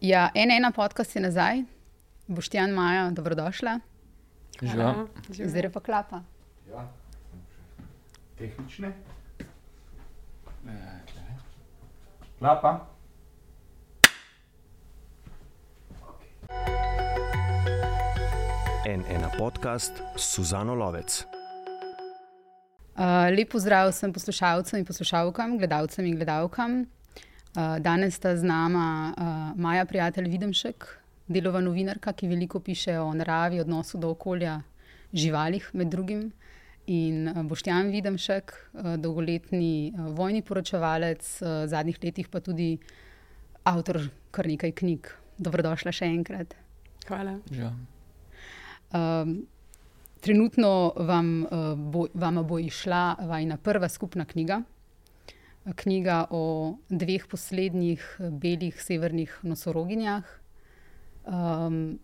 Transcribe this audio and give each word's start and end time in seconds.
Ja, 0.00 0.30
en 0.34 0.50
ena 0.50 0.70
podcast 0.70 1.16
je 1.16 1.20
nazaj, 1.22 1.62
Boštjan 2.26 2.70
Maja, 2.70 3.10
dobrodošla. 3.10 3.78
Živa. 4.62 5.06
Zdaj 5.28 5.70
pa 5.72 5.80
klapa. 5.80 6.22
Ja, 6.70 6.88
tehnične. 8.38 8.92
Klapa. 12.38 12.86
En 18.86 19.04
ena 19.08 19.30
podcast 19.38 20.02
s 20.16 20.34
Suzano 20.34 20.74
Lovec. 20.74 21.24
Uh, 22.94 23.30
lep 23.34 23.50
pozdrav 23.50 23.88
vsem 23.90 24.12
poslušalcem 24.12 24.78
in 24.78 24.84
poslušalkam, 24.86 25.58
gledalcem 25.58 26.06
in 26.06 26.14
gledalkam. 26.16 26.84
Uh, 27.54 27.78
danes 27.78 28.14
sta 28.14 28.36
z 28.36 28.42
nama 28.42 29.14
uh, 29.14 29.60
Maja, 29.60 29.84
prijatelj 29.86 30.26
Videmšek, 30.26 30.86
delova 31.30 31.60
novinarka, 31.62 32.10
ki 32.10 32.26
veliko 32.26 32.58
piše 32.58 32.96
o 32.98 33.12
naravi, 33.14 33.60
odnosu 33.62 34.00
do 34.02 34.10
okolja, 34.10 34.56
živalih 35.14 35.68
med 35.72 35.86
drugim. 35.86 36.32
In 36.90 37.28
uh, 37.30 37.44
Boštjan 37.46 37.92
Videmšek, 37.94 38.56
dolgoletni 38.98 39.94
vojni 40.18 40.42
poročevalec, 40.42 41.22
v 41.40 41.54
zadnjih 41.70 42.02
letih 42.02 42.26
pa 42.28 42.42
tudi 42.42 42.72
avtor 43.62 44.02
kar 44.34 44.50
nekaj 44.50 44.74
knjig. 44.82 45.14
Dobrodošla 45.38 45.94
še 45.94 46.10
enkrat. 46.10 46.58
Hvala. 47.06 47.38
Ja. 47.54 47.70
Um, 48.90 49.44
trenutno 50.26 50.90
vam, 51.06 51.34
uh, 51.46 51.72
bo, 51.78 52.08
vama 52.18 52.42
bo 52.42 52.58
išla 52.58 53.14
vajna 53.30 53.62
prva 53.62 53.88
skupna 53.88 54.26
knjiga. 54.26 54.64
Knjiga 55.64 56.26
o 56.30 56.76
dveh 56.92 57.24
poslednjih 57.30 58.02
belih 58.42 58.76
severnih 58.82 59.38
nosoroginjah. 59.42 60.24
Um, 61.24 61.98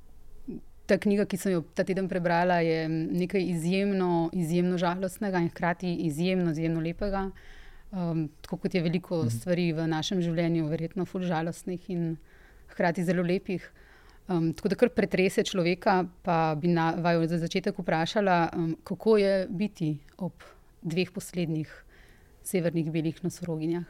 ta 0.88 0.96
knjiga, 0.98 1.26
ki 1.28 1.38
sem 1.38 1.52
jo 1.54 1.62
ta 1.76 1.84
teden 1.86 2.08
prebrala, 2.10 2.60
je 2.64 2.88
nekaj 2.90 3.44
izjemno, 3.52 4.30
izjemno 4.32 4.78
žalostnega 4.80 5.42
in 5.44 5.50
hkrati 5.52 5.92
izjemno, 6.08 6.50
izjemno 6.56 6.80
lepega. 6.80 7.28
Um, 7.90 8.28
tako 8.42 8.56
kot 8.64 8.74
je 8.74 8.82
veliko 8.82 9.24
mhm. 9.24 9.34
stvari 9.34 9.70
v 9.76 9.86
našem 9.90 10.22
življenju, 10.22 10.68
verjetno 10.70 11.06
fulž 11.06 11.28
žalostnih 11.30 11.90
in 11.92 12.16
hkrati 12.72 13.04
zelo 13.04 13.22
lepih. 13.26 13.66
Um, 14.30 14.52
tako 14.54 14.70
da 14.70 14.78
kar 14.78 14.92
pretrese 14.94 15.42
človeka, 15.46 16.04
pa 16.22 16.54
bi 16.54 16.70
na, 16.70 16.92
vaju 17.02 17.26
za 17.28 17.40
začetek 17.42 17.78
vprašala, 17.82 18.40
um, 18.54 18.74
kako 18.86 19.16
je 19.18 19.34
biti 19.50 19.94
ob 20.22 20.46
dveh 20.86 21.10
poslednjih 21.12 21.70
severnih 22.50 22.90
belih 22.90 23.22
nosoroginjah. 23.24 23.86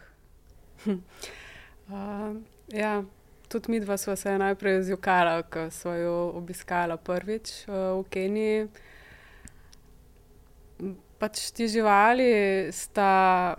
Uh, 1.90 2.36
ja, 2.72 3.02
tudi 3.48 3.72
mi 3.72 3.80
dva 3.80 3.96
smo 3.96 4.16
se 4.16 4.38
najprej 4.38 4.82
zjokala, 4.82 5.42
ko 5.42 5.70
smo 5.70 5.94
jo 5.96 6.16
obiskala 6.38 6.96
prvič 6.96 7.52
uh, 7.68 7.74
v 8.00 8.04
Keniji. 8.10 8.68
Pač 11.20 11.50
ti 11.52 11.68
živali 11.68 12.30
sta 12.72 13.56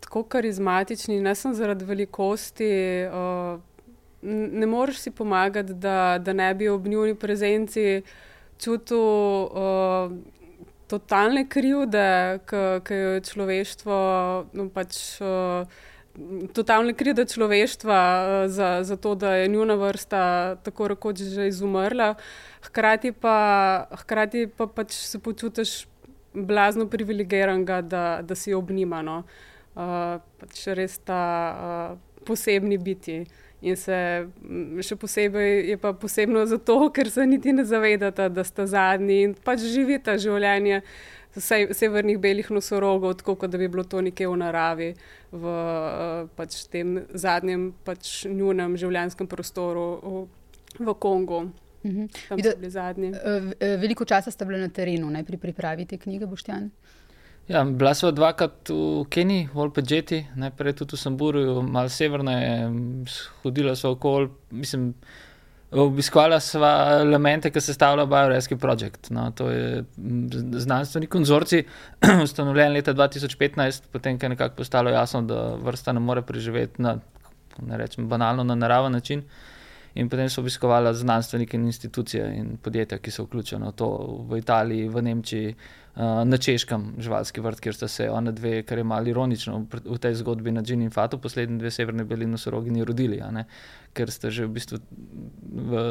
tako 0.00 0.22
karizmatični, 0.22 1.20
ne 1.20 1.34
samo 1.34 1.54
zaradi 1.54 1.84
velikosti. 1.84 2.72
Uh, 3.08 3.60
ne 4.26 4.66
moreš 4.66 4.98
si 5.06 5.10
pomagati, 5.10 5.74
da, 5.74 6.18
da 6.18 6.32
ne 6.32 6.54
bi 6.54 6.68
ob 6.68 6.86
njuni 6.86 7.14
prezenci 7.14 8.02
čutil 8.58 8.98
uh, 8.98 10.12
totalne 10.88 11.44
krivde, 11.48 12.38
ki 12.46 12.94
jo 12.94 13.10
je 13.16 13.26
človeštvo. 13.26 13.96
No, 14.52 14.68
pač, 14.70 15.18
uh, 15.20 15.68
Totalne 16.56 16.94
krivde 16.96 17.26
človeštva 17.28 17.98
za, 18.48 18.68
za 18.88 18.96
to, 18.96 19.12
da 19.20 19.34
je 19.36 19.50
njuna 19.52 19.74
vrsta 19.76 20.56
tako 20.64 20.88
rekoč 20.88 21.20
že 21.20 21.48
izumrla, 21.50 22.14
hkrati 22.64 23.12
pa, 23.12 23.84
hkrati 23.92 24.46
pa 24.48 24.64
pač 24.64 24.96
se 24.96 25.20
počutiš 25.20 25.84
blazno 26.32 26.88
privilegiranega, 26.88 27.82
da, 27.84 28.04
da 28.24 28.34
si 28.34 28.56
obnima. 28.56 29.02
No. 29.04 29.24
Uh, 29.76 30.16
pač 30.40 30.64
res 30.72 30.96
ta 31.04 31.20
uh, 31.52 32.24
posebni 32.24 32.80
biti. 32.80 33.20
Uh, 33.20 33.45
In 33.64 33.76
se 33.80 33.98
še 34.84 34.96
posebej 35.00 35.70
je 35.70 35.76
pa 35.80 35.94
posebno 35.96 36.42
zato, 36.46 36.76
ker 36.92 37.08
se 37.10 37.24
niti 37.26 37.54
ne 37.56 37.64
zavedate, 37.64 38.28
da 38.28 38.44
ste 38.44 38.66
zadnji 38.68 39.22
in 39.24 39.34
pač 39.34 39.64
živite 39.64 40.18
življenje 40.20 40.82
severnih 41.36 42.18
belih 42.20 42.48
nosorogov, 42.52 43.16
tako 43.20 43.34
kot 43.40 43.52
da 43.52 43.58
bi 43.60 43.68
bilo 43.68 43.84
to 43.84 44.00
nekje 44.04 44.28
v 44.28 44.36
naravi, 44.40 44.90
v 45.32 45.54
pač 46.36 46.64
tem 46.72 47.02
zadnjem 47.12 47.70
pač 47.84 48.24
njunem 48.28 48.76
življenjskem 48.80 49.28
prostoru 49.28 49.86
v, 50.00 50.26
v 50.80 50.96
Kongu. 51.00 51.46
Mhm. 51.86 52.08
So 52.26 52.36
bili 52.36 52.70
zadnji. 52.72 53.12
Veliko 53.80 54.04
časa 54.04 54.32
ste 54.32 54.48
bili 54.48 54.60
na 54.60 54.68
terenu, 54.68 55.10
najprej 55.12 55.40
pripravite 55.40 56.00
knjige, 56.00 56.26
Boštjan. 56.26 56.70
Ja, 57.46 57.62
bila 57.64 57.92
sva 57.94 58.10
dvakrat 58.10 58.70
v 58.74 59.04
Keniji, 59.06 59.46
v 59.54 59.60
Olpedžeti, 59.62 60.18
najprej 60.34 60.80
tudi 60.80 60.96
v 60.96 60.98
Samburu, 60.98 61.62
malo 61.62 61.86
severno, 61.88 62.34
hodila 63.44 63.76
sva 63.78 63.92
okoli, 63.94 64.32
mislim, 64.50 64.88
obiskvala 65.70 66.40
sva 66.42 66.72
elemente, 67.04 67.52
ki 67.54 67.60
se 67.62 67.74
stavljajo 67.74 68.10
Bioreski 68.10 68.58
projekt. 68.58 69.12
No, 69.14 69.28
to 69.30 69.50
je 69.50 69.84
znanstveni 70.58 71.06
konzorci, 71.06 71.62
ustanovljen 72.26 72.72
leta 72.72 72.94
2015, 72.94 73.92
potem, 73.92 74.18
ko 74.18 74.26
je 74.26 74.34
nekako 74.34 74.56
postalo 74.56 74.90
jasno, 74.90 75.22
da 75.22 75.52
vrsta 75.62 75.94
ne 75.94 76.02
more 76.02 76.26
preživeti 76.26 76.82
na, 76.82 76.98
ne 77.62 77.78
rečem, 77.78 78.08
banalno, 78.08 78.44
na 78.44 78.54
naraven 78.54 78.92
način. 78.92 79.22
In 79.96 80.10
potem 80.12 80.28
so 80.28 80.42
obiskovali 80.44 80.92
znanstvenike 80.94 81.56
in 81.56 81.66
institucije 81.66 82.26
in 82.36 82.56
podjetja, 82.62 82.98
ki 82.98 83.10
so 83.10 83.24
vključene 83.24 83.70
v 83.70 83.76
to, 83.80 83.88
v 84.28 84.38
Italiji, 84.42 84.88
v 84.92 85.02
Nemčiji, 85.02 85.54
uh, 85.54 85.76
na 86.24 86.36
Češkem, 86.36 86.84
živalski 87.00 87.40
vrt, 87.40 87.60
kjer 87.64 87.74
sta 87.74 87.88
se 87.88 88.10
ona 88.10 88.32
dve, 88.32 88.60
kar 88.62 88.78
je 88.78 88.84
malo 88.84 89.08
ironično 89.08 89.62
v 89.84 89.98
tej 89.98 90.18
zgodbi 90.20 90.52
na 90.52 90.62
Džini 90.62 90.84
in 90.84 90.92
Fatu, 90.92 91.18
poslednji 91.18 91.58
dve 91.58 91.70
severne 91.70 92.04
belino 92.04 92.38
sorogini 92.38 92.84
rodili, 92.84 93.22
ker 93.96 94.12
sta 94.12 94.30
že 94.30 94.44
v 94.44 94.52
bistvu. 94.58 94.82
V, 95.72 95.82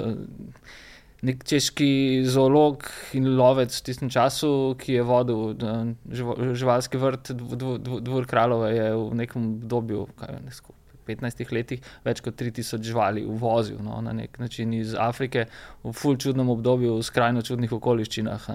Nek 1.25 1.41
češki 1.47 2.21
zoolog 2.27 2.83
in 3.17 3.31
lovec 3.39 3.73
v 3.73 3.83
tistem 3.87 4.11
času, 4.13 4.75
ki 4.77 4.99
je 4.99 5.05
vodil 5.07 5.55
živalski 6.53 6.99
vrt, 7.01 7.31
dvor 7.33 8.27
Kraljova, 8.29 8.69
je 8.69 8.91
v 8.93 9.15
nekem 9.23 9.47
obdobju, 9.55 10.05
kaj 10.19 10.35
je 10.35 10.41
nekako. 10.43 10.75
15 11.07 11.53
letih 11.53 11.81
več 12.05 12.21
kot 12.25 12.37
3000 12.41 12.83
živali 12.83 13.25
uvozil 13.25 13.79
no, 13.83 14.01
na 14.01 14.13
nek 14.13 14.39
način 14.39 14.73
iz 14.73 14.95
Afrike 14.95 15.47
v 15.83 15.93
ful 15.93 16.17
čudnem 16.17 16.49
obdobju, 16.49 16.97
v 16.99 17.03
skrajno 17.03 17.41
čudnih 17.45 17.73
okoliščinah. 17.73 18.49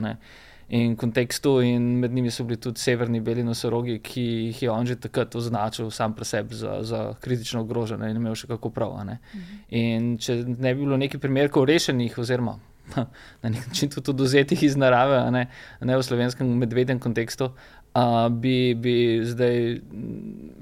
In 0.70 0.94
kontekstu, 0.94 1.56
in 1.66 1.82
med 1.98 2.12
njimi 2.14 2.30
so 2.30 2.44
bili 2.46 2.60
tudi 2.62 2.78
severni 2.78 3.18
beli 3.26 3.42
nosorogi, 3.42 3.96
ki 3.98 4.22
jih 4.22 4.62
je 4.62 4.70
on 4.70 4.86
že 4.86 5.00
takrat 5.02 5.34
označil 5.34 5.90
sam 5.90 6.14
pri 6.14 6.24
sebi 6.24 6.54
za, 6.54 6.76
za 6.86 7.00
kritično 7.20 7.64
ogrožene 7.64 8.10
in 8.10 8.20
imel 8.20 8.38
še 8.38 8.46
kako 8.46 8.70
prav. 8.70 8.94
Mhm. 9.02 9.56
In 9.70 10.12
če 10.18 10.44
ne 10.46 10.74
bi 10.74 10.84
bilo 10.84 10.96
nekaj 10.96 11.20
primerkov 11.20 11.66
rešenih, 11.66 12.18
oziroma 12.18 12.58
na 13.42 13.50
nek 13.50 13.66
način 13.66 13.90
tudi 13.90 14.10
oduzetih 14.10 14.62
iz 14.62 14.76
narave, 14.76 15.18
ne, 15.30 15.46
ne 15.80 15.96
v 15.96 16.02
slovenskem 16.02 16.48
medvedjem 16.62 16.98
kontekstu, 16.98 17.50
Uh, 17.94 18.28
bi, 18.30 18.74
bi 18.74 19.20
zdaj 19.26 19.80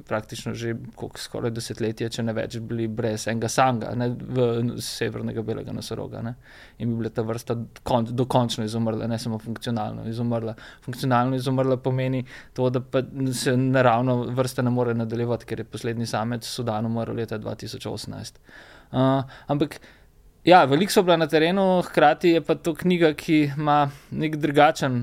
praktično 0.09 0.55
že 0.55 0.71
skoraj 1.21 1.51
desetletje, 1.53 2.07
če 2.09 2.23
ne 2.25 2.33
več, 2.33 2.55
bili 2.65 2.87
brez 2.89 3.27
enega 3.29 3.51
samega, 3.53 3.91
ne, 4.01 4.07
v 4.17 4.79
severnega 4.81 5.45
belega 5.45 5.75
nosoroga. 5.77 6.23
Ne, 6.25 6.33
in 6.81 6.95
bi 6.95 7.03
bila 7.03 7.11
ta 7.13 7.27
vrsta 7.29 7.59
kon, 7.85 8.09
dokončno 8.17 8.65
izumrla, 8.65 9.11
ne 9.13 9.19
samo 9.21 9.37
funkcionalno 9.45 10.07
izumrla. 10.09 10.55
Funkcionalno 10.87 11.37
izumrla 11.37 11.77
pomeni 11.77 12.25
to, 12.57 12.71
da 12.73 12.81
se 13.37 13.53
naravno 13.61 14.23
vrsta 14.39 14.65
ne 14.65 14.73
more 14.73 14.97
nadaljevati, 14.97 15.51
ker 15.53 15.61
je 15.61 15.69
poslednji 15.69 16.09
samec 16.09 16.49
Sudan 16.49 16.89
umrl 16.89 17.21
leta 17.21 17.39
2018. 17.39 18.41
Uh, 18.93 19.23
ampak. 19.47 19.81
Ja, 20.49 20.63
veliko 20.65 20.93
so 20.95 21.03
bila 21.05 21.19
na 21.21 21.27
terenu, 21.29 21.83
hkrati 21.85 22.31
je 22.31 22.41
pa 22.41 22.55
to 22.55 22.73
knjiga, 22.73 23.11
ki 23.13 23.51
ima 23.59 23.91
nek 24.17 24.39
drugačen 24.41 25.03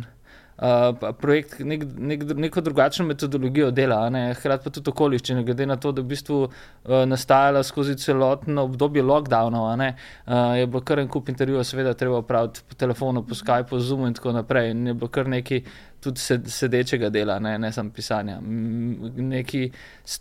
uh, 0.58 1.14
projekt, 1.20 1.60
nek, 1.60 1.84
nek, 1.98 2.24
neko 2.36 2.62
drugačno 2.62 3.06
metodologijo 3.06 3.72
dela, 3.72 4.10
hkrati 4.38 4.64
pa 4.64 4.74
tudi 4.74 4.90
okoliščine, 4.90 5.44
glede 5.44 5.66
na 5.66 5.76
to, 5.76 5.92
da 5.92 6.02
je 6.02 6.06
v 6.06 6.14
bistvu 6.14 6.40
uh, 6.44 6.96
nastajala 7.10 7.64
skozi 7.64 7.98
celotno 8.02 8.64
obdobje 8.70 9.04
lockdownov. 9.04 9.66
Uh, 9.66 10.56
je 10.60 10.68
bilo 10.68 10.84
kar 10.86 11.00
en 11.00 11.10
kup 11.12 11.30
intervjujev, 11.30 11.64
seveda, 11.64 11.94
treba 11.94 12.22
opraviti 12.24 12.64
po 12.70 12.76
telefonu, 12.76 13.24
po 13.24 13.36
Skypeu, 13.36 13.70
po 13.70 13.80
Zoomu 13.80 14.08
in 14.08 14.14
tako 14.14 14.36
naprej. 14.36 14.72
In 14.72 14.88
je 14.88 14.94
bilo 14.94 15.12
kar 15.12 15.28
nekaj 15.30 15.64
tudi 16.06 16.50
sedečega 16.52 17.10
dela, 17.14 17.38
ne, 17.44 17.56
ne 17.60 17.72
samo 17.74 17.92
pisanja. 17.94 18.38
Neki, 18.42 19.62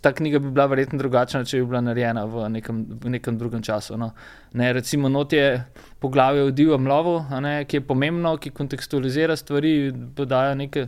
ta 0.01 0.11
knjiga 0.13 0.41
bi 0.43 0.51
bila 0.51 0.67
verjetno 0.71 0.99
drugačna, 0.99 1.43
če 1.45 1.61
bi 1.61 1.69
bila 1.71 1.81
narejena 1.85 2.25
v 2.29 2.49
nekem, 2.57 2.83
v 3.05 3.15
nekem 3.17 3.39
drugem 3.39 3.63
času. 3.65 3.97
No. 4.01 4.11
Ne, 4.53 4.73
recimo, 4.73 5.09
not 5.09 5.33
je 5.33 5.63
poglavje 6.03 6.43
o 6.49 6.53
divjem 6.53 6.87
lovu, 6.91 7.17
ne, 7.41 7.57
ki 7.65 7.79
je 7.81 7.87
pomembno, 7.87 8.35
ki 8.37 8.53
kontekstualizira 8.55 9.37
stvari, 9.39 9.75
podaja 10.15 10.53
neke 10.59 10.87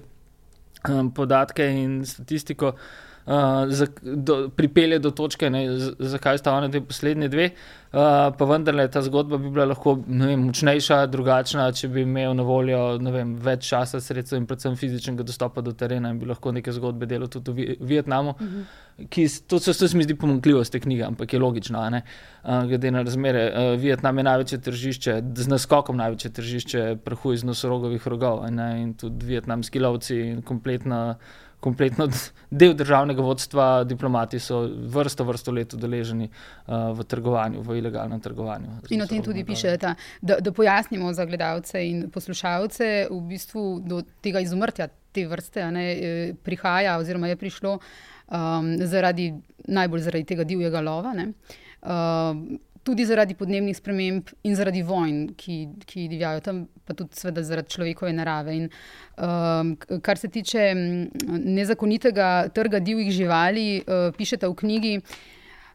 um, 0.89 1.11
podatke 1.15 1.69
in 1.81 2.01
statistiko. 2.05 2.75
uh, 2.75 3.06
do, 4.01 4.49
pripelje 4.55 4.99
do 4.99 5.11
točke, 5.11 5.49
ne, 5.49 5.65
zakaj 5.99 6.37
sta 6.37 6.53
oni 6.53 6.69
dve 6.71 6.81
poslednji 6.87 7.27
dve. 7.29 7.49
Uh, 7.87 8.33
pa 8.37 8.45
vendarle 8.45 8.83
ta 8.91 9.01
zgodba 9.01 9.37
bi 9.37 9.49
bila 9.49 9.65
lahko 9.65 9.93
vem, 10.07 10.41
močnejša, 10.43 11.05
drugačna, 11.07 11.69
če 11.71 11.87
bi 11.87 12.01
imel 12.03 12.33
na 12.35 12.43
voljo 12.43 12.81
vem, 12.99 13.31
več 13.39 13.69
časa, 13.69 14.01
sredstev 14.03 14.41
in 14.41 14.47
predvsem 14.47 14.75
fizičnega 14.75 15.23
dostopa 15.23 15.63
do 15.63 15.71
terena 15.71 16.11
in 16.11 16.19
bi 16.19 16.27
lahko 16.27 16.51
neke 16.51 16.73
zgodbe 16.75 17.07
delal 17.07 17.31
tudi 17.31 17.55
v 17.55 17.77
Vietnamu. 17.79 18.35
Uh 18.35 18.41
mhm. 18.41 18.61
-huh. 18.97 19.07
ki, 19.09 19.27
to, 19.47 19.59
to, 19.59 19.73
se 19.73 19.97
mi 19.97 20.03
zdi 20.03 20.15
pomankljivost 20.15 20.71
te 20.71 20.79
knjige, 20.79 21.03
ampak 21.03 21.33
je 21.33 21.39
logično, 21.39 21.79
uh, 21.79 22.63
glede 22.67 22.91
na 22.91 23.01
razmere. 23.01 23.51
Uh, 23.51 23.79
Vietnam 23.79 24.17
je 24.17 24.23
največje 24.23 24.61
tržišče, 24.61 25.21
z 25.35 25.47
naskokom 25.47 25.97
največje 25.97 26.31
tržišče 26.31 26.97
prahu 27.05 27.33
iz 27.33 27.43
nosorogovih 27.43 28.07
rogov 28.07 28.51
ne, 28.51 28.81
in 28.81 28.93
tudi 28.93 29.25
vietnamski 29.25 29.79
lovci 29.79 30.19
in 30.19 30.41
kompletna 30.41 31.15
kompletno 31.59 32.07
del 32.49 32.75
državnega 32.77 33.21
vodstva, 33.21 33.83
diplomati 33.83 34.39
so 34.39 34.61
vrsto, 34.67 35.25
vrsto 35.27 35.51
let 35.51 35.73
udeleženi 35.73 36.29
uh, 36.29 36.91
v 36.97 37.03
trgovanju, 37.03 37.63
v 37.65 37.79
ilegalnem 37.81 38.21
trgovanju. 38.21 38.77
In 38.93 39.01
o 39.01 39.07
tem 39.09 39.23
tudi 39.25 39.43
piše, 39.45 39.77
da, 39.77 39.95
da 40.21 40.51
pojasnimo 40.51 41.13
za 41.13 41.25
gledalce 41.25 41.81
in 41.87 42.07
poslušalce, 42.13 43.07
v 43.09 43.21
bistvu 43.31 43.65
do 43.85 44.03
tega 44.21 44.43
izumrtja 44.45 44.87
te 45.11 45.25
vrste 45.27 45.65
ne, 45.71 45.85
eh, 45.91 46.33
prihaja, 46.43 46.97
oziroma 47.01 47.31
je 47.31 47.35
prišlo 47.35 47.77
um, 47.77 48.73
zaradi, 48.85 49.31
najbolj 49.67 50.05
zaradi 50.05 50.29
tega 50.33 50.43
divjega 50.43 50.81
lova. 50.81 51.15
Uh, 51.17 52.57
tudi 52.87 53.05
zaradi 53.05 53.35
podnebnih 53.35 53.75
sprememb 53.75 54.31
in 54.47 54.55
zaradi 54.55 54.81
vojn, 54.87 55.23
ki, 55.35 55.57
ki 55.87 56.07
divjajo 56.11 56.43
tam, 56.45 56.65
pa 56.87 56.95
tudi 56.95 57.19
seveda, 57.19 57.43
zaradi 57.43 57.75
človekove 57.75 58.13
narave. 58.15 58.55
In, 58.55 58.69
um, 59.19 59.73
kar 60.03 60.19
se 60.19 60.31
tiče 60.31 60.69
nezakonitega 61.27 62.29
trga 62.55 62.79
divjih 62.79 63.11
živali, 63.11 63.67
uh, 63.81 64.13
pišete 64.15 64.47
v 64.47 64.61
knjigi. 64.63 64.93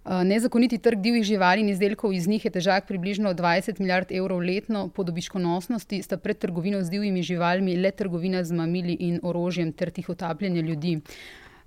Uh, 0.03 0.23
nezakoniti 0.27 0.81
trg 0.83 0.99
divjih 0.99 1.25
živali 1.25 1.63
in 1.63 1.69
izdelkov 1.71 2.13
iz 2.13 2.27
njih 2.27 2.45
je 2.45 2.51
težak 2.51 2.89
približno 2.89 3.35
20 3.39 3.81
milijard 3.81 4.11
evrov 4.13 4.41
letno, 4.43 4.89
po 4.89 5.05
dobičkonosnosti 5.05 6.03
sta 6.03 6.17
pred 6.17 6.39
trgovino 6.39 6.83
z 6.83 6.91
divjimi 6.91 7.23
živalmi 7.23 7.77
le 7.77 7.91
trgovina 7.91 8.45
z 8.45 8.53
mamili 8.53 8.97
in 8.99 9.21
orožjem 9.23 9.73
ter 9.73 9.91
tih 9.91 10.09
otapljanje 10.09 10.63
ljudi. 10.63 10.99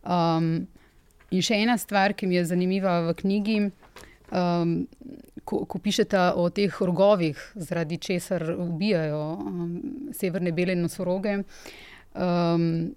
Um, 0.04 0.68
in 1.32 1.42
še 1.42 1.62
ena 1.64 1.78
stvar, 1.78 2.14
ki 2.14 2.28
mi 2.28 2.36
je 2.36 2.46
zanimiva 2.52 3.00
v 3.08 3.16
knjigi, 3.22 3.58
um, 4.32 4.76
ko, 5.46 5.64
ko 5.66 5.80
pišete 5.80 6.20
o 6.36 6.50
teh 6.50 6.82
rogovih, 6.82 7.40
zaradi 7.56 7.98
česar 7.98 8.44
ubijajo 8.58 9.24
um, 9.34 9.82
severne 10.14 10.52
bele 10.52 10.76
nosoroge. 10.76 11.42
Um, 12.14 12.96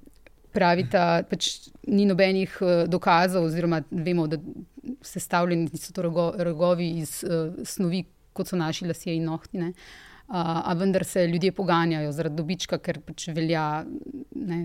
Pravite, 0.48 0.96
da 0.96 1.22
pač 1.28 1.69
ni 1.92 2.06
nobenih 2.08 2.54
uh, 2.64 2.70
dokazov, 2.88 3.44
oziroma 3.50 3.82
vemo, 3.90 4.25
da 4.26 4.38
so 5.04 5.20
stavljeni 5.20 5.69
so 5.76 5.92
to 5.92 6.02
rogo, 6.02 6.30
rogovi 6.38 6.88
iz 7.02 7.19
uh, 7.26 7.58
snovi, 7.69 8.00
kot 8.32 8.48
so 8.48 8.56
naši 8.56 8.88
lasje 8.88 9.12
in 9.14 9.28
nohtine. 9.28 9.69
Uh, 9.69 10.64
a 10.64 10.74
vendar 10.76 11.04
se 11.04 11.26
ljudje 11.26 11.52
poganjajo 11.52 12.12
zaradi 12.16 12.40
dobička, 12.40 12.78
ker 12.81 12.98
pač 13.04 13.28
velja, 13.36 13.84
ne, 14.34 14.58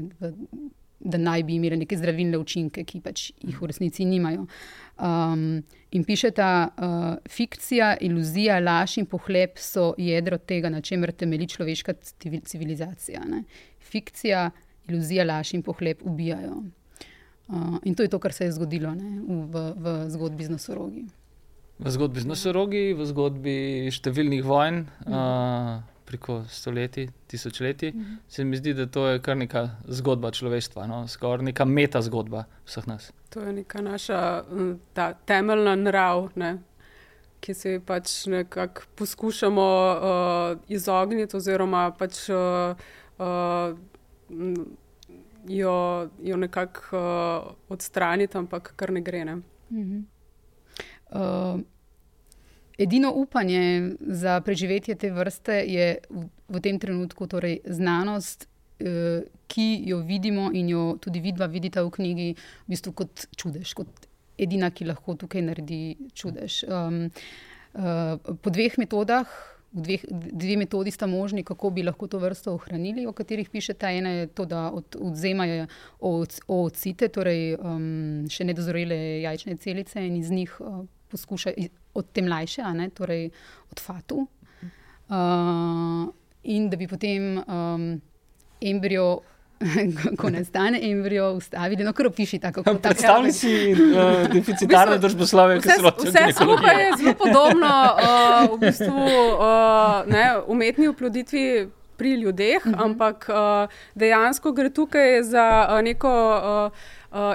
da 1.04 1.18
naj 1.18 1.44
bi 1.44 1.56
imeli 1.56 1.78
neke 1.84 1.98
zdravilne 1.98 2.38
učinke, 2.40 2.84
ki 2.88 3.02
pač 3.04 3.30
jih 3.44 3.60
v 3.62 3.70
resnici 3.70 4.06
nimajo. 4.08 4.46
Um, 5.04 5.64
in 5.92 6.06
pišete, 6.08 6.44
uh, 6.44 7.08
fikcija, 7.30 7.96
iluzija, 8.08 8.60
laž 8.64 8.98
in 9.02 9.08
pohlep 9.10 9.60
so 9.62 9.92
jedro 10.00 10.38
tega, 10.38 10.72
na 10.72 10.82
čemer 10.82 11.12
temelji 11.12 11.50
človeška 11.56 11.98
civilizacija. 12.24 13.24
Ne? 13.30 13.44
Fikcija, 13.84 14.50
iluzija, 14.90 15.28
laž 15.28 15.54
in 15.58 15.66
pohlep 15.66 16.06
ubijajo. 16.08 16.62
Uh, 17.48 17.78
in 17.84 17.96
to 17.96 18.04
je 18.04 18.10
to, 18.10 18.20
kar 18.24 18.34
se 18.34 18.48
je 18.48 18.56
zgodilo 18.56 18.96
ne? 18.96 19.20
v, 19.28 19.68
v 19.76 19.98
zgodbi 20.10 20.48
z 20.48 20.56
nosorogi. 20.56 21.08
V 21.84 21.92
zgodbi 21.92 22.22
z 22.24 22.30
nosorogi, 22.30 22.86
v 22.96 23.10
zgodbi 23.10 23.58
številnih 23.92 24.46
vojn. 24.46 24.86
Mhm. 25.04 25.18
Uh, 25.18 25.93
preko 26.06 26.44
stoletij, 26.50 27.10
tisočletij, 27.28 27.92
mm 27.92 28.02
-hmm. 28.02 28.18
se 28.28 28.44
mi 28.44 28.58
zdi, 28.58 28.74
da 28.74 28.86
to 28.86 29.08
je 29.08 29.22
kar 29.22 29.38
neka 29.38 29.70
zgodba 29.88 30.32
človeštva, 30.32 30.88
no? 30.88 31.08
skoraj 31.08 31.46
neka 31.46 31.66
meta 31.66 32.02
zgodba 32.02 32.44
vseh 32.66 32.88
nas. 32.88 33.12
To 33.30 33.40
je 33.40 33.54
neka 33.54 33.82
naša 33.82 34.44
ta, 34.94 35.14
temeljna 35.14 35.76
narav, 35.76 36.30
ne? 36.36 36.58
ki 37.40 37.54
se 37.54 37.80
pač 37.86 38.26
nekako 38.26 38.82
poskušamo 38.96 39.68
uh, 39.96 40.62
izogniti, 40.68 41.36
oziroma 41.38 41.92
pač 41.92 42.30
uh, 42.30 42.76
uh, 43.20 43.76
jo, 45.48 46.10
jo 46.24 46.38
nekako 46.38 46.98
uh, 46.98 47.54
odstraniti, 47.70 48.38
ampak 48.38 48.74
kar 48.76 48.92
ne 48.92 49.02
gre. 49.02 49.26
Ne? 49.26 49.36
Mm 49.36 49.44
-hmm. 49.72 50.04
uh, 51.12 51.60
Edino 52.78 53.12
upanje 53.14 53.92
za 54.00 54.42
preživetje 54.42 54.96
te 54.96 55.12
vrste 55.12 55.64
je 55.68 55.98
v, 56.10 56.26
v 56.50 56.62
tem 56.62 56.80
trenutku 56.80 57.28
torej 57.28 57.60
znanost, 57.66 58.48
eh, 58.80 59.22
ki 59.48 59.84
jo 59.86 60.00
vidimo 60.02 60.50
in 60.54 60.70
jo 60.70 60.98
tudi 61.02 61.20
vidva 61.20 61.46
vidita 61.46 61.84
v 61.84 61.92
knjigi, 61.94 62.30
v 62.66 62.70
bistvu 62.74 62.94
kot 62.94 63.28
čudež, 63.38 63.74
kot 63.78 64.10
edina, 64.38 64.72
ki 64.72 64.90
lahko 64.90 65.14
tukaj 65.16 65.42
naredi 65.46 66.10
čudež. 66.18 66.64
Um, 66.66 67.12
uh, 67.78 68.18
po 68.18 68.50
dveh 68.50 68.78
metodah. 68.82 69.30
Dveh, 69.74 70.04
dve 70.10 70.54
metodi 70.62 70.92
sta 70.94 71.08
možni, 71.10 71.42
kako 71.42 71.72
bi 71.74 71.82
lahko 71.82 72.06
to 72.08 72.20
vrsto 72.22 72.52
ohranili, 72.54 73.08
o 73.10 73.14
katerih 73.14 73.50
pišete. 73.50 73.90
Ena 73.90 74.10
je 74.10 74.28
to, 74.28 74.46
da 74.46 74.68
od, 74.70 74.98
odzemajo 75.02 75.66
oocite, 76.00 77.10
torej 77.10 77.56
um, 77.58 78.28
še 78.30 78.46
nedozorele 78.46 78.98
jajčne 79.26 79.58
celice, 79.58 80.04
in 80.06 80.20
iz 80.20 80.30
njih 80.30 80.54
uh, 80.62 80.84
poskušajo 81.14 81.70
od 81.94 82.10
te 82.12 82.22
mlajše, 82.26 82.66
ne, 82.74 82.90
torej 82.90 83.30
od 83.72 83.80
Fatu. 83.80 84.26
Uh, 85.10 86.10
in 86.44 86.70
da 86.70 86.78
bi 86.80 86.88
potem 86.88 87.38
um, 87.38 88.02
embrio, 88.62 89.20
ko 90.20 90.30
nastane 90.34 90.80
embrio, 90.90 91.32
ustavili, 91.38 91.84
no, 91.84 91.94
kar 91.94 92.08
opiši 92.08 92.40
tako. 92.40 92.64
Predstavljaj 92.64 93.36
si 93.36 93.54
uh, 93.74 94.26
deficitarne 94.34 94.98
družboslovje, 95.04 95.62
ki 95.62 95.70
se 95.70 95.86
lahko. 95.86 96.08
Vse 96.10 96.26
skupaj 96.40 96.82
je 96.82 96.90
zelo 97.04 97.14
podobno 97.20 97.70
uh, 97.94 98.56
v 98.56 98.60
bistvu, 98.66 99.06
uh, 99.06 100.12
ne, 100.12 100.28
umetni 100.48 100.92
oploditvi. 100.96 101.48
Pri 101.94 102.16
ljudeh, 102.18 102.64
uh 102.66 102.72
mhm. 102.72 102.76
-huh. 102.76 102.86
ampak 102.86 103.30
uh, 103.30 103.70
dejansko 103.96 104.52
gre 104.52 104.70
tukaj 104.70 105.24
za 105.24 105.68
uh, 105.70 105.82
neko 105.82 106.10
uh, 106.10 106.72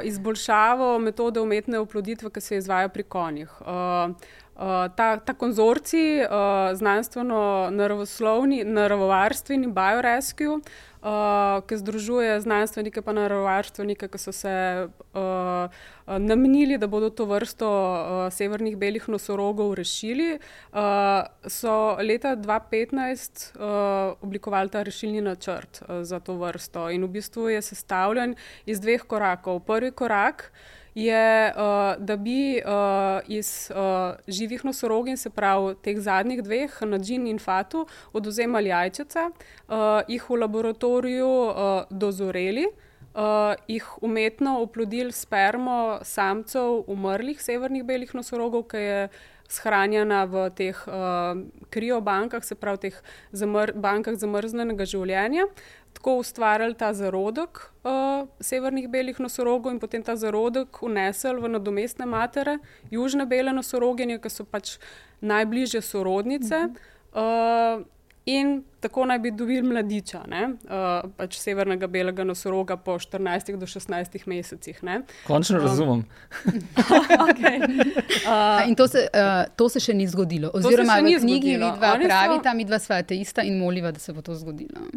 izboljšavo 0.03 0.99
metode 0.99 1.41
umetne 1.41 1.79
oploditve, 1.79 2.31
ki 2.31 2.41
se 2.41 2.57
izvaja 2.57 2.89
pri 2.89 3.03
konjih. 3.03 3.51
Uh, 3.61 4.15
ta, 4.97 5.17
ta 5.17 5.35
konzorcij, 5.39 6.25
uh, 6.25 6.31
znanstveno 6.75 7.69
naravoslovni, 7.71 8.65
naravovarstveni 8.65 9.67
BioRescue, 9.67 10.59
uh, 11.03 11.61
ki 11.67 11.77
združuje 11.77 12.41
znanstvenike 12.41 13.03
in 13.03 13.13
naravovarstvenike, 13.13 14.09
ki 14.09 14.19
so 14.19 14.33
se 14.33 14.89
uh, 14.89 15.69
namenili, 16.19 16.79
da 16.79 16.87
bodo 16.87 17.11
to 17.11 17.27
vrsto 17.27 17.69
uh, 17.69 18.33
severnih 18.33 18.77
belih 18.77 19.09
nosorogov 19.09 19.75
rešili, 19.75 20.39
uh, 20.73 20.81
so 21.47 21.97
leta 22.01 22.37
2015 22.37 23.59
uh, 23.59 24.17
oblikovali 24.21 24.69
ta 24.69 24.83
rešilni 24.83 25.21
načrt 25.21 25.83
uh, 25.83 26.03
za 26.03 26.21
to 26.21 26.37
vrsto. 26.37 26.91
In 26.91 27.05
v 27.05 27.09
bistvu 27.09 27.49
je 27.49 27.63
sestavljen 27.63 28.35
iz 28.67 28.81
dveh 28.81 29.03
korakov. 29.03 29.61
Prvi 29.61 29.91
korak 29.91 30.53
je, 30.53 30.78
uh, 31.07 31.95
da 31.99 32.17
bi 32.17 32.59
uh, 32.59 33.21
iz 33.29 33.71
uh, 33.71 34.17
živih 34.29 34.65
nosorogin, 34.65 35.17
se 35.17 35.31
pravi 35.31 35.77
teh 35.83 36.01
zadnjih 36.01 36.43
dveh, 36.43 36.81
Nadžin 36.83 37.27
in 37.31 37.39
Fatu, 37.39 37.87
oduzemali 38.13 38.73
jajčice, 38.73 39.29
uh, 39.29 40.03
jih 40.09 40.27
v 40.31 40.41
laboratoriju 40.43 41.29
uh, 41.29 41.55
dozoreli, 41.91 42.67
uh, 43.15 43.55
jih 43.69 43.87
umetno 44.03 44.59
oplodili 44.63 45.13
spermo 45.13 45.99
samcev 46.03 46.83
umrlih 46.87 47.43
severnih 47.43 47.85
belih 47.85 48.15
nosorogov, 48.15 48.67
ki 48.73 48.83
je 48.83 49.09
shranjena 49.49 50.25
v 50.29 50.49
teh 50.53 50.77
uh, 50.87 51.41
kriobankah, 51.73 52.45
se 52.45 52.55
pravi 52.55 52.89
teh 52.89 53.03
zamr 53.33 53.73
bankah 53.73 54.17
zamrznenega 54.21 54.85
življenja 54.85 55.49
tako 55.99 56.19
ustvarjali 56.23 56.75
ta 56.79 56.93
zarodek 56.95 57.59
uh, 57.83 58.29
severnih 58.41 58.87
belih 58.89 59.19
nosorogov 59.19 59.73
in 59.73 59.81
potem 59.83 60.03
ta 60.03 60.15
zarodek 60.17 60.83
unesli 60.83 61.41
v 61.43 61.51
nadomestne 61.57 62.07
matere, 62.07 62.59
južne 62.91 63.27
bele 63.27 63.53
nosoroginje, 63.53 64.21
ki 64.23 64.31
so 64.31 64.47
pač 64.47 64.77
najbližje 65.21 65.83
sorodnice. 65.83 66.69
Uh, 67.11 67.83
In 68.29 68.65
tako 68.81 69.05
naj 69.09 69.19
bi 69.19 69.31
dobili 69.31 69.63
mladiča, 69.63 70.19
uh, 70.29 71.11
pač 71.17 71.39
severnega 71.41 71.87
belega 71.89 72.25
nosoroga 72.25 72.77
po 72.77 72.99
14 73.01 73.57
do 73.57 73.67
16 73.67 74.27
mesecih. 74.27 74.83
Ne? 74.85 75.01
Končno 75.27 75.59
um, 75.59 75.65
razumem. 75.65 76.05
okay. 77.31 77.57
uh, 78.29 78.69
in 78.69 78.77
to 78.77 78.89
se, 78.89 79.07
uh, 79.15 79.49
to 79.57 79.69
se 79.73 79.81
še 79.81 79.95
ni 79.97 80.05
zgodilo. 80.07 80.51
Oziroma, 80.55 80.99
v 81.01 81.15
knjigi 81.23 81.57
vidva 81.57 81.95
pravita, 81.97 82.51
so... 82.53 82.57
mi 82.57 82.69
dva 82.69 82.79
sva 82.79 83.01
te 83.03 83.17
ista 83.17 83.47
in 83.49 83.57
moliva, 83.59 83.95
da 83.97 84.03
se 84.03 84.13
bo 84.13 84.21
to 84.23 84.37
zgodilo. 84.37 84.91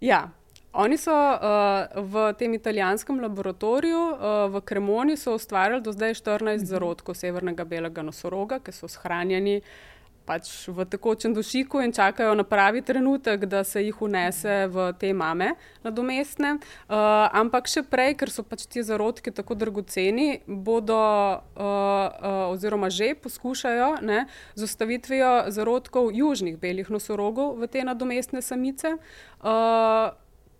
Ja, 0.00 0.28
Oni 0.76 0.98
so 1.00 1.12
uh, 1.16 1.88
v 2.12 2.22
tem 2.36 2.52
italijanskem 2.52 3.16
laboratoriju 3.24 4.00
uh, 4.12 4.32
v 4.52 4.60
Kremoni 4.60 5.14
ustvarjali 5.16 5.80
do 5.80 5.92
zdaj 5.96 6.18
14 6.20 6.68
zarodkov 6.68 7.16
severnega 7.16 7.64
belega 7.64 8.04
nosoroga, 8.04 8.58
ki 8.60 8.74
so 8.76 8.90
shranjeni 8.92 9.62
uh, 9.62 9.95
pač 10.26 10.50
v 10.68 10.84
tekočem 10.90 11.34
dušiku 11.34 11.80
in 11.80 11.94
čakajo 11.94 12.34
na 12.34 12.42
pravi 12.44 12.82
trenutek, 12.82 13.46
da 13.46 13.62
se 13.64 13.82
jih 13.84 14.02
unese 14.02 14.66
v 14.66 14.90
te 14.98 15.12
mame 15.14 15.54
nadomestne. 15.86 16.58
Uh, 16.90 17.30
ampak 17.30 17.70
še 17.70 17.84
prej, 17.86 18.16
ker 18.18 18.32
so 18.34 18.42
pač 18.42 18.66
ti 18.66 18.82
zarodki 18.82 19.30
tako 19.30 19.54
dragoceni, 19.54 20.42
bodo 20.46 20.98
uh, 20.98 21.62
uh, 21.62 22.50
oziroma 22.50 22.90
že 22.90 23.14
poskušajo 23.14 24.02
ne, 24.02 24.26
z 24.58 24.66
ustavitvijo 24.66 25.32
zarodkov 25.54 26.10
južnih 26.10 26.58
belih 26.58 26.90
nosorogov 26.90 27.56
v 27.62 27.70
te 27.70 27.86
nadomestne 27.86 28.42
samice. 28.42 28.98
Uh, 29.40 30.12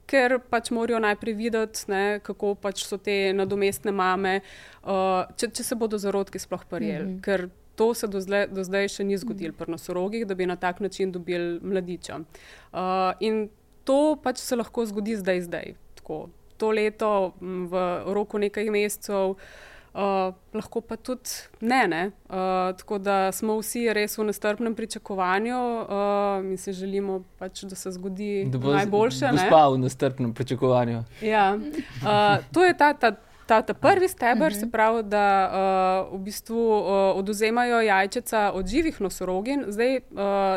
Ker 0.07 0.37
pač 0.39 0.69
morajo 0.71 1.01
najprej 1.03 1.35
videti, 1.35 1.81
ne, 1.91 2.21
kako 2.23 2.53
pač 2.55 2.85
so 2.87 2.95
te 2.95 3.35
nadomestne 3.35 3.91
mame, 3.91 4.37
uh, 4.87 5.27
če, 5.35 5.51
če 5.51 5.67
se 5.67 5.75
bodo 5.75 5.99
zarodki 5.99 6.39
sploh 6.39 6.63
prijeli. 6.63 7.19
Mm 7.19 7.19
-hmm 7.19 7.65
to 7.77 7.95
se 7.95 8.07
do 8.07 8.21
zdaj, 8.21 8.49
do 8.49 8.65
zdaj 8.65 8.89
še 8.89 9.05
ni 9.05 9.19
zgodilo 9.21 9.53
pri 9.57 9.71
nosorogih, 9.71 10.27
da 10.27 10.35
bi 10.35 10.47
na 10.47 10.57
tak 10.57 10.81
način 10.81 11.13
dobili 11.13 11.61
mladiča. 11.63 12.19
Uh, 12.73 13.13
in 13.21 13.49
to 13.85 14.17
pač 14.23 14.41
se 14.43 14.57
lahko 14.57 14.87
zgodi 14.87 15.17
zdaj, 15.17 15.41
zdaj. 15.47 15.75
Tako, 16.01 16.27
to 16.57 16.71
leto, 16.71 17.33
v 17.41 17.87
roku 18.17 18.39
nekaj 18.39 18.71
mesecev. 18.73 19.37
Uh, 19.97 20.35
lahko 20.53 20.83
pa 20.85 20.97
tudi 21.01 21.31
ne. 21.61 21.87
ne. 21.89 22.03
Uh, 22.29 22.77
tako 22.77 22.99
da 22.99 23.33
smo 23.33 23.55
vsi 23.63 23.87
res 23.97 24.19
v 24.19 24.27
nestrpnem 24.29 24.75
pričakovanju 24.77 25.57
uh, 25.57 26.45
in 26.45 26.59
si 26.61 26.73
želimo, 26.77 27.23
pač, 27.41 27.63
da 27.65 27.77
se 27.77 27.95
zgodi 27.97 28.45
da 28.53 28.61
bo 28.61 28.75
najboljše. 28.77 29.31
Da 29.31 29.33
bo 29.33 29.47
spal 29.47 29.79
v 29.79 29.79
nestrpnem 29.87 30.35
pričakovanju. 30.37 31.01
Ja. 31.25 31.55
Uh, 31.57 32.45
to 32.53 32.65
je 32.65 32.77
ta, 32.77 32.93
ta 32.93 33.15
ta, 33.47 33.63
ta 33.63 33.75
prvi 33.75 34.09
steber, 34.09 34.53
uh 34.53 34.57
-huh. 34.57 34.61
se 34.61 34.71
pravi, 34.71 35.03
da 35.03 35.27
uh, 36.11 36.19
v 36.19 36.23
bistvu 36.23 36.79
uh, 36.79 37.19
oduzemajo 37.19 37.81
jajčica 37.81 38.53
od 38.55 38.67
živih 38.67 39.01
nosorogin, 39.01 39.65
zdaj 39.69 39.97
uh, 39.97 40.01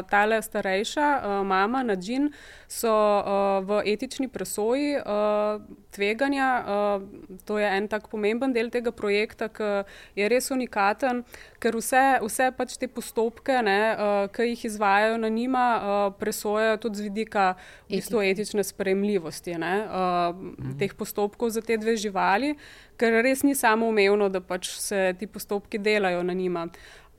ta 0.09 0.41
starejša 0.41 1.21
uh, 1.23 1.45
mama, 1.45 1.83
Nadžin, 1.83 2.31
so 2.67 2.89
uh, 3.19 3.65
v 3.67 3.81
etični 3.85 4.27
presoji 4.27 4.97
uh, 4.97 5.61
tveganja. 5.91 6.65
Uh, 6.67 7.01
to 7.45 7.57
je 7.57 7.77
en 7.77 7.87
tak 7.87 8.07
pomemben 8.07 8.53
del 8.53 8.69
tega 8.69 8.91
projekta, 8.91 9.49
ki 9.49 9.83
je 10.15 10.29
res 10.29 10.51
unikaten, 10.51 11.23
ker 11.59 11.75
vse, 11.75 12.03
vse 12.23 12.49
pač 12.57 12.77
te 12.79 12.87
postopke, 12.87 13.59
ne, 13.65 13.79
uh, 13.93 14.25
ki 14.33 14.51
jih 14.51 14.65
izvajajo 14.71 15.17
na 15.21 15.29
njima, 15.29 15.65
uh, 15.77 16.03
presojajo 16.19 16.77
tudi 16.85 17.01
z 17.01 17.07
vidika 17.09 17.47
v 17.87 17.97
bistvu, 17.97 18.23
etične 18.23 18.63
sprejemljivosti 18.63 19.57
ne, 19.59 19.73
uh, 19.85 20.35
mhm. 20.35 20.77
teh 20.79 20.95
postopkov 20.95 21.51
za 21.55 21.61
te 21.65 21.77
dve 21.77 21.97
živali 21.99 22.55
ker 22.99 23.21
res 23.23 23.43
ni 23.47 23.55
samo 23.55 23.87
umevno, 23.89 24.29
da 24.29 24.41
pač 24.43 24.73
se 24.81 25.13
ti 25.19 25.27
postopki 25.27 25.79
delajo 25.79 26.23
na 26.23 26.35
njima. 26.35 26.67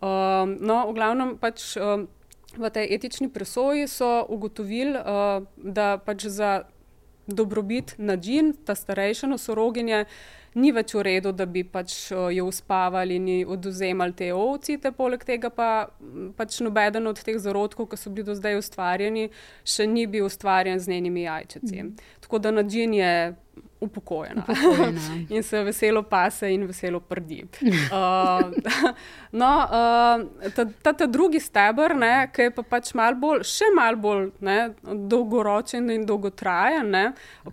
Um, 0.00 0.56
no, 0.60 0.84
v 0.90 0.96
glavnem 1.00 1.36
pač. 1.40 1.74
Um, 1.80 2.08
V 2.50 2.66
tej 2.66 2.88
etični 2.96 3.28
presoji 3.30 3.84
so 3.86 4.26
ugotovili, 4.26 4.98
uh, 4.98 5.44
da 5.54 6.00
pač 6.02 6.24
za 6.26 6.64
dobrobit 7.30 7.94
nadžin, 7.94 8.50
ta 8.66 8.74
starejša 8.74 9.30
nosoroginja, 9.30 10.00
ni 10.54 10.72
več 10.72 10.94
v 10.94 11.04
redu, 11.06 11.32
da 11.32 11.46
bi 11.46 11.62
pač 11.64 11.94
uh, 12.12 12.28
jo 12.34 12.46
uspavali 12.50 13.18
in 13.20 13.28
oduzemali 13.50 14.16
te 14.16 14.30
ovcite. 14.34 14.92
Poleg 14.96 15.24
tega 15.26 15.50
pa 15.54 15.70
pač 16.36 16.60
nobeden 16.64 17.06
od 17.06 17.20
teh 17.22 17.38
zarodkov, 17.38 17.90
ki 17.90 18.00
so 18.00 18.10
bili 18.10 18.26
do 18.26 18.34
zdaj 18.38 18.58
ustvarjeni, 18.58 19.28
še 19.64 19.86
ni 19.86 20.06
bil 20.10 20.26
ustvarjen 20.26 20.80
z 20.80 20.94
njenimi 20.94 21.26
jajčici. 21.28 21.82
Mm. 21.82 22.10
Tako 22.24 22.42
da 22.42 22.54
nadžin 22.54 22.94
je 22.98 23.12
upokojena. 23.80 24.44
upokojena. 24.48 25.00
in 25.34 25.42
se 25.42 25.62
veselo 25.64 26.02
pase 26.02 26.52
in 26.52 26.66
veselo 26.66 27.00
prdi. 27.00 27.44
Uh, 27.90 28.52
no, 29.32 29.46
uh, 29.46 30.50
ta, 30.54 30.64
ta, 30.82 30.92
ta 30.92 31.06
drugi 31.06 31.40
stebr, 31.40 31.94
ki 32.32 32.42
je 32.42 32.52
pa 32.54 32.62
pač 32.62 32.92
mal 32.94 33.16
bolj, 33.18 33.42
še 33.48 33.70
mal 33.74 33.96
bolj 33.98 34.28
ne, 34.46 34.56
dolgoročen 35.10 35.90
in 35.90 36.04
dolgotrajen, 36.06 36.90
ne, 36.90 37.04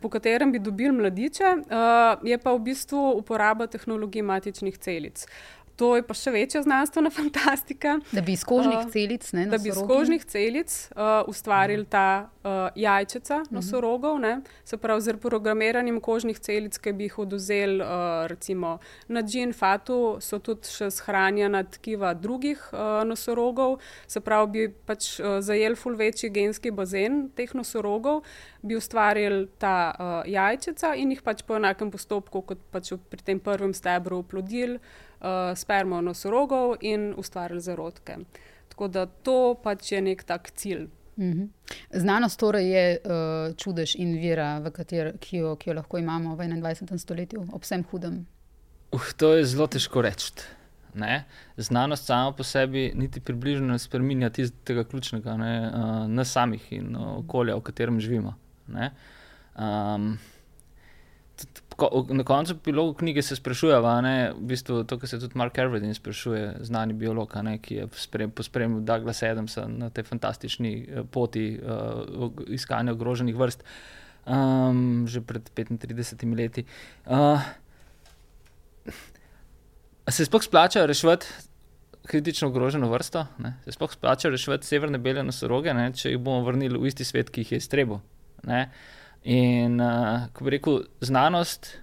po 0.01 0.12
katerem 0.13 0.51
bi 0.53 0.62
dobili 0.62 0.93
mladiče, 0.93 1.53
uh, 1.65 2.25
je 2.27 2.38
pa 2.38 2.53
v 2.53 2.63
bistvu 2.69 3.03
uporaba 3.22 3.67
tehnologij 3.72 4.25
matičnih 4.25 4.77
celic. 4.77 5.25
Uh, 5.25 5.56
To 5.77 5.91
je 5.93 6.01
pa 6.01 6.15
še 6.17 6.31
večja 6.34 6.63
znanstvena 6.65 7.12
fantastika. 7.19 8.00
Da 8.12 8.22
bi 8.25 8.34
iz 8.34 8.43
kožnih 8.48 8.79
uh, 8.79 8.89
celic, 8.91 9.27
ne, 9.38 9.46
da 9.51 9.60
bi 9.62 9.69
iz 9.69 9.77
kožnih 9.77 10.25
celic 10.25 10.74
uh, 10.74 11.22
ustvarili 11.29 11.86
ta 11.86 12.29
uh, 12.41 12.50
jajčica 12.75 13.43
mhm. 13.43 13.55
nosorogov, 13.55 14.17
ne, 14.19 14.39
se 14.65 14.79
pravi 14.81 15.05
z 15.05 15.17
programiranjem 15.22 16.01
kožnih 16.01 16.39
celic, 16.41 16.79
ki 16.81 16.96
bi 16.98 17.10
jih 17.10 17.19
oduzeli 17.27 17.77
uh, 17.86 18.25
recimo 18.31 18.77
na 19.07 19.22
džin 19.22 19.53
fatu, 19.53 20.17
so 20.22 20.41
tudi 20.41 20.69
še 20.72 20.89
shranjena 20.93 21.62
tkiva 21.77 22.15
drugih 22.17 22.62
uh, 22.74 23.03
nosorogov, 23.05 23.77
se 24.10 24.22
pravi 24.25 24.51
bi 24.53 24.67
pač 24.89 25.13
uh, 25.22 25.38
zajel 25.46 25.77
ful 25.77 25.98
večji 26.00 26.31
genski 26.34 26.74
bazen 26.74 27.27
teh 27.38 27.53
nosorogov, 27.53 28.24
bi 28.65 28.75
ustvarili 28.75 29.46
ta 29.62 29.77
uh, 29.93 30.15
jajčica 30.25 30.96
in 30.98 31.13
jih 31.13 31.22
pač 31.22 31.46
po 31.46 31.60
enakem 31.62 31.93
postopku, 31.93 32.41
kot 32.41 32.65
pač 32.74 32.96
pri 33.12 33.22
tem 33.29 33.39
prvem 33.43 33.75
stebru 33.77 34.24
oplodili 34.25 34.81
uh, 34.81 35.06
spermo 35.55 36.01
nosorogov 36.01 36.75
in 36.81 37.13
ustvarjali 37.17 37.62
zarodke. 37.62 38.17
Tako 38.69 38.88
da 38.88 39.05
to 39.05 39.55
pač 39.63 39.91
je 39.91 40.01
nek 40.01 40.24
tak 40.24 40.51
cilj. 40.51 40.88
Mm 41.17 41.33
-hmm. 41.33 41.47
Znanost 41.91 42.39
torej 42.39 42.69
je 42.71 43.00
uh, 43.03 43.55
čudež 43.55 43.95
in 43.95 44.13
vira, 44.17 44.71
kater, 44.74 45.17
ki, 45.19 45.38
jo, 45.38 45.55
ki 45.55 45.69
jo 45.69 45.74
lahko 45.74 45.97
imamo 45.97 46.36
v 46.36 46.39
21. 46.39 46.97
stoletju, 46.97 47.47
ob 47.53 47.62
vsem 47.62 47.83
hudem. 47.91 48.25
Uh, 48.91 49.01
to 49.17 49.33
je 49.33 49.45
zelo 49.45 49.67
težko 49.67 50.01
reči. 50.01 50.31
Ne? 50.93 51.25
Znanost 51.57 52.05
sama 52.05 52.31
po 52.31 52.43
sebi 52.43 52.91
niti 52.95 53.19
približno 53.19 53.67
ne 53.67 53.79
spremenja 53.79 54.29
tega 54.63 54.83
ključnega, 54.83 55.38
ne, 55.38 55.71
uh, 55.74 56.07
na 56.07 56.25
samih 56.25 56.74
in 56.74 56.95
okolja, 56.95 57.55
v 57.55 57.62
katerem 57.62 58.00
živimo. 58.00 58.33
Um, 58.67 60.17
na 62.10 62.24
koncu 62.24 62.55
priloga 62.57 62.98
knjige 62.98 63.22
se 63.22 63.36
sprašuje, 63.36 63.79
v 63.79 64.34
bistvu 64.50 64.84
to, 64.84 64.98
kar 64.98 65.10
se 65.10 65.19
tudi 65.19 65.38
Mark 65.38 65.57
Erwin 65.57 65.93
sprašuje, 65.93 66.55
znani 66.65 66.93
biolog, 66.93 67.36
ne, 67.43 67.57
ki 67.62 67.75
je 67.75 67.88
pospremil 68.36 68.81
Douglas 68.81 69.24
Adamsa 69.24 69.67
na 69.67 69.89
tej 69.89 70.03
fantastični 70.03 70.74
uh, 70.81 71.05
poti 71.12 71.60
uh, 71.60 72.31
iskanja 72.48 72.98
ogroženih 72.98 73.36
vrst 73.36 73.63
um, 74.27 75.07
že 75.07 75.22
pred 75.24 75.43
35 75.55 76.36
leti. 76.36 76.65
Uh, 77.05 77.41
se 80.10 80.25
sploh 80.25 80.43
splača 80.43 80.86
rešiti? 80.86 81.25
Kritično 82.07 82.48
ogroženo 82.48 82.88
vrsto, 82.88 83.25
ne? 83.43 83.57
se 83.65 83.72
sploh 83.72 83.91
splača 83.91 84.29
rešiti 84.29 84.67
severne 84.67 84.98
bele 84.98 85.24
nosoroge, 85.24 85.74
ne? 85.75 85.91
če 85.91 86.13
jih 86.13 86.22
bomo 86.22 86.46
vrnili 86.48 86.79
v 86.79 86.88
isti 86.88 87.03
svet, 87.07 87.29
ki 87.29 87.43
jih 87.43 87.51
je 87.51 87.63
iztrebil. 87.63 88.00
Uh, 88.48 88.63
In 89.27 89.81
uh, 89.84 90.29
ko 90.31 90.48
bi 90.48 90.55
rekel, 90.55 90.86
znanost 91.03 91.74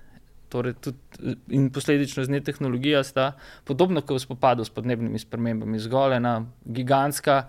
torej 0.55 0.77
tudi, 0.81 1.35
in 1.53 1.69
posledično 1.75 2.25
z 2.25 2.31
njej 2.31 2.45
tehnologija 2.47 3.03
sta 3.05 3.33
podobno 3.65 4.01
kot 4.01 4.17
v 4.17 4.23
spopadu 4.23 4.65
s 4.65 4.71
podnebnimi 4.71 5.19
spremembami, 5.19 5.81
zgolj 5.83 6.17
ena 6.17 6.35
gigantska, 6.65 7.43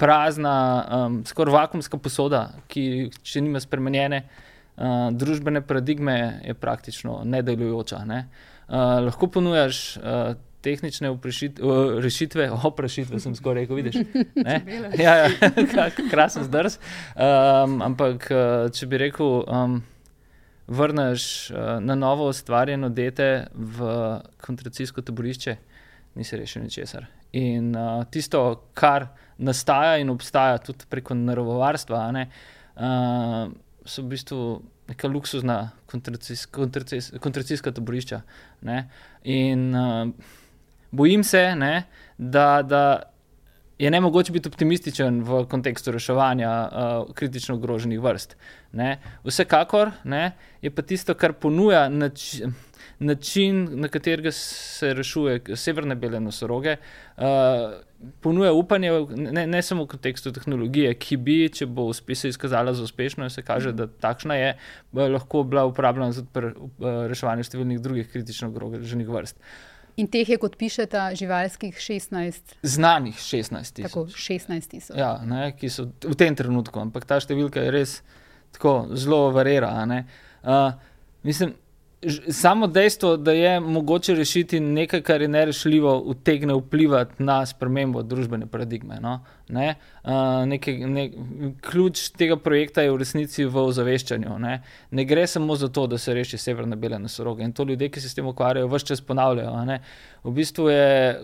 prazna, 0.00 0.54
um, 0.96 1.20
skoraj 1.28 1.54
vakumska 1.54 1.98
posoda, 2.00 2.46
ki 2.68 3.10
če 3.22 3.44
nima 3.44 3.60
spremenjene 3.60 4.22
uh, 4.24 5.08
družbene 5.12 5.62
paradigme, 5.62 6.16
je 6.44 6.56
praktično 6.56 7.20
nedelujoča. 7.24 8.04
Ne? 8.08 8.22
Uh, 8.68 9.00
lahko 9.06 9.30
ponujaš. 9.38 9.82
Uh, 9.96 10.32
tehnične 10.62 11.18
rešitve, 12.00 12.50
oprašitve, 12.68 13.20
sem 13.20 13.34
skoraj 13.34 13.62
rekel, 13.62 13.76
vidiš. 13.76 13.96
Ja, 15.00 15.14
ja, 15.14 15.30
krasen 16.12 16.44
zdrs. 16.44 16.78
Um, 17.14 17.80
ampak, 17.84 18.28
uh, 18.32 18.68
če 18.74 18.88
bi 18.90 19.00
rekel, 19.00 19.44
um, 19.46 19.80
vrneš 20.70 21.24
uh, 21.50 21.78
na 21.82 21.96
novo 21.98 22.28
ustvarjeno 22.30 22.90
dete 22.94 23.46
v 23.54 23.94
kontracijsko 24.44 25.02
taborišče, 25.06 25.56
nisi 26.20 26.38
rešil 26.38 26.66
ničesar. 26.66 27.08
In 27.38 27.72
uh, 27.76 28.04
tisto, 28.10 28.42
kar 28.74 29.10
nastaja 29.38 29.98
in 30.02 30.10
obstaja 30.10 30.58
tudi 30.62 30.86
preko 30.90 31.14
narovarstva, 31.16 32.04
ne, 32.14 32.26
uh, 32.76 33.48
so 33.86 34.04
v 34.04 34.12
bistvu 34.12 34.42
neka 34.90 35.08
luksuzna 35.08 35.70
kontracijska 35.86 37.72
taborišča. 37.72 38.20
Ne. 38.66 38.82
In 39.24 39.70
uh, 39.74 40.10
bojim 40.90 41.24
se, 41.24 41.54
ne, 41.56 41.84
da, 42.18 42.62
da 42.62 43.02
je 43.78 43.90
ne 43.90 44.00
mogoče 44.00 44.32
biti 44.32 44.48
optimističen 44.48 45.22
v 45.24 45.44
kontekstu 45.48 45.92
reševanja 45.92 46.50
uh, 46.50 47.14
kritično 47.14 47.54
ogroženih 47.54 48.00
vrst. 48.00 48.36
Ne. 48.72 48.98
Vsekakor 49.24 49.90
ne, 50.04 50.32
je 50.62 50.70
pa 50.70 50.82
tisto, 50.82 51.14
kar 51.14 51.32
ponuja 51.32 51.88
nač 51.88 52.42
način, 53.00 53.68
na 53.80 53.88
katerega 53.88 54.32
se 54.32 54.92
rešuje 54.94 55.56
severne 55.56 55.94
bele 55.96 56.20
nosoroge, 56.20 56.76
uh, 57.16 57.24
ponuja 58.20 58.52
upanje, 58.52 58.90
ne, 59.16 59.46
ne 59.46 59.62
samo 59.62 59.84
v 59.84 59.94
kontekstu 59.94 60.32
tehnologije, 60.32 60.92
ki 61.00 61.16
bi, 61.16 61.38
če 61.48 61.66
bo 61.66 61.88
se 61.94 62.28
izkazala 62.28 62.74
za 62.76 62.84
uspešno, 62.84 63.30
se 63.30 63.42
kaže, 63.42 63.72
da 63.72 63.86
takšna 63.86 64.36
je, 64.36 64.54
lahko 64.92 65.42
bila 65.42 65.64
uporabljena 65.64 66.12
za 66.12 66.24
reševanje 67.08 67.48
številnih 67.48 67.80
drugih 67.80 68.12
kritično 68.12 68.52
ogroženih 68.52 69.08
vrst. 69.08 69.40
In 70.00 70.08
teh 70.08 70.28
je, 70.28 70.38
kot 70.40 70.56
pišete, 70.56 71.00
živalskih 71.20 71.76
16. 71.76 72.56
Znanih 72.64 73.16
16. 73.20 73.82
Tako, 73.84 74.06
16 74.08 74.70
tisoč. 74.72 74.96
Ja, 74.96 75.18
ne, 75.26 75.50
ki 75.58 75.68
so 75.72 75.90
v 76.06 76.16
tem 76.16 76.36
trenutku, 76.36 76.80
ampak 76.80 77.04
ta 77.08 77.20
številka 77.20 77.66
je 77.66 77.74
res 77.74 77.96
tako 78.56 78.94
zelo 78.96 79.28
varira. 79.34 79.74
Uh, 80.40 80.72
mislim, 81.26 81.52
samo 82.28 82.66
dejstvo, 82.66 83.16
da 83.16 83.32
je 83.32 83.60
mogoče 83.60 84.14
rešiti 84.14 84.60
nekaj, 84.60 85.02
kar 85.02 85.22
je 85.22 85.28
nerešljivo, 85.28 85.98
utegne 85.98 86.54
vplivati 86.54 87.22
na 87.22 87.46
spremembo 87.46 88.02
družbene 88.02 88.46
paradigme. 88.46 88.96
No? 89.00 89.20
Ne? 89.48 89.74
Uh, 90.04 90.10
nekaj, 90.46 90.78
ne, 90.78 91.10
ključ 91.60 92.08
tega 92.16 92.36
projekta 92.36 92.82
je 92.82 92.92
v 92.92 92.96
resnici 93.02 93.44
v 93.44 93.64
ozaveščanju. 93.68 94.38
Ne? 94.38 94.62
ne 94.90 95.04
gre 95.04 95.26
samo 95.26 95.56
za 95.56 95.68
to, 95.68 95.86
da 95.86 95.98
se 95.98 96.14
reši 96.14 96.38
severne 96.38 96.76
bele 96.76 96.98
nosoroge 96.98 97.44
in 97.44 97.52
to 97.52 97.64
ljudje, 97.68 97.90
ki 97.90 98.00
se 98.00 98.08
s 98.08 98.16
tem 98.16 98.26
ukvarjajo, 98.26 98.68
vse 98.68 98.86
čas 98.86 99.04
ponavljajo. 99.04 99.80
V 100.24 100.32
bistvu 100.36 100.70
je 100.70 101.20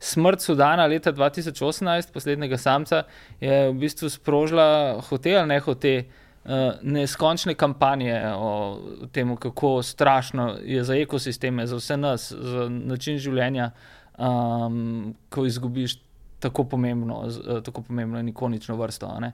smrt 0.00 0.42
Sudana 0.42 0.86
leta 0.86 1.12
2018, 1.12 2.10
poslednjega 2.12 2.58
samca, 2.58 3.04
je 3.40 3.68
v 3.70 3.78
bistvu 3.78 4.10
sprožila 4.10 4.98
hotel 5.08 5.38
ali 5.38 5.54
ne 5.54 5.60
hotel. 5.60 6.02
Eh, 6.44 6.72
neskončne 6.82 7.54
kampanje 7.54 8.22
o 8.34 8.78
tem, 9.12 9.36
kako 9.36 9.82
strašno 9.82 10.56
je 10.64 10.84
za 10.84 10.96
ekosisteme, 10.96 11.66
za 11.66 11.76
vse 11.76 11.96
nas, 11.96 12.32
za 12.32 12.68
način 12.68 13.18
življenja, 13.18 13.70
um, 14.18 15.14
ko 15.28 15.44
izgubiš 15.44 15.98
tako 16.40 16.64
pomembno, 16.64 17.18
uh, 17.26 17.60
tako 17.62 17.82
pomembno 17.82 18.18
in 18.18 18.32
ikonično 18.32 18.76
vrsto. 18.76 19.10
Ne? 19.20 19.32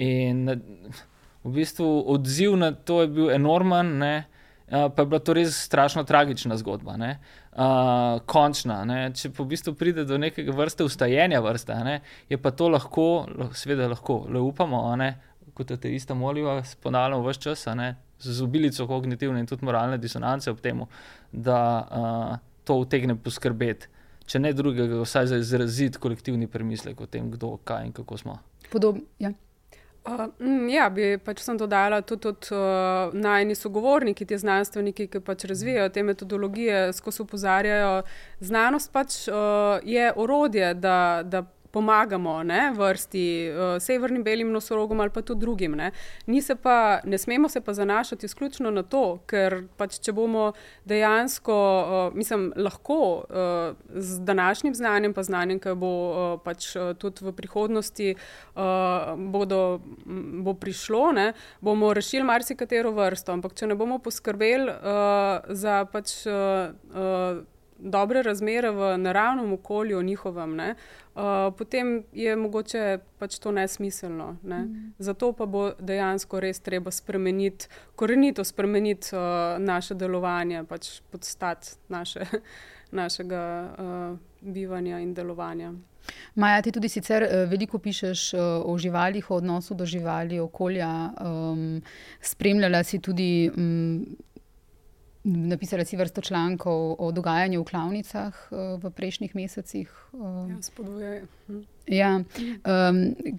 In 0.00 0.48
v 1.44 1.52
bistvu 1.58 1.90
odziv 2.14 2.56
na 2.56 2.72
to 2.72 3.02
je 3.02 3.12
bil 3.12 3.30
enormen, 3.30 3.98
ne? 3.98 4.14
Uh, 4.66 4.88
pa 4.88 5.04
je 5.04 5.12
bila 5.12 5.20
to 5.20 5.36
res 5.36 5.60
strašno 5.60 6.06
tragična 6.08 6.56
zgodba. 6.56 6.96
Uh, 6.96 8.16
končna. 8.26 8.80
Ne? 8.88 9.10
Če 9.12 9.28
pa 9.28 9.44
v 9.44 9.50
bistvu 9.52 9.76
pride 9.76 10.08
do 10.08 10.16
nekega 10.18 10.56
vrste 10.56 10.88
ustajenja, 10.88 11.44
vrste, 11.44 11.76
ne? 11.84 12.00
je 12.32 12.40
pa 12.40 12.50
to 12.50 12.72
lahko, 12.72 13.26
seveda 13.52 13.92
lahko, 13.92 14.22
le 14.32 14.40
upamo, 14.40 14.86
kot 15.56 15.72
te 15.80 15.92
ista 15.94 16.14
moliva, 16.14 16.60
ponavljamo 16.82 17.24
vse 17.26 17.40
čas, 17.48 17.66
ne, 17.74 17.94
z 18.20 18.42
obilico 18.44 18.86
kognitivne 18.86 19.40
in 19.40 19.48
tudi 19.48 19.64
moralne 19.64 19.98
disonance 19.98 20.50
ob 20.50 20.60
tem, 20.60 20.84
da 21.32 21.60
uh, 21.80 22.36
to 22.64 22.78
utegne 22.82 23.16
poskrbeti, 23.16 23.88
če 24.26 24.42
ne 24.42 24.52
drugega, 24.52 25.00
vsaj 25.02 25.32
za 25.32 25.40
izraziti 25.40 26.02
kolektivni 26.02 26.48
premislek 26.50 27.00
o 27.00 27.06
tem, 27.10 27.30
kdo, 27.30 27.56
kaj 27.64 27.88
in 27.88 27.92
kako 27.96 28.18
smo. 28.20 28.38
Podobno. 28.72 29.04
Ja. 29.18 29.32
Uh, 30.06 30.28
ja, 30.70 30.86
bi 30.90 31.16
pač 31.18 31.40
sem 31.42 31.56
dodala 31.58 31.98
tudi 32.06 32.28
od 32.30 32.46
uh, 32.54 33.14
najni 33.14 33.56
sogovorniki, 33.58 34.26
ti 34.26 34.38
znanstveniki, 34.38 35.08
ki 35.10 35.20
pač 35.26 35.48
razvijajo 35.50 35.88
te 35.90 36.04
metodologije, 36.06 36.92
skozi 36.94 37.24
upozarjajo, 37.24 38.04
znanost 38.38 38.92
pač 38.94 39.24
uh, 39.26 39.82
je 39.82 40.12
orodje, 40.14 40.74
da, 40.78 41.22
da 41.26 41.42
pomagamo 41.76 42.38
ne, 42.42 42.70
vrsti, 42.72 43.24
uh, 43.52 43.76
severnim 43.82 44.24
belim 44.24 44.48
nosorogom 44.52 45.00
ali 45.04 45.12
pa 45.12 45.20
tudi 45.22 45.44
drugim. 45.44 45.76
Ne. 45.76 45.90
Se 46.40 46.54
pa, 46.56 47.00
ne 47.04 47.18
smemo 47.18 47.48
se 47.52 47.60
pa 47.60 47.74
zanašati 47.76 48.26
izključno 48.26 48.70
na 48.70 48.82
to, 48.82 49.18
ker 49.28 49.58
pač, 49.76 49.98
če 50.00 50.14
bomo 50.16 50.46
dejansko, 50.88 51.56
uh, 51.56 52.16
mislim, 52.16 52.48
lahko 52.56 53.00
uh, 53.28 53.76
z 53.92 54.24
današnjim 54.24 54.74
znanjem, 54.74 55.14
pa 55.14 55.22
znanjem, 55.26 55.60
ki 55.60 55.74
bo 55.76 55.90
uh, 55.92 56.38
pač 56.44 56.70
uh, 56.76 56.94
tudi 56.96 57.26
v 57.26 57.34
prihodnosti 57.36 58.14
uh, 58.14 59.12
bodo, 59.36 59.60
bo 60.46 60.54
prišlo, 60.56 61.10
ne, 61.12 61.26
bomo 61.60 61.92
rešili 61.92 62.24
marsikatero 62.24 62.94
vrsto. 62.96 63.36
Ampak 63.36 63.58
če 63.58 63.68
ne 63.68 63.76
bomo 63.76 64.00
poskrbeli 64.00 64.72
uh, 64.72 65.52
za 65.52 65.82
pač. 65.92 66.22
Uh, 66.24 66.72
uh, 66.96 67.44
dobre 67.78 68.22
razmere 68.22 68.70
v 68.70 68.98
naravnem 68.98 69.52
okolju, 69.52 70.02
njihovem, 70.02 70.56
ne, 70.56 70.74
uh, 71.14 71.22
potem 71.58 72.04
je 72.12 72.36
mogoče 72.36 72.98
pač 73.18 73.38
to 73.38 73.52
nesmiselno. 73.52 74.36
Ne. 74.42 74.58
Mm. 74.58 74.92
Zato 74.98 75.32
pa 75.32 75.46
bo 75.46 75.70
dejansko 75.78 76.40
res 76.40 76.60
treba 76.60 76.90
spremeniti, 76.90 77.68
korenito 77.96 78.44
spremeniti 78.44 79.16
uh, 79.16 79.58
naše 79.58 79.94
delovanje, 79.94 80.64
pač 80.64 81.00
podstat 81.10 81.76
naše, 81.88 82.24
našega 83.00 83.42
uh, 83.78 84.16
bivanja 84.40 85.00
in 85.00 85.14
delovanja. 85.14 85.72
Maja, 86.34 86.60
ti 86.62 86.70
tudi 86.70 86.88
sicer 86.88 87.24
veliko 87.50 87.80
pišeš 87.82 88.20
o 88.38 88.76
živalih, 88.78 89.30
o 89.30 89.40
odnosu 89.40 89.74
do 89.74 89.86
živali, 89.86 90.38
okolja. 90.38 91.10
Um, 91.18 91.82
spremljala 92.20 92.84
si 92.84 93.00
tudi 93.02 93.50
um, 93.50 94.06
Napisala 95.26 95.84
si 95.84 95.96
vrsto 95.98 96.22
člankov 96.22 96.94
o 97.02 97.10
dogajanju 97.12 97.60
v 97.60 97.66
klavnicah 97.66 98.34
uh, 98.50 98.58
v 98.78 98.90
prejšnjih 98.94 99.34
mesecih. 99.34 99.90
Uh, 100.14 100.46
ja, 100.50 100.62
spodbujajo. 100.62 101.26
Hm. 101.48 101.64
Ja, 101.86 102.16
um, 102.18 102.96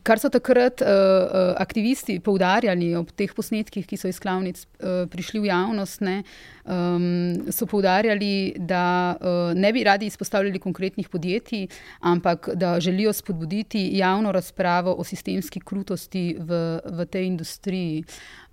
kar 0.07 0.21
so 0.23 0.29
takrat 0.31 0.79
uh, 0.79 1.51
aktivisti 1.59 2.15
poudarjali 2.23 2.93
ob 2.95 3.11
teh 3.11 3.33
posnetkih, 3.35 3.83
ki 3.83 3.99
so 3.99 4.07
iz 4.07 4.21
klavnic 4.23 4.61
uh, 4.63 5.03
prišli 5.11 5.41
v 5.43 5.49
javnost, 5.49 6.05
ne, 6.07 6.21
um, 6.63 7.51
so 7.51 7.67
poudarjali, 7.67 8.55
da 8.55 9.17
uh, 9.19 9.51
ne 9.51 9.73
bi 9.75 9.83
radi 9.83 10.07
izpostavljali 10.07 10.63
konkretnih 10.63 11.11
podjetij, 11.11 11.67
ampak 12.07 12.53
da 12.55 12.77
želijo 12.79 13.11
spodbuditi 13.13 13.89
javno 13.99 14.31
razpravo 14.31 14.95
o 14.95 15.03
sistemski 15.03 15.59
krutosti 15.59 16.37
v, 16.39 16.79
v 16.87 17.05
tej 17.05 17.27
industriji. 17.27 18.03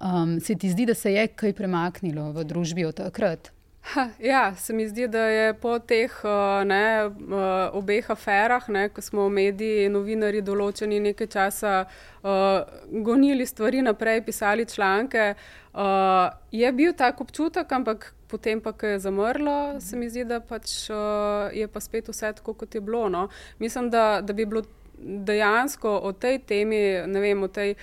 Um, 0.02 0.40
se 0.40 0.58
ti 0.58 0.74
zdi, 0.74 0.90
da 0.90 0.98
se 0.98 1.14
je 1.14 1.28
kaj 1.38 1.54
premaknilo 1.54 2.32
v 2.34 2.44
družbi 2.44 2.90
od 2.90 2.98
takrat? 2.98 3.53
Ha, 3.84 4.08
ja, 4.32 4.54
se 4.56 4.72
mi 4.72 4.88
zdi, 4.88 5.08
da 5.08 5.26
je 5.28 5.54
po 5.54 5.78
teh 5.78 6.12
uh, 6.24 6.64
ne, 6.64 7.06
uh, 7.06 7.76
obeh 7.76 8.10
aferah, 8.10 8.68
ne, 8.68 8.88
ko 8.88 9.02
smo 9.04 9.28
mediji, 9.28 9.90
novinari, 9.92 10.40
določeni 10.40 11.02
nekaj 11.04 11.28
časa 11.34 11.74
uh, 11.84 12.62
gonili 13.04 13.46
stvari 13.46 13.82
naprej, 13.84 14.22
pisali 14.24 14.64
članke, 14.66 15.34
uh, 15.74 16.30
je 16.52 16.70
bil 16.72 16.94
tak 16.96 17.20
občutek, 17.20 17.72
ampak 17.76 18.14
potem, 18.32 18.62
pa, 18.64 18.72
ko 18.72 18.94
je 18.94 19.02
zamrlo, 19.04 19.58
se 19.84 20.00
mi 20.00 20.08
zdi, 20.08 20.24
da 20.24 20.40
pač, 20.40 20.88
uh, 20.88 21.52
je 21.52 21.68
pa 21.68 21.82
spet 21.84 22.08
vse 22.08 22.32
tako, 22.40 22.56
kot 22.64 22.74
je 22.74 22.80
bilo. 22.80 23.08
No. 23.12 23.28
Mislim, 23.60 23.92
da, 23.92 24.22
da 24.24 24.32
bi 24.32 24.48
bilo 24.48 24.64
dejansko 24.98 25.92
o 26.08 26.12
tej 26.12 26.40
temi, 26.48 26.80
ne 27.06 27.20
vem, 27.20 27.44
o 27.44 27.52
tej. 27.52 27.76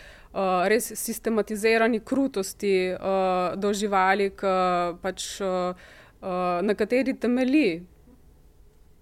Res 0.68 0.92
sistematizirani 0.96 2.00
krutosti 2.00 2.94
uh, 2.94 3.56
do 3.60 3.74
živali, 3.74 4.30
k, 4.36 4.48
pač, 5.02 5.42
uh, 5.42 5.76
uh, 6.22 6.62
na 6.64 6.76
kateri 6.76 7.14
temelji 7.14 7.82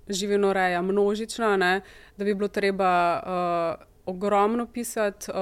živinoreja, 0.09 0.81
množična, 0.81 1.57
ne, 1.57 1.81
da 2.17 2.25
bi 2.25 2.33
bilo 2.33 2.47
treba 2.47 2.91
uh, 3.21 3.88
ogromno 4.09 4.65
pisati, 4.65 5.31
uh, 5.31 5.37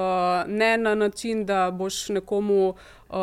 ne 0.46 0.76
na 0.76 0.94
način, 0.94 1.44
da 1.46 1.70
boš 1.70 2.08
nekomu 2.08 2.68
uh, 2.68 3.16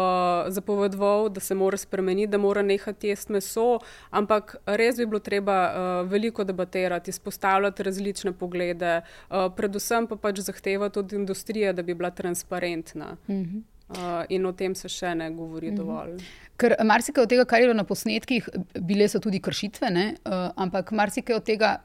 zapovedoval, 0.48 1.30
da 1.30 1.40
se 1.40 1.56
mora 1.56 1.78
spremeniti, 1.78 2.32
da 2.32 2.38
mora 2.38 2.62
nehati 2.62 3.08
jesti 3.08 3.32
meso, 3.32 3.80
ampak 4.10 4.56
res 4.66 4.98
bi 4.98 5.06
bilo 5.06 5.20
treba 5.20 5.60
uh, 5.68 6.10
veliko 6.12 6.44
debatirati, 6.44 7.10
izpostavljati 7.10 7.84
različne 7.84 8.34
poglede, 8.34 8.98
uh, 9.02 9.48
predvsem 9.56 10.08
pa 10.08 10.16
pač 10.16 10.40
zahtevati 10.40 11.00
od 11.00 11.14
industrije, 11.14 11.74
da 11.74 11.84
bi 11.84 11.94
bila 11.94 12.10
transparentna. 12.10 13.18
Mm 13.28 13.34
-hmm. 13.34 13.64
Uh, 13.90 14.26
in 14.30 14.46
o 14.46 14.52
tem 14.52 14.74
se 14.76 14.90
še 14.90 15.16
ne 15.16 15.30
govori 15.32 15.68
mm 15.68 15.74
-hmm. 15.74 15.78
dovolj. 15.78 16.18
Ker 16.58 16.76
marsikaj 16.84 17.24
od 17.24 17.30
tega, 17.30 17.46
kar 17.46 17.60
je 17.60 17.68
bilo 17.68 17.74
na 17.74 17.84
posnetkih, 17.84 18.50
bile 18.82 19.08
so 19.08 19.20
tudi 19.20 19.40
kršitve, 19.40 19.88
uh, 19.94 20.34
ampak 20.56 20.92
marsikaj 20.92 21.36
od 21.36 21.44
tega, 21.44 21.78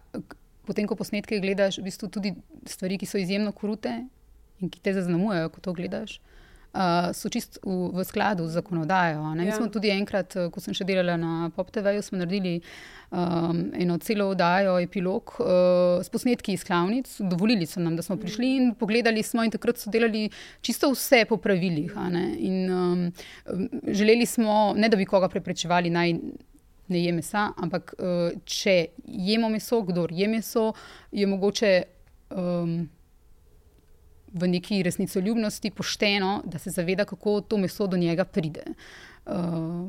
potem, 0.70 0.86
ko 0.86 0.98
posnetke 0.98 1.42
gledaš, 1.42 1.80
v 1.82 1.88
bistvu 1.90 2.10
tudi 2.14 2.34
stvari, 2.70 3.00
ki 3.00 3.08
so 3.10 3.18
izjemno 3.18 3.52
krute 3.56 4.04
in 4.60 4.70
ki 4.70 4.82
te 4.84 4.94
zaznamujejo, 4.94 5.50
ko 5.54 5.64
to 5.64 5.74
gledaš, 5.74 6.20
uh, 6.74 7.10
so 7.16 7.30
čist 7.32 7.58
v, 7.64 7.90
v 7.96 8.04
skladu 8.06 8.46
z 8.46 8.60
zakonodajo. 8.60 9.24
Ja. 9.24 9.34
Mi 9.34 9.52
smo 9.52 9.70
tudi 9.72 9.90
enkrat, 9.90 10.36
eh, 10.36 10.48
ko 10.52 10.62
sem 10.62 10.76
še 10.76 10.86
delala 10.86 11.16
na 11.18 11.50
PopTV-ju, 11.56 12.04
smo 12.04 12.20
naredili 12.20 12.60
um, 13.10 13.70
eno 13.74 13.96
celo 14.04 14.28
oddajo, 14.34 14.76
epilog 14.84 15.34
uh, 15.40 15.98
s 16.04 16.12
posnetki 16.12 16.54
iz 16.54 16.64
klavnic. 16.66 17.08
Dovolili 17.18 17.66
so 17.66 17.82
nam, 17.82 17.96
da 17.98 18.04
smo 18.06 18.18
prišli 18.20 18.52
in 18.58 18.70
pogledali 18.78 19.24
smo, 19.26 19.44
in 19.46 19.54
takrat 19.54 19.80
so 19.80 19.90
delali 19.90 20.28
čisto 20.60 20.92
vse 20.94 21.24
po 21.30 21.40
pravilih. 21.40 21.96
In, 22.38 22.60
um, 22.70 23.08
želeli 23.88 24.28
smo, 24.28 24.74
ne 24.76 24.92
da 24.92 25.00
bi 25.00 25.08
koga 25.08 25.32
preprečevali 25.32 25.90
naj 25.90 26.14
ne 26.90 27.02
je 27.04 27.12
mesa, 27.14 27.50
ampak 27.56 27.94
uh, 27.98 28.30
če 28.44 28.76
jemo 29.06 29.50
meso, 29.52 29.82
kdo 29.86 30.06
je 30.10 30.28
meso, 30.28 30.72
je 31.12 31.26
mogoče 31.26 31.72
um, 32.36 32.74
v 34.30 34.48
neki 34.48 34.82
resnicoljubnosti 34.86 35.70
pošteno, 35.74 36.42
da 36.46 36.58
se 36.58 36.70
zaveda, 36.70 37.04
kako 37.04 37.40
to 37.40 37.58
meso 37.58 37.86
do 37.86 37.98
njega 37.98 38.24
pride. 38.24 38.64
Uh, 39.26 39.88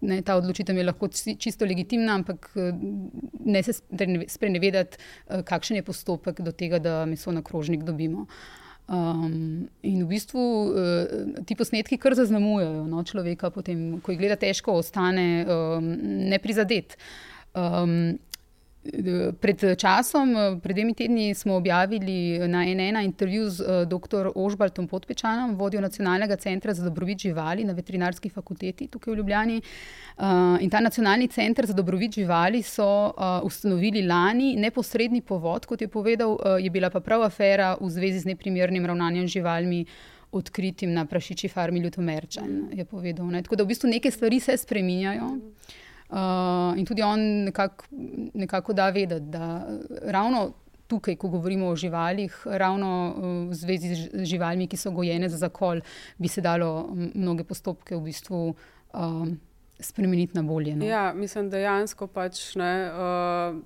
ne, 0.00 0.20
ta 0.22 0.36
odločitev 0.36 0.76
je 0.76 0.84
lahko 0.84 1.08
čisto 1.38 1.64
legitimna, 1.64 2.14
ampak 2.14 2.50
ne 3.44 3.62
se 3.62 3.72
sprenevedati, 4.28 4.98
kakšen 5.44 5.80
je 5.80 5.82
postopek 5.82 6.40
do 6.40 6.52
tega, 6.52 6.78
da 6.78 7.04
meso 7.06 7.32
na 7.32 7.42
krožnik 7.42 7.82
dobimo. 7.82 8.26
Um, 8.86 9.66
in 9.82 10.04
v 10.04 10.08
bistvu 10.12 10.38
uh, 10.38 11.40
ti 11.42 11.56
posnetki 11.58 11.98
kar 11.98 12.14
zaznamujejo 12.14 12.84
no, 12.86 13.02
človeka, 13.02 13.50
potem, 13.50 13.96
ko 13.98 14.14
jih 14.14 14.20
gleda, 14.20 14.36
težko 14.38 14.76
ostane 14.78 15.42
um, 15.42 15.88
neprizadet. 16.30 16.94
Um, 17.50 18.14
Pred 19.40 19.62
časom, 19.78 20.34
pred 20.62 20.76
dvemi 20.76 20.94
tedni, 20.94 21.34
smo 21.34 21.56
objavili 21.56 22.38
na 22.48 22.64
NN 22.64 23.00
intervju 23.04 23.50
z 23.50 23.60
uh, 23.60 23.88
dr. 23.88 24.30
Ožbaltom 24.34 24.88
Podpečanom, 24.88 25.54
vodjo 25.56 25.80
Nacionalnega 25.80 26.36
centra 26.36 26.74
za 26.74 26.84
dobrobit 26.84 27.18
živali 27.18 27.64
na 27.64 27.72
veterinarski 27.72 28.28
fakulteti 28.28 28.86
tukaj 28.86 29.14
v 29.14 29.16
Ljubljani. 29.16 29.60
Uh, 30.16 30.24
in 30.60 30.70
ta 30.70 30.80
nacionalni 30.80 31.28
center 31.28 31.66
za 31.66 31.72
dobrobit 31.72 32.14
živali 32.14 32.62
so 32.62 32.86
uh, 33.06 33.40
ustanovili 33.44 34.02
lani, 34.06 34.56
neposredni 34.56 35.20
povod, 35.20 35.66
kot 35.66 35.80
je 35.80 35.88
povedal, 35.88 36.36
je 36.60 36.70
bila 36.70 36.90
pa 36.90 37.00
prav 37.00 37.22
afera 37.22 37.76
v 37.80 37.90
zvezi 37.90 38.20
z 38.20 38.34
neprimernim 38.34 38.86
ravnanjem 38.86 39.26
živalmi. 39.26 39.84
Odkritim 40.32 40.90
na 40.92 41.04
prašiči 41.06 41.48
farmi 41.48 41.80
Ljutomerčan, 41.80 42.68
je 42.74 42.84
povedal. 42.84 43.26
Ne? 43.30 43.42
Tako 43.42 43.56
da 43.56 43.64
v 43.64 43.70
bistvu 43.70 43.88
neke 43.88 44.10
stvari 44.10 44.40
se 44.40 44.56
spreminjajo. 44.56 45.28
Mm. 45.36 45.84
Uh, 46.06 46.78
in 46.78 46.86
tudi 46.86 47.02
on 47.02 47.20
nekako 47.44 47.84
nekako 48.34 48.72
da 48.72 48.90
vedeti, 48.90 49.26
da 49.26 49.66
ravno 50.02 50.52
tukaj, 50.86 51.16
ko 51.16 51.28
govorimo 51.28 51.66
o 51.68 51.76
živalih, 51.76 52.36
ravno 52.46 52.90
uh, 53.16 53.24
v 53.50 53.54
zvezi 53.54 53.94
z 53.94 54.24
živalmi, 54.24 54.68
ki 54.70 54.78
so 54.78 54.92
gojene 54.94 55.28
za 55.28 55.36
zakol, 55.36 55.80
bi 56.18 56.28
se 56.28 56.40
dalo 56.40 56.88
mnoge 56.94 57.44
postopke 57.44 57.96
v 57.96 58.04
bistvu. 58.06 58.54
Uh, 58.94 59.26
spremeniti 59.80 60.34
na 60.34 60.42
bolje. 60.42 60.76
No? 60.76 60.84
Ja, 60.84 61.12
mislim, 61.14 61.50
dejansko 61.50 62.06
pač 62.06 62.54
ne. 62.56 62.74
Uh, 62.90 63.64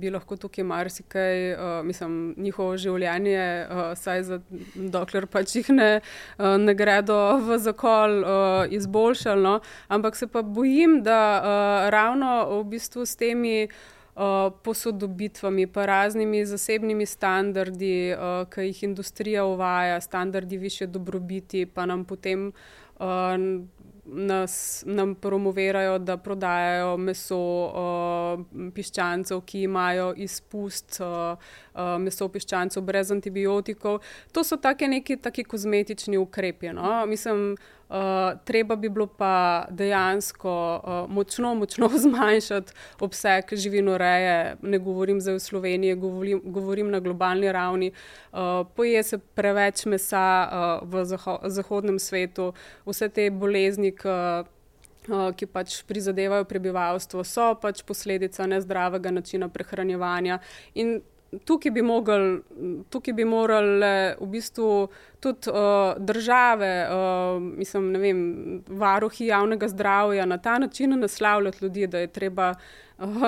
Bi 0.00 0.10
lahko 0.10 0.34
tukaj 0.36 0.64
marsikaj, 0.66 1.52
uh, 1.54 1.58
mislim, 1.86 2.34
njihovo 2.36 2.74
življenje, 2.82 3.42
uh, 3.70 3.82
saj 3.94 4.24
za, 4.26 4.38
dokler 4.74 5.28
pač 5.30 5.54
jih 5.60 5.68
ne, 5.70 5.90
uh, 6.00 6.56
ne 6.58 6.74
gredo 6.74 7.18
v 7.46 7.58
zakol, 7.62 8.16
uh, 8.24 8.72
izboljšalo. 8.74 9.42
No? 9.44 9.60
Ampak 9.86 10.18
se 10.18 10.26
pa 10.26 10.42
bojim, 10.42 10.98
da 11.06 11.20
uh, 11.36 11.90
ravno 11.94 12.32
v 12.56 12.64
bistvu 12.74 13.06
s 13.06 13.14
temi 13.20 13.68
uh, 13.68 14.50
posodobitvami, 14.66 15.68
pa 15.70 15.86
raznimi 15.86 16.42
zasebnimi 16.42 17.06
standardi, 17.06 18.16
uh, 18.16 18.42
ki 18.50 18.66
jih 18.72 18.82
industrija 18.90 19.46
uvaja, 19.46 20.00
standardi 20.00 20.58
više 20.58 20.90
dobrobiti, 20.90 21.68
pa 21.70 21.86
nam 21.86 22.02
potem. 22.04 22.50
Uh, 22.98 23.62
nas, 24.06 24.82
nam 24.86 25.14
promovirajo, 25.14 25.98
da 25.98 26.16
prodajajo 26.16 26.96
meso 26.96 27.38
uh, 27.38 28.70
piščancev, 28.74 29.40
ki 29.46 29.62
imajo 29.66 30.12
izpust 30.16 31.00
uh, 31.00 31.34
uh, 31.74 31.96
meso 32.02 32.28
piščancev 32.28 32.84
brez 32.86 33.10
antibiotikov. 33.14 34.00
To 34.32 34.44
so 34.44 34.56
take 34.56 34.88
neki 34.88 35.16
taki 35.22 35.44
kozmetični 35.44 36.18
ukrepi. 36.18 36.72
No? 36.76 37.06
Mislim, 37.06 37.56
Uh, 37.88 37.96
treba 38.44 38.76
bi 38.76 38.88
bilo 38.88 39.06
pa 39.06 39.66
dejansko 39.70 40.52
uh, 40.84 41.10
močno, 41.10 41.54
močno 41.54 41.88
zmanjšati 42.04 42.72
obseg 43.00 43.44
živinoreje. 43.52 44.56
Ne 44.62 44.78
govorim 44.78 45.20
zdaj 45.20 45.34
v 45.34 45.40
Sloveniji, 45.40 45.94
govorim, 45.94 46.40
govorim 46.44 46.90
na 46.90 47.00
globalni 47.00 47.52
ravni. 47.52 47.92
Uh, 48.32 48.66
poje 48.76 49.02
se 49.02 49.18
preveč 49.18 49.84
mesa 49.86 50.48
uh, 50.82 50.88
v 50.88 51.04
zaho 51.04 51.38
zahodnem 51.44 51.98
svetu, 51.98 52.52
vse 52.86 53.08
te 53.08 53.30
bolezni. 53.30 53.94
Uh, 54.04 54.46
ki 55.06 55.46
pač 55.46 55.84
prizadevajo 55.86 56.44
prebivalstvo, 56.50 57.22
so 57.22 57.52
pač 57.62 57.84
posledica 57.86 58.42
nezdravega 58.50 59.12
načina 59.14 59.46
prehranjevanja. 59.48 60.40
In 60.74 60.98
tukaj 61.44 61.70
bi, 61.70 61.82
mogel, 61.82 62.40
tukaj 62.90 63.14
bi 63.14 63.24
morali 63.24 64.14
v 64.20 64.28
bistvu 64.30 64.88
tudi 65.20 65.50
uh, 65.50 65.96
države, 65.98 66.88
uh, 66.88 67.42
mislim, 67.42 67.92
ne 67.92 67.98
vem, 67.98 68.20
varuhi 68.68 69.26
javnega 69.26 69.68
zdravja 69.68 70.26
na 70.26 70.38
ta 70.38 70.58
način 70.58 70.98
naslavljati 71.00 71.64
ljudi, 71.64 71.86
da 71.86 71.98
je 71.98 72.06
treba. 72.06 72.54
Uh, 72.98 73.26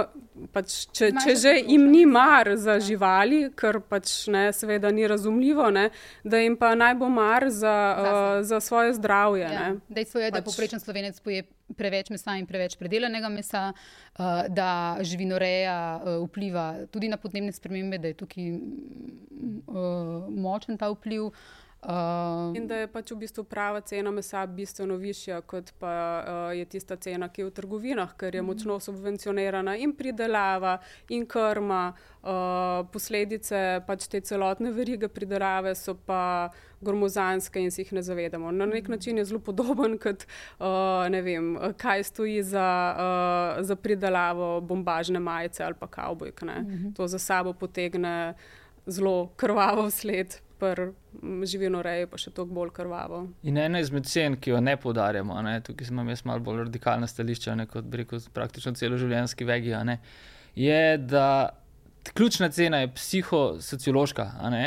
pač, 0.52 0.86
če, 0.96 1.10
če 1.24 1.34
že 1.36 1.52
jim 1.58 1.90
ni 1.90 2.06
mar 2.06 2.48
za 2.56 2.78
živali, 2.80 3.50
kar 3.54 3.80
pač 3.84 4.26
ne, 4.32 4.46
seveda 4.52 4.90
ni 4.90 5.04
razumljivo, 5.08 5.68
ne, 5.70 5.90
da 6.24 6.40
jim 6.40 6.56
pa 6.56 6.72
naj 6.74 6.94
bo 6.94 7.08
mar 7.12 7.50
za, 7.52 7.76
uh, 7.98 8.46
za 8.46 8.60
svoje 8.60 8.94
zdravje. 8.96 9.44
Ja. 9.44 9.74
Dejstvo 9.88 10.20
je, 10.20 10.30
pač, 10.30 10.40
da 10.40 10.44
poprečen 10.50 10.80
slovenec 10.80 11.20
poje 11.20 11.44
preveč 11.76 12.10
mesa 12.10 12.36
in 12.38 12.46
preveč 12.46 12.76
predelanega 12.80 13.28
mesa, 13.32 13.68
uh, 13.72 14.42
da 14.48 14.98
živinoreja 15.04 15.78
uh, 15.98 16.26
vpliva 16.26 16.86
tudi 16.92 17.08
na 17.08 17.16
podnebne 17.20 17.52
spremembe, 17.52 17.98
da 17.98 18.12
je 18.12 18.18
tukaj 18.24 18.50
uh, 18.54 20.28
močen 20.32 20.78
ta 20.78 20.90
vpliv. 20.94 21.32
Uh, 21.82 22.56
in 22.58 22.64
da 22.66 22.80
je 22.80 22.86
pač 22.90 23.12
v 23.14 23.20
bistvu 23.20 23.44
prava 23.46 23.78
cena 23.86 24.10
mesa 24.10 24.40
bistveno 24.50 24.96
višja, 24.98 25.36
kot 25.46 25.68
pa 25.78 25.90
uh, 25.94 26.38
je 26.50 26.64
tista 26.66 26.96
cena, 26.98 27.28
ki 27.30 27.44
je 27.44 27.46
v 27.46 27.52
trgovinah, 27.54 28.16
ker 28.18 28.34
je 28.34 28.42
mhm. 28.42 28.50
močno 28.50 28.78
subvencionirana 28.82 29.76
in 29.78 29.92
pridelava, 29.94 30.80
in 31.08 31.26
krma. 31.26 31.92
Uh, 32.18 32.82
posledice 32.90 33.78
pač 33.86 34.08
te 34.10 34.18
celotne 34.26 34.72
verige 34.74 35.06
pridelave 35.08 35.70
so 35.78 35.94
pa 35.94 36.50
gromozanske 36.82 37.62
in 37.62 37.70
si 37.70 37.84
jih 37.84 37.94
ne 37.94 38.02
zavedamo. 38.02 38.50
Na 38.50 38.66
nek 38.66 38.82
mhm. 38.82 38.96
način 38.98 39.22
je 39.22 39.28
zelo 39.30 39.38
podoben, 39.38 39.94
kot 40.02 40.26
uh, 40.26 41.06
ne 41.06 41.22
vem, 41.22 41.54
kaj 41.78 42.04
stoji 42.10 42.42
za, 42.42 42.66
uh, 42.90 43.62
za 43.62 43.78
pridelavo 43.78 44.58
bombažne 44.60 45.22
majice 45.22 45.62
ali 45.62 45.78
pa 45.78 45.86
kavbojk. 45.86 46.42
Uh 46.42 46.48
mhm. 46.48 46.74
-huh. 46.74 46.94
To 46.96 47.06
za 47.06 47.18
sabo 47.18 47.52
potegne 47.52 48.34
zelo 48.86 49.30
krvavo 49.36 49.90
sled 49.90 50.40
pri 50.58 50.90
živinoreji, 51.46 52.08
pa 52.10 52.18
še 52.20 52.32
toliko 52.34 52.56
bolj 52.58 52.72
krvavo. 52.76 53.22
In 53.46 53.60
ena 53.60 53.80
izmed 53.82 54.08
cen, 54.10 54.36
ki 54.40 54.54
jo 54.54 54.60
ne 54.64 54.76
podarjamo, 54.80 55.36
ne, 55.46 55.58
tukaj 55.64 55.92
imam 55.92 56.10
jaz 56.10 56.24
malo 56.28 56.44
bolj 56.44 56.64
radikalna 56.66 57.08
stališča, 57.10 57.54
ne, 57.58 57.68
kot 57.70 57.94
rekel, 57.94 58.22
praktično 58.34 58.74
celo 58.78 58.98
življenjski 59.00 59.46
vegi, 59.48 59.74
ne, 59.88 59.98
je, 60.58 60.98
da 60.98 61.28
ključna 62.14 62.50
cena 62.54 62.82
je 62.82 62.92
psihosociološka, 62.94 64.28
ne, 64.50 64.64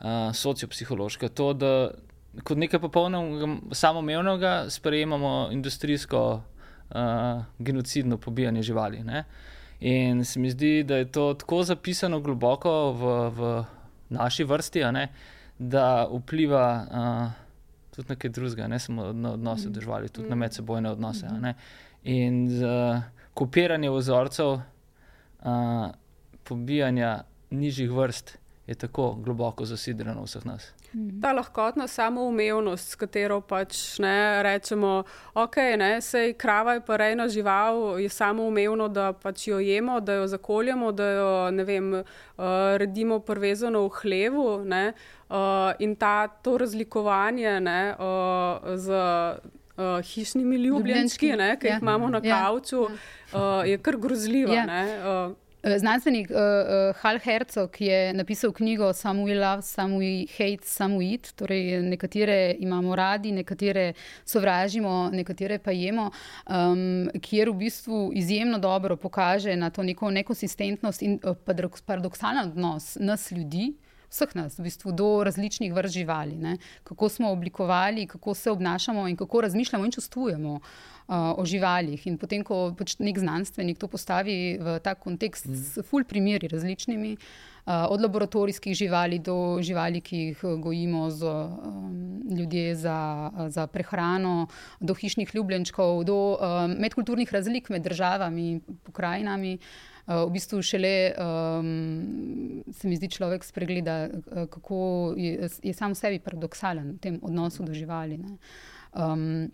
uh, 0.00 0.30
sociopsihološka. 0.36 1.32
To, 1.38 1.52
da 1.52 1.72
kot 2.44 2.58
nekaj 2.58 2.80
popolnoma 2.80 3.74
samoumevnega 3.76 4.70
sprejemamo 4.70 5.48
industrijsko 5.52 6.22
uh, 6.34 7.42
genocidno 7.58 8.18
pobijanje 8.18 8.62
živali. 8.62 9.02
Ne. 9.04 9.24
In 9.80 10.24
se 10.24 10.40
mi 10.40 10.50
zdi, 10.50 10.82
da 10.82 10.96
je 10.96 11.12
to 11.12 11.34
tako 11.34 11.62
zapisano 11.62 12.20
globoko 12.20 12.92
v, 12.92 13.30
v 13.30 13.64
naši 14.12 14.44
vrsti, 14.44 14.84
ne, 14.92 15.08
da 15.58 16.08
vpliva 16.10 16.66
uh, 16.82 17.42
tudi 17.94 18.08
na 18.08 18.12
nekaj 18.12 18.30
drugega, 18.30 18.66
ne 18.66 18.78
samo 18.78 19.12
na 19.12 19.32
odnose 19.32 19.68
mm. 19.68 19.72
državljani, 19.72 20.08
tudi 20.08 20.26
mm. 20.26 20.30
na 20.30 20.36
medsebojne 20.36 20.90
odnose. 20.90 21.26
Mm. 21.28 21.54
In 22.02 22.48
z 22.50 22.64
uh, 22.64 23.02
kopiranjem 23.34 23.94
vzorcev, 23.94 24.52
uh, 24.52 24.62
pobijanja 26.44 27.22
nižjih 27.50 27.90
vrst 27.90 28.38
je 28.66 28.74
tako 28.74 29.14
globoko 29.18 29.64
zasidrano 29.64 30.20
v 30.22 30.24
vseh 30.24 30.44
nas. 30.46 30.72
Mhm. 30.94 31.20
Ta 31.20 31.32
lahkotna 31.32 31.86
samoumevnost, 31.88 32.90
s 32.90 32.94
katero 32.94 33.40
pač 33.40 33.98
ne 33.98 34.42
rečemo, 34.42 35.04
ok, 35.34 35.56
ne, 35.78 36.00
sej 36.00 36.34
krava 36.38 36.74
je 36.74 36.80
pa 36.86 36.96
rejna 36.96 37.28
žival, 37.28 37.98
je 38.00 38.08
samoumevno, 38.08 38.88
da 38.88 39.12
pač 39.12 39.48
jo 39.48 39.58
jemo, 39.58 40.00
da 40.00 40.20
jo 40.20 40.26
zakoljemo, 40.26 40.92
da 40.92 41.10
jo 41.10 41.50
ne 41.50 41.64
vem, 41.64 41.92
uh, 41.94 42.04
redimo 42.76 43.18
prvezano 43.18 43.86
v 43.88 43.90
hlevu. 44.02 44.64
Ne, 44.64 44.92
uh, 45.28 45.72
in 45.78 45.96
ta, 45.96 46.28
to 46.28 46.58
razlikovanje 46.58 47.60
ne, 47.60 47.96
uh, 47.98 48.76
z 48.76 48.88
uh, 49.76 50.00
hišnimi 50.04 50.56
ljubljenčki, 50.56 51.18
ki 51.18 51.66
jih 51.66 51.70
ja. 51.70 51.78
imamo 51.82 52.08
na 52.08 52.20
ja. 52.22 52.36
kavču, 52.36 52.82
ja. 52.82 52.88
uh, 53.32 53.68
je 53.68 53.78
kar 53.78 53.96
grozljivo. 53.96 54.52
Ja. 54.52 54.66
Eh, 54.66 55.34
znanstvenik 55.62 56.30
uh, 56.30 56.36
uh, 56.36 56.96
Hal 57.00 57.18
Herzog 57.18 57.80
je 57.80 58.12
napisal 58.12 58.52
knjigo 58.52 58.92
Some 58.92 59.22
We 59.22 59.34
Love, 59.34 59.62
Some 59.62 59.96
We 59.96 60.26
Hate, 60.32 60.66
Some 60.66 60.96
We 60.96 61.12
Eat. 61.12 61.32
Torej, 61.36 61.82
nekatere 61.82 62.56
imamo 62.58 62.96
radi, 62.96 63.32
nekatere 63.32 63.92
sovražimo, 64.24 65.10
nekatere 65.12 65.58
pa 65.58 65.70
jemo, 65.70 66.10
um, 66.50 67.10
kjer 67.20 67.50
v 67.50 67.54
bistvu 67.54 68.10
izjemno 68.14 68.58
dobro 68.58 68.96
pokaže 68.96 69.56
na 69.56 69.70
to 69.70 69.82
neko 69.82 70.10
nekonsistentnost 70.10 71.02
in 71.02 71.18
uh, 71.22 71.36
paradoksalen 71.86 72.50
odnos 72.50 72.96
nas 73.00 73.30
ljudi. 73.30 73.72
Vseh 74.12 74.34
nas, 74.36 74.58
v 74.58 74.68
bistvu, 74.68 74.92
do 74.92 75.24
različnih 75.24 75.72
vrst 75.72 75.94
živali, 75.94 76.36
ne? 76.36 76.58
kako 76.84 77.08
smo 77.08 77.32
oblikovali, 77.32 78.06
kako 78.06 78.34
se 78.34 78.50
obnašamo 78.50 79.08
in 79.08 79.16
kako 79.16 79.40
razmišljamo 79.40 79.84
in 79.84 79.92
čustvujemo. 79.92 80.52
Uh, 80.52 80.92
uh, 81.08 81.38
o 81.38 81.44
živalih. 81.44 82.00
In 82.06 82.18
potem, 82.18 82.44
ko 82.46 82.72
pač 82.76 82.96
nek 83.02 83.18
znanstvenik 83.18 83.80
to 83.80 83.88
postavi 83.90 84.58
v 84.60 84.78
ta 84.84 84.94
kontekst 84.94 85.48
mm. 85.48 85.56
s 85.56 85.86
ful 85.88 86.06
primeri 86.08 86.50
različnimi, 86.50 87.14
uh, 87.16 87.86
od 87.92 88.02
laboratorijskih 88.04 88.76
živali 88.76 89.18
do 89.18 89.58
živali, 89.64 90.00
ki 90.00 90.22
jih 90.32 90.44
gojimo 90.62 91.08
z 91.10 91.22
um, 91.28 92.22
ljudje 92.30 92.76
za, 92.76 92.98
za 93.48 93.66
prehrano, 93.66 94.48
do 94.80 94.94
hišnih 94.94 95.34
ljubljenčkov, 95.34 96.04
do 96.08 96.18
um, 96.36 96.76
medkulturnih 96.78 97.32
razlik 97.32 97.70
med 97.70 97.82
državami 97.82 98.50
in 98.56 98.60
pokrajinami. 98.82 99.58
Uh, 99.58 99.91
v 100.06 100.30
bistvu 100.34 100.62
šele 100.66 101.14
um, 101.14 102.64
se 102.74 102.88
mi 102.88 102.96
zdi 102.98 103.08
človek 103.08 103.44
spregleda, 103.44 104.08
kako 104.50 105.14
je, 105.16 105.48
je 105.62 105.74
sam 105.74 105.94
sebi 105.94 106.18
paradoksalen 106.18 106.96
v 106.96 106.98
tem 106.98 107.18
odnosu 107.22 107.62
do 107.62 107.74
živali. 107.74 108.18
Um, 108.98 109.52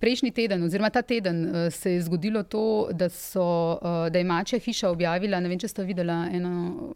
prejšnji 0.00 0.30
teden, 0.30 0.62
oziroma 0.62 0.90
ta 0.90 1.02
teden, 1.02 1.46
eh, 1.46 1.70
se 1.70 1.92
je 1.92 2.02
zgodilo 2.02 2.42
to, 2.42 2.88
da, 2.92 3.08
so, 3.08 3.78
eh, 3.82 4.10
da 4.10 4.18
je 4.18 4.24
Mačja 4.24 4.58
hiša 4.58 4.90
objavila. 4.90 5.40
Ne 5.40 5.48
vem, 5.48 5.58
če 5.58 5.68
ste 5.68 5.84
videli 5.84 6.12
eno, 6.36 6.92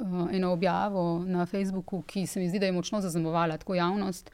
eh, 0.00 0.36
eno 0.36 0.52
objavo 0.52 1.24
na 1.26 1.46
Facebooku, 1.46 2.02
ki 2.02 2.26
se 2.26 2.40
mi 2.40 2.48
zdi, 2.48 2.58
da 2.58 2.66
je 2.66 2.72
močno 2.72 3.00
zaznamovala 3.00 3.56
tako 3.56 3.74
javnost. 3.74 4.30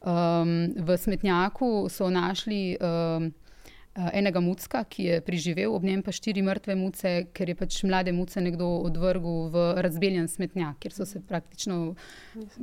Um, 0.00 0.72
v 0.76 0.96
smetnjaku 0.96 1.88
so 1.88 2.10
našli 2.10 2.76
um, 2.80 3.32
Eh, 3.40 3.49
enega 3.94 4.40
mucka, 4.40 4.84
ki 4.84 5.04
je 5.04 5.20
priživel, 5.26 5.72
ob 5.74 5.84
njem 5.84 6.02
pa 6.02 6.12
štiri 6.14 6.42
mrtve 6.46 6.76
muce, 6.78 7.12
ker 7.34 7.50
je 7.50 7.56
pač 7.58 7.80
mlade 7.84 8.12
muce 8.14 8.40
nekdo 8.40 8.68
odvrgel 8.86 9.48
v 9.50 9.64
razbeljen 9.82 10.28
smetnjak, 10.30 10.78
kjer 10.82 10.94
so 10.94 11.06
se 11.08 11.20
praktično 11.20 11.96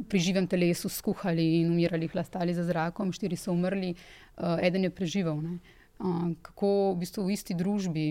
pri 0.08 0.20
živem 0.24 0.48
telesu 0.48 0.90
skuhali 0.90 1.62
in 1.62 1.74
umirali, 1.74 2.08
hlastali 2.08 2.56
za 2.56 2.64
zrakom, 2.68 3.12
štiri 3.12 3.36
so 3.36 3.52
umrli, 3.52 3.94
uh, 3.94 4.56
eden 4.64 4.88
je 4.88 4.94
preživel. 4.94 5.44
Uh, 6.00 6.32
kako 6.42 6.94
v 6.94 7.00
bistvu 7.04 7.28
v 7.28 7.36
isti 7.36 7.58
družbi 7.58 8.08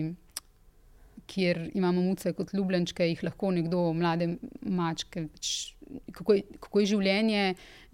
kjer 1.25 1.71
imamo 1.73 2.01
muce 2.01 2.33
kot 2.33 2.53
ljubljenčke, 2.53 3.07
jih 3.09 3.23
lahko 3.23 3.51
nekdo, 3.51 3.81
mlade 3.93 4.29
mačke. 4.61 5.27
Pač, 5.33 5.73
kako, 6.11 6.33
je, 6.33 6.43
kako 6.59 6.79
je 6.79 6.89
življenje 6.91 7.43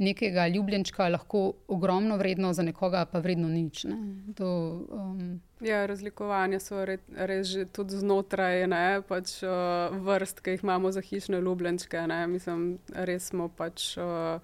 nekega 0.03 0.47
ljubljenčka 0.49 1.07
lahko 1.13 1.43
ogromno 1.67 2.17
vredno, 2.17 2.53
za 2.53 2.65
nekoga 2.65 3.05
pa 3.09 3.21
vredno 3.23 3.49
nič. 3.49 3.85
To, 4.37 4.49
um... 4.89 5.39
ja, 5.61 5.85
razlikovanja 5.89 6.59
so 6.63 6.83
re, 6.85 6.97
res 7.13 7.51
že 7.53 7.65
tudi 7.65 7.99
znotraj 8.01 8.65
ne, 8.71 8.85
pač, 9.07 9.39
uh, 9.45 9.93
vrst, 10.05 10.43
ki 10.43 10.57
jih 10.57 10.65
imamo 10.65 10.91
za 10.91 11.03
hišne 11.05 11.41
ljubljenčke. 11.41 12.01
Ne. 12.09 12.25
Mislim, 12.27 12.77
res 12.93 13.29
smo 13.31 13.49
pač 13.49 13.93
uh, 14.01 14.39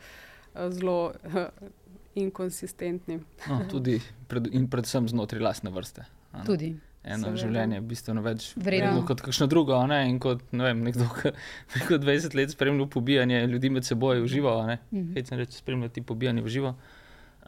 zelo. 0.69 1.01
Uh, 1.25 1.45
Inkonsistentni. 2.19 3.19
No, 3.47 3.59
tudi 3.69 3.93
pred, 4.27 4.49
in 4.51 4.65
predvsem 4.67 5.05
znotraj 5.07 5.43
lastne 5.45 5.69
vrste. 5.71 6.03
Tudi 6.43 6.73
eno 7.03 7.29
Seveda. 7.29 7.41
življenje 7.41 7.81
bistveno 7.87 8.21
več 8.21 8.51
vredno 8.59 9.03
kot 9.07 9.21
kakšno 9.25 9.47
drugo. 9.47 9.79
Ne? 9.87 10.01
In 10.09 10.19
kot 10.19 10.41
ne 10.51 10.69
vem, 10.69 10.81
nekdo, 10.83 11.07
ki 11.15 11.33
preko 11.73 11.99
20 12.03 12.35
let 12.35 12.55
spremlja 12.55 12.87
pobijanje 12.91 13.43
ljudi 13.47 13.71
med 13.73 13.87
seboj 13.87 14.23
v 14.23 14.31
živo, 14.31 14.55
ne 14.67 14.79
mm. 14.91 15.13
reče 15.15 15.59
spremljati 15.59 16.03
pobijanje 16.03 16.43
v 16.45 16.55
živo. 16.55 16.73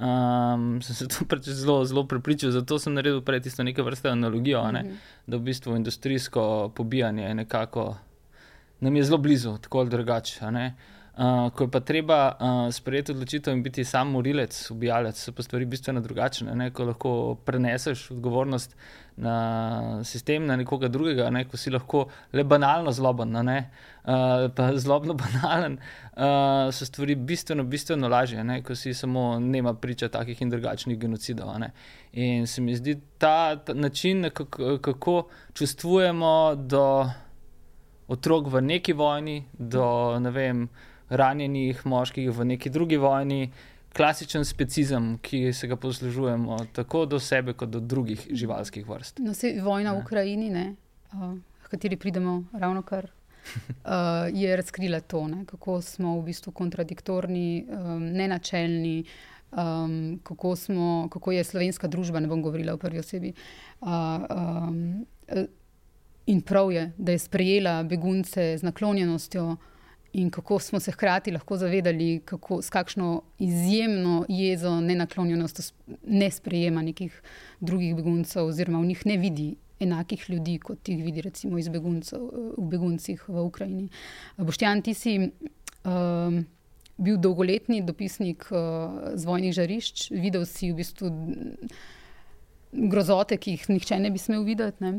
Um, 0.01 0.79
sem 0.81 0.95
se 0.95 1.07
tu 1.11 1.27
pač 1.29 1.49
zelo, 1.51 1.81
zelo 1.85 2.05
prepričal, 2.07 2.53
zato 2.55 2.79
sem 2.79 2.95
naredil 2.95 3.19
prej 3.21 3.43
tisto 3.47 3.63
neke 3.63 3.83
vrste 3.83 4.09
analogijo, 4.09 4.63
ne? 4.71 4.83
mm 4.83 4.87
-hmm. 4.87 5.27
da 5.27 5.37
v 5.37 5.49
bistvu 5.51 5.75
industrijsko 5.75 6.71
pobijanje 6.75 7.23
je 7.23 7.35
nekako 7.35 7.95
nam 8.81 8.95
je 8.95 9.03
zelo 9.03 9.17
blizu, 9.17 9.57
tako 9.57 9.79
ali 9.79 9.89
drugače. 9.89 10.39
Uh, 11.11 11.49
ko 11.51 11.63
je 11.63 11.71
pa 11.71 11.79
treba 11.79 12.17
uh, 12.31 12.73
sprejeti 12.73 13.11
odločitev 13.11 13.53
in 13.53 13.63
biti 13.63 13.83
sam 13.83 14.13
morilec, 14.15 14.55
ubijalec, 14.71 15.17
so 15.19 15.33
pa 15.35 15.43
stvari 15.43 15.65
bistveno 15.65 15.99
drugačne. 16.01 16.55
Ne? 16.55 16.69
Ko 16.71 16.85
lahko 16.87 17.11
preneseš 17.45 18.05
odgovornost 18.11 18.75
na 19.17 20.03
sistem, 20.07 20.45
na 20.47 20.55
nekoga 20.55 20.87
drugega, 20.87 21.29
ne? 21.29 21.43
ko 21.49 21.57
si 21.57 21.69
lahko 21.69 22.05
le 22.31 22.45
banalno 22.47 22.91
zloben, 22.95 23.35
uh, 23.35 24.47
pa 24.55 24.69
zlobno 24.75 25.13
banalen, 25.23 25.75
uh, 26.15 26.71
so 26.71 26.87
stvari 26.87 27.15
bistveno, 27.15 27.63
bistveno 27.63 28.07
lažje, 28.07 28.43
ne? 28.43 28.61
ko 28.63 28.75
si 28.75 28.93
samo 28.93 29.39
nema 29.39 29.73
priča 29.73 30.07
takih 30.09 30.41
in 30.41 30.49
drugačnih 30.49 30.99
genocidov. 30.99 31.51
In 32.13 32.47
se 32.47 32.61
mi 32.61 32.75
zdi 32.75 32.95
ta, 33.17 33.55
ta 33.55 33.73
način, 33.73 34.29
kako, 34.33 34.77
kako 34.77 35.27
čustvujemo 35.53 36.55
do 36.55 37.09
otrok 38.07 38.47
v 38.47 38.61
neki 38.61 38.93
vojni, 38.93 39.43
do 39.53 40.19
ne 40.19 40.31
vem 40.31 40.69
ranjenih 41.11 41.85
moških 41.85 42.31
v 42.31 42.45
neki 42.45 42.69
drugi 42.69 42.97
vojni, 42.97 43.51
klasičen 43.95 44.45
specizem, 44.45 45.17
ki 45.21 45.53
se 45.53 45.67
ga 45.67 45.75
poslužujemo 45.75 46.57
tako 46.73 47.05
do 47.05 47.19
sebe, 47.19 47.53
kot 47.53 47.69
do 47.69 47.79
drugih 47.79 48.27
živalskih 48.31 48.87
vrst. 48.87 49.19
No, 49.19 49.33
se 49.33 49.57
vojna 49.61 49.91
ne. 49.91 49.97
v 49.97 50.03
Ukrajini, 50.05 50.49
ne, 50.49 50.75
uh, 51.13 51.35
kateri 51.69 51.97
pridemo 51.97 52.43
ravno 52.53 52.81
kar. 52.81 53.09
Uh, 53.41 54.29
je 54.33 54.55
razkrila 54.55 54.99
to, 54.99 55.27
ne, 55.27 55.45
kako 55.45 55.79
smo 55.81 56.19
v 56.19 56.27
bistvu 56.27 56.51
kontradiktorni, 56.53 57.65
um, 57.65 58.03
nenačelni, 58.13 59.03
um, 59.51 60.19
kako, 60.23 60.55
smo, 60.55 61.07
kako 61.11 61.31
je 61.31 61.43
slovenska 61.43 61.87
družba, 61.87 62.21
ne 62.21 62.29
bom 62.29 62.43
govorila 62.45 62.75
v 62.77 62.81
prvi 62.83 63.01
osebi. 63.01 63.33
Uh, 63.81 63.89
um, 63.89 64.77
in 66.25 66.41
prav 66.45 66.69
je, 66.71 66.91
da 66.97 67.17
je 67.17 67.19
sprejela 67.19 67.81
begunce 67.83 68.45
z 68.61 68.69
naklonjenostjo, 68.69 69.47
uh, 69.49 69.70
in 70.13 70.29
kako 70.29 70.59
smo 70.59 70.79
se 70.79 70.91
hkrati 70.91 71.31
lahko 71.31 71.57
zavedali, 71.57 72.21
kako, 72.25 72.61
s 72.61 72.69
kakšno 72.69 73.21
izjemno 73.39 74.25
jezo, 74.29 74.79
nenaklonjenost, 74.81 75.73
ne 76.07 76.31
sprejema 76.31 76.81
nekih 76.81 77.21
drugih 77.59 77.95
beguncev, 77.95 78.45
oziroma 78.45 78.79
v 78.79 78.85
njih 78.85 79.05
ne 79.05 79.17
vidi 79.17 79.55
enakih 79.79 80.29
ljudi, 80.29 80.59
kot 80.59 80.89
jih 80.89 81.03
vidi 81.03 81.21
recimo 81.21 81.57
beguncev, 81.71 82.21
v 82.57 82.67
beguncih 82.69 83.23
v 83.27 83.45
Ukrajini. 83.45 83.89
Boštjan, 84.37 84.81
ti 84.81 84.93
si. 84.93 85.19
Um, 85.83 86.45
Bil 87.01 87.15
dolgoletni 87.17 87.79
dopisnik 87.81 88.43
uh, 88.51 89.15
z 89.17 89.25
vojnih 89.25 89.55
žarišč, 89.57 90.11
videl 90.11 90.43
si 90.45 90.67
v 90.69 90.75
bistvu 90.77 91.07
grozote, 92.71 93.39
ki 93.41 93.55
jih 93.55 93.63
nihče 93.71 93.97
ne 93.97 94.11
bi 94.13 94.21
smel 94.21 94.43
videti. 94.45 94.91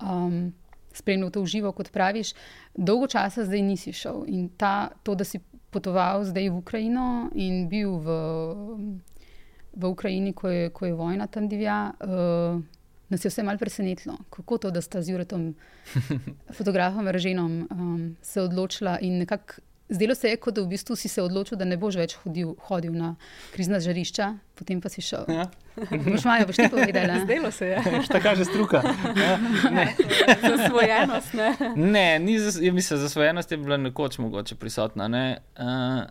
Um, 0.00 0.54
spremljal 0.96 1.30
to 1.30 1.42
v 1.44 1.50
živo, 1.52 1.72
kot 1.76 1.92
praviš, 1.92 2.32
dolgo 2.74 3.06
časa 3.06 3.44
zdaj 3.44 3.62
nisi 3.62 3.92
šel. 3.92 4.24
In 4.26 4.48
ta, 4.56 4.90
to, 5.04 5.14
da 5.14 5.24
si 5.24 5.40
potoval 5.70 6.24
zdaj 6.24 6.48
v 6.48 6.56
Ukrajino 6.56 7.28
in 7.36 7.68
bil 7.68 7.98
v, 8.00 8.16
v 9.76 9.82
Ukrajini, 9.84 10.32
ko 10.32 10.48
je, 10.48 10.70
ko 10.72 10.88
je 10.88 10.96
vojna 10.96 11.28
tam 11.28 11.48
divja, 11.48 11.92
uh, 12.00 12.56
nas 13.12 13.24
je 13.24 13.30
vse 13.30 13.44
malce 13.44 13.60
presenetilo. 13.60 14.16
Kako 14.30 14.58
to, 14.58 14.70
da 14.70 14.80
sta 14.80 15.02
z 15.02 15.12
Juretom, 15.12 15.52
fotografom 16.58 17.08
Reženom, 17.08 17.68
um, 17.70 18.16
se 18.22 18.42
odločila 18.42 18.98
in 19.04 19.18
nekako 19.18 19.60
Zdelo 19.88 20.14
se 20.14 20.28
je, 20.28 20.36
kot 20.36 20.54
da 20.54 20.62
v 20.62 20.66
bistvu 20.66 20.96
si 20.96 21.08
se 21.08 21.22
odločil, 21.22 21.54
da 21.58 21.64
ne 21.64 21.76
boš 21.78 21.94
več 22.00 22.16
hodil, 22.24 22.56
hodil 22.66 22.94
na 22.96 23.12
krizna 23.54 23.78
žarišča, 23.78 24.32
potem 24.58 24.80
pa 24.82 24.90
si 24.90 25.04
šel. 25.04 25.28
Ja. 25.30 25.46
Boš 25.76 26.24
malo, 26.26 26.48
boš 26.48 26.58
ti 26.58 26.66
povedal. 26.72 27.12
Zdelo 27.24 27.52
se 27.54 27.68
je. 27.70 28.02
Šta 28.08 28.20
kaže 28.20 28.48
struka? 28.48 28.82
Ja. 29.14 29.36
Ne. 29.70 29.86
Zasvojenost, 30.50 31.36
ne. 31.38 31.50
Ne, 31.76 32.18
ni 32.18 32.34
za, 32.42 32.58
ja, 32.58 32.72
mislim, 32.72 32.98
zasvojenost 32.98 33.52
je 33.52 33.58
bila 33.62 33.78
nekoč 33.78 34.18
mogoče 34.18 34.58
prisotna. 34.58 35.06
Ne. 35.08 35.38
Uh, 35.54 36.02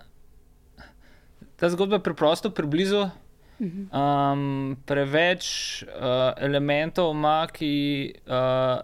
ta 1.59 1.69
zgodba 1.69 1.99
je 1.99 2.07
preprosto 2.07 2.49
preblizu. 2.49 3.09
Um, 3.59 4.75
preveč 4.85 5.83
uh, 5.83 6.31
elementov 6.37 7.11
ima, 7.11 7.47
ki 7.51 7.73
uh, 8.27 8.79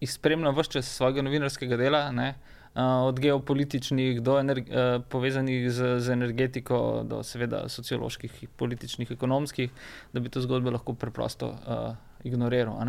jih 0.00 0.12
spremljam 0.12 0.56
vse 0.56 0.78
čas 0.78 0.88
svojega 0.88 1.24
novinarskega 1.24 1.76
dela. 1.76 2.08
Ne. 2.12 2.34
Eh, 2.74 2.80
od 2.82 3.20
geopolitičnih 3.20 4.22
do 4.22 4.38
uh, 4.40 5.02
povezanih 5.08 5.70
z, 5.70 5.98
z 6.00 6.10
energetiko, 6.10 7.02
do 7.04 7.22
seveda 7.22 7.68
socioloških, 7.68 8.48
političnih, 8.56 9.10
ekonomskih, 9.10 9.70
da 10.12 10.20
bi 10.20 10.32
to 10.32 10.40
zgodbo 10.40 10.70
lahko 10.70 10.94
preprosto 10.94 11.48
uh, 11.48 11.92
ignoriral. 12.24 12.80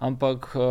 Ampak 0.00 0.48
uh, 0.56 0.62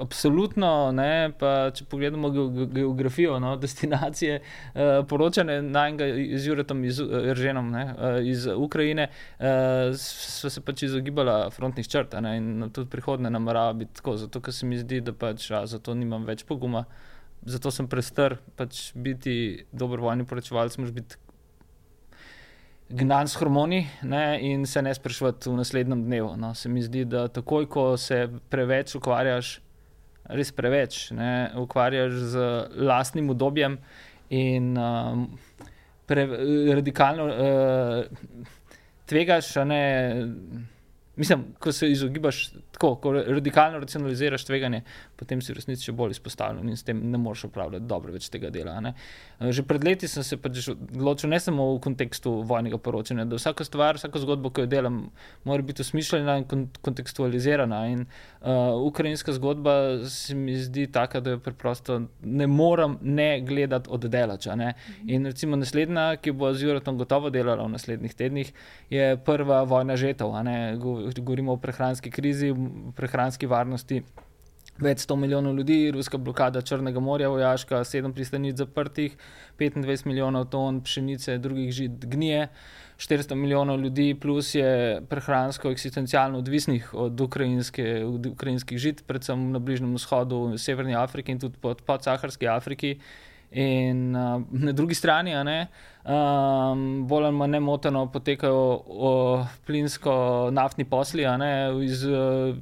absolutno, 0.00 0.92
ne, 0.96 1.32
pa, 1.38 1.68
če 1.76 1.84
pogledamo 1.84 2.30
geografijo, 2.72 3.36
no, 3.38 3.52
destinacije, 3.60 4.40
uh, 4.40 5.04
poročane 5.04 5.60
na 5.62 5.84
enega 5.92 6.08
z 6.40 6.48
Juretom, 6.48 6.80
iz, 6.88 7.02
Rženom, 7.36 7.70
ne, 7.70 7.84
uh, 7.84 8.16
iz 8.24 8.48
Ukrajine, 8.48 9.10
uh, 9.12 9.92
so 9.92 10.48
se 10.48 10.64
pač 10.64 10.86
izogibala 10.88 11.50
frontnih 11.52 11.84
črt 11.84 12.16
ne, 12.24 12.36
in 12.40 12.72
tudi 12.72 12.88
prihodne 12.88 13.28
namerava 13.28 13.76
biti 13.84 14.00
tako, 14.00 14.16
zato 14.24 14.40
ker 14.40 14.56
se 14.56 14.66
mi 14.66 14.80
zdi, 14.80 15.04
da 15.04 15.12
pač 15.12 15.50
a, 15.52 15.66
zato 15.68 15.92
nimam 15.92 16.24
več 16.24 16.48
poguma 16.48 16.86
zato 17.46 17.70
sem 17.70 17.88
prestar, 17.88 18.36
pač 18.56 18.90
biti 18.94 19.64
dobrovoljni 19.72 20.26
poročevalec, 20.28 20.76
moraš 20.78 20.94
biti 20.94 21.16
gnan 22.90 23.28
s 23.28 23.38
hormoni 23.38 23.86
ne, 24.02 24.38
in 24.42 24.66
se 24.66 24.82
ne 24.82 24.94
sprašovati 24.94 25.50
v 25.50 25.56
naslednjem 25.56 26.04
dnevu. 26.04 26.36
No. 26.36 26.54
Se 26.54 26.68
mi 26.68 26.82
zdi, 26.82 27.04
da 27.04 27.28
takoj, 27.28 27.68
ko 27.70 27.96
se 27.96 28.26
preveč 28.50 28.94
ukvarjaš, 28.98 29.60
res 30.30 30.50
preveč, 30.52 31.10
ne, 31.14 31.50
ukvarjaš 31.58 32.18
z 32.34 32.48
lastnim 32.76 33.30
udobjem 33.30 33.78
in 34.30 34.74
um, 34.78 35.24
pre, 36.06 36.26
radikalno 36.74 37.30
uh, 37.30 38.58
tvegaš, 39.06 39.54
ne. 39.66 39.82
Mislim, 41.20 41.42
ko 41.58 41.72
se 41.72 41.90
izogibaš 41.90 42.38
tako, 42.72 42.94
ko 42.96 43.12
radikalno 43.12 43.78
racionaliziraš 43.78 44.44
tveganje, 44.44 44.80
potem 45.16 45.42
si 45.44 45.52
v 45.52 45.58
resnici 45.58 45.84
še 45.84 45.92
bolj 45.92 46.14
izpostavljen 46.14 46.70
in 46.72 46.78
s 46.80 46.86
tem 46.86 47.02
ne 47.12 47.18
moreš 47.20 47.42
upravljati 47.50 47.84
dobro 47.84 48.14
več 48.14 48.30
tega 48.32 48.48
dela. 48.54 48.78
Ne? 48.80 48.94
Že 49.40 49.66
pred 49.68 49.84
leti 49.84 50.08
sem 50.08 50.24
se 50.24 50.38
pač 50.40 50.62
odločil, 50.72 51.28
ne 51.28 51.40
samo 51.44 51.66
v 51.74 51.82
kontekstu 51.84 52.32
vojnega 52.48 52.78
poročanja, 52.80 53.26
da 53.28 53.36
vsaka 53.36 53.66
stvar, 53.68 54.00
vsaka 54.00 54.22
zgodba, 54.22 54.48
ki 54.48 54.64
jo 54.64 54.70
delam, 54.72 54.96
mora 55.44 55.66
biti 55.66 55.84
osmišljena 55.84 56.38
in 56.40 56.64
kontekstualizirana. 56.80 57.82
In 57.92 58.06
uh, 58.06 58.80
ukrajinska 58.86 59.36
zgodba 59.36 59.76
se 60.08 60.38
mi 60.38 60.56
zdi 60.56 60.86
taka, 60.88 61.20
da 61.20 61.36
jo 61.36 61.42
preprosto 61.44 62.00
ne 62.24 62.48
morem 62.48 62.96
ne 63.02 63.28
gledati 63.44 63.92
od 63.92 64.08
delača. 64.08 64.56
Ne? 64.56 64.72
In 65.04 65.28
recimo 65.28 65.60
naslednja, 65.60 66.14
ki 66.16 66.32
bo 66.32 66.54
z 66.56 66.64
Juratom 66.70 66.96
gotovo 66.96 67.28
delala 67.28 67.68
v 67.68 67.76
naslednjih 67.76 68.16
tednih, 68.16 68.56
je 68.88 69.12
prva 69.28 69.62
vojna 69.68 70.00
žetev 70.00 70.32
govorimo 71.18 71.52
o 71.52 71.60
prehranski 71.60 72.10
krizi, 72.10 72.50
o 72.50 72.92
prehranski 72.96 73.46
varnosti. 73.46 74.02
Več 74.80 75.02
sto 75.04 75.16
milijonov 75.16 75.58
ljudi, 75.58 75.90
ruska 75.92 76.16
blokada 76.18 76.62
Črnega 76.64 77.00
morja, 77.04 77.28
vojaška, 77.28 77.82
sedem 77.84 78.14
pristanic 78.16 78.56
zaprtih, 78.56 79.16
25 79.60 80.06
milijonov 80.08 80.46
ton 80.52 80.78
pšenice, 80.80 81.36
drugih 81.38 81.72
žit 81.72 82.06
gnije, 82.08 82.46
400 82.96 83.36
milijonov 83.36 83.80
ljudi, 83.80 84.14
plus 84.20 84.54
je 84.54 85.00
prehransko, 85.08 85.70
eksistencialno 85.70 86.38
odvisnih 86.38 86.94
od, 86.94 87.20
od 87.20 88.26
ukrajinskih 88.32 88.78
žit, 88.78 89.04
predvsem 89.06 89.50
na 89.52 89.58
Bližnjem 89.58 89.94
vzhodu, 89.96 90.46
v 90.54 90.58
Severni 90.60 90.96
Afriki 90.96 91.32
in 91.32 91.40
tudi 91.40 91.60
pod, 91.60 91.82
pod 91.84 92.04
Saharski 92.04 92.48
Afriki. 92.48 92.98
In 93.50 94.14
uh, 94.14 94.42
na 94.50 94.72
drugi 94.72 94.94
strani, 94.94 95.32
ne, 95.44 95.66
um, 96.04 97.06
bolj 97.08 97.24
ali 97.26 97.36
manj 97.36 97.56
nemoteno 97.56 98.04
potekajo 98.12 98.60
plinsko-naftni 99.66 100.86
posli, 100.86 101.26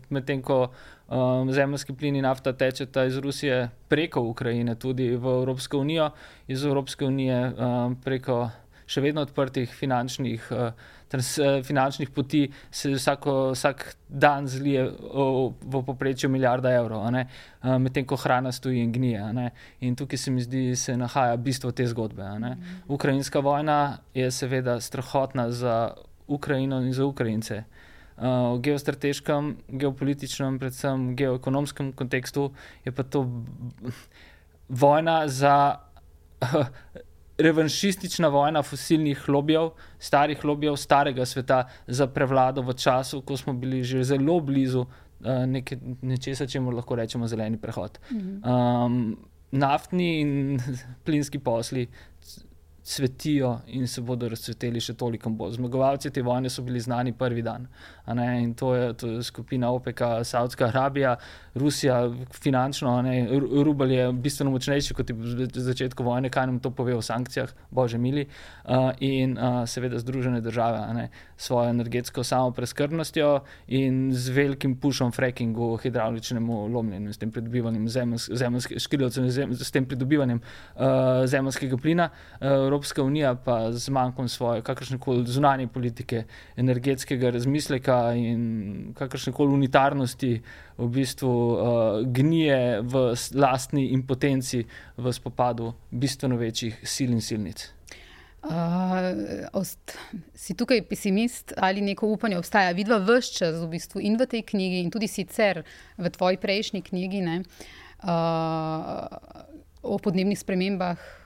medtem 0.08 0.42
ko 0.42 0.62
um, 1.08 1.52
zemljski 1.52 1.92
plin 1.92 2.16
in 2.16 2.24
nafta 2.24 2.52
tečeta 2.52 3.04
iz 3.04 3.18
Rusije 3.18 3.68
preko 3.88 4.22
Ukrajine, 4.30 4.74
tudi 4.74 5.10
v 5.16 5.34
Evropsko 5.42 5.78
unijo, 5.78 6.10
iz 6.48 6.64
Evropske 6.64 7.04
unije 7.04 7.52
um, 7.52 7.96
preko 8.04 8.46
še 8.88 9.04
vedno 9.04 9.20
odprtih 9.28 9.68
finančnih. 9.68 10.48
Uh, 10.50 10.72
trans, 11.08 11.38
eh, 11.38 11.62
finančnih 11.62 12.10
poti 12.10 12.50
se 12.70 12.90
vsako, 12.90 13.50
vsak 13.50 13.96
dan 14.08 14.48
zlije 14.48 14.84
v, 15.62 15.82
poprečju 15.86 16.30
milijarda 16.30 16.70
evrov, 16.70 17.14
eh, 17.14 17.26
medtem 17.78 18.06
ko 18.06 18.16
hrana 18.16 18.52
stoji 18.52 18.82
in 18.82 18.92
gnije. 18.92 19.50
In 19.80 19.96
tukaj 19.96 20.18
se 20.18 20.30
mi 20.30 20.40
zdi, 20.40 20.76
se 20.76 20.96
nahaja 20.96 21.36
bistvo 21.36 21.72
te 21.72 21.86
zgodbe. 21.86 22.22
Mhm. 22.22 22.52
Ukrajinska 22.88 23.40
vojna 23.40 23.98
je 24.14 24.30
seveda 24.30 24.80
strahotna 24.80 25.50
za 25.50 25.94
Ukrajino 26.26 26.80
in 26.80 26.92
za 26.92 27.04
Ukrajince. 27.04 27.64
Uh, 28.18 28.58
v 28.58 28.60
geostrateškem, 28.60 29.56
geopolitičnem, 29.68 30.58
predvsem 30.58 31.14
geoekonomskem 31.16 31.92
kontekstu 31.92 32.50
je 32.84 32.90
pa 32.90 33.02
to 33.06 33.22
vojna 34.68 35.28
za 35.28 35.78
uh, 36.42 36.66
revanšistična 37.38 38.28
vojna 38.28 38.62
fosilnih 38.62 39.28
lobijev, 39.28 39.70
starih 39.98 40.44
lobijev, 40.44 40.76
starega 40.76 41.26
sveta 41.26 41.64
za 41.86 42.06
prevlado 42.06 42.62
v 42.62 42.74
času, 42.74 43.20
ko 43.22 43.36
smo 43.36 43.52
bili 43.52 43.82
že 43.82 44.04
zelo 44.04 44.40
blizu 44.40 44.80
uh, 44.80 45.44
neke, 45.46 45.78
nečesa, 46.02 46.46
če 46.46 46.60
lahko 46.60 46.96
rečemo 46.98 47.26
zeleni 47.26 47.58
prehod. 47.58 47.98
Um, 48.10 49.16
naftni 49.50 50.20
in 50.20 50.60
plinski 51.04 51.38
posli 51.38 51.88
cvetijo 52.88 53.58
in 53.66 53.86
se 53.86 54.00
bodo 54.00 54.28
razcveteli 54.32 54.80
še 54.80 54.94
toliko 54.96 55.30
bolj. 55.30 55.58
Zmagovalci 55.58 56.10
te 56.14 56.22
vojne 56.24 56.48
so 56.50 56.62
bili 56.64 56.80
znani 56.80 57.12
prvi 57.12 57.42
dan. 57.44 57.66
In 58.08 58.54
to 58.56 58.72
je, 58.74 58.92
to 58.96 59.10
je 59.10 59.22
skupina 59.22 59.68
OPEC, 59.76 60.00
Saudska 60.24 60.70
Arabija, 60.70 61.16
Rusija, 61.54 61.98
finančno, 62.32 62.94
Rubel 63.64 63.92
je 63.92 64.06
bistveno 64.12 64.54
močnejši 64.54 64.96
kot 64.96 65.10
v 65.12 65.48
začetku 65.52 66.06
vojne, 66.06 66.30
kaj 66.32 66.46
nam 66.48 66.60
to 66.64 66.70
pove 66.72 66.94
o 66.96 67.02
sankcijah, 67.04 67.52
bože 67.70 67.98
mili, 68.00 68.24
uh, 68.64 68.88
in 69.04 69.36
uh, 69.36 69.60
seveda 69.68 70.00
Združene 70.00 70.40
države 70.40 71.08
s 71.36 71.44
svojo 71.44 71.68
energetsko 71.70 72.24
samopreskrbnostjo 72.24 73.42
in 73.66 74.14
z 74.14 74.32
velikim 74.32 74.78
pušom 74.80 75.12
frackingu, 75.12 75.76
hidrauličnemu 75.82 76.66
lomljenju, 76.72 77.12
s 77.12 77.20
tem 77.20 77.30
pridobivanjem 77.34 77.88
zemljskega 77.88 78.80
škrilovca, 78.80 79.28
s 79.52 79.70
tem 79.74 79.84
pridobivanjem 79.84 80.40
uh, 80.40 81.26
zemljskega 81.26 81.76
plina. 81.76 82.08
Uh, 82.40 82.77
Evropska 82.78 83.02
unija 83.02 83.34
pa 83.34 83.72
z 83.72 83.90
manjkom 83.90 84.28
svoje, 84.28 84.62
kakršne 84.62 84.98
koli 84.98 85.26
zunanje 85.26 85.66
politike, 85.66 86.22
energetskega 86.56 87.30
razmisleka 87.34 88.12
in 88.14 88.92
kakršne 88.94 89.32
koli 89.32 89.54
unitarnosti, 89.54 90.30
v 90.78 90.86
bistvu 90.88 91.32
uh, 91.32 91.58
gnije 92.06 92.80
v 92.82 93.02
lastni 93.34 93.88
impotenci 93.96 94.62
v 94.96 95.12
spopadu 95.12 95.72
bistveno 95.90 96.36
večjih 96.38 96.78
sil 96.92 97.18
in 97.18 97.20
silnic. 97.20 97.66
Uh, 98.46 99.50
ost, 99.52 99.98
si 100.34 100.54
tukaj 100.54 100.84
pesimist 100.86 101.56
ali 101.56 101.82
neko 101.82 102.06
upanje 102.06 102.38
obstaja? 102.38 102.70
Vidva 102.78 103.02
vse 103.02 103.34
čas 103.40 103.58
v 103.58 103.72
bistvu 103.74 104.06
in 104.06 104.14
v 104.14 104.30
tej 104.30 104.46
knjigi, 104.54 104.84
in 104.86 104.94
tudi 104.94 105.10
sicer 105.10 105.64
v 105.98 106.14
tvoji 106.14 106.38
prejšnji 106.38 106.86
knjigi 106.86 107.26
ne, 107.26 107.40
uh, 108.06 109.18
o 109.82 109.98
podnebnih 109.98 110.38
spremembah, 110.38 111.17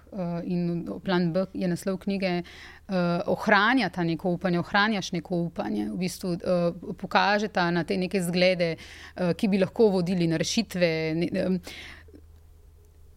in 0.45 0.85
plan 1.05 1.33
B 1.33 1.47
je 1.55 1.69
naslov 1.69 1.99
knjige, 2.05 2.43
uh, 2.43 2.95
ohranja 3.27 3.89
ta 3.89 4.05
neko 4.05 4.31
upanje, 4.37 4.61
ohranjaš 4.61 5.13
neko 5.13 5.37
upanje, 5.37 5.89
v 5.91 5.97
bistvu 5.97 6.35
uh, 6.37 6.95
pokažeta 6.99 7.71
na 7.71 7.85
te 7.85 7.97
neke 7.97 8.23
zglede, 8.23 8.75
uh, 8.77 9.33
ki 9.33 9.49
bi 9.49 9.63
lahko 9.63 9.89
vodili 9.97 10.27
na 10.27 10.37
rešitve. 10.37 10.93
Ne, 11.17 11.31
uh, 11.47 11.57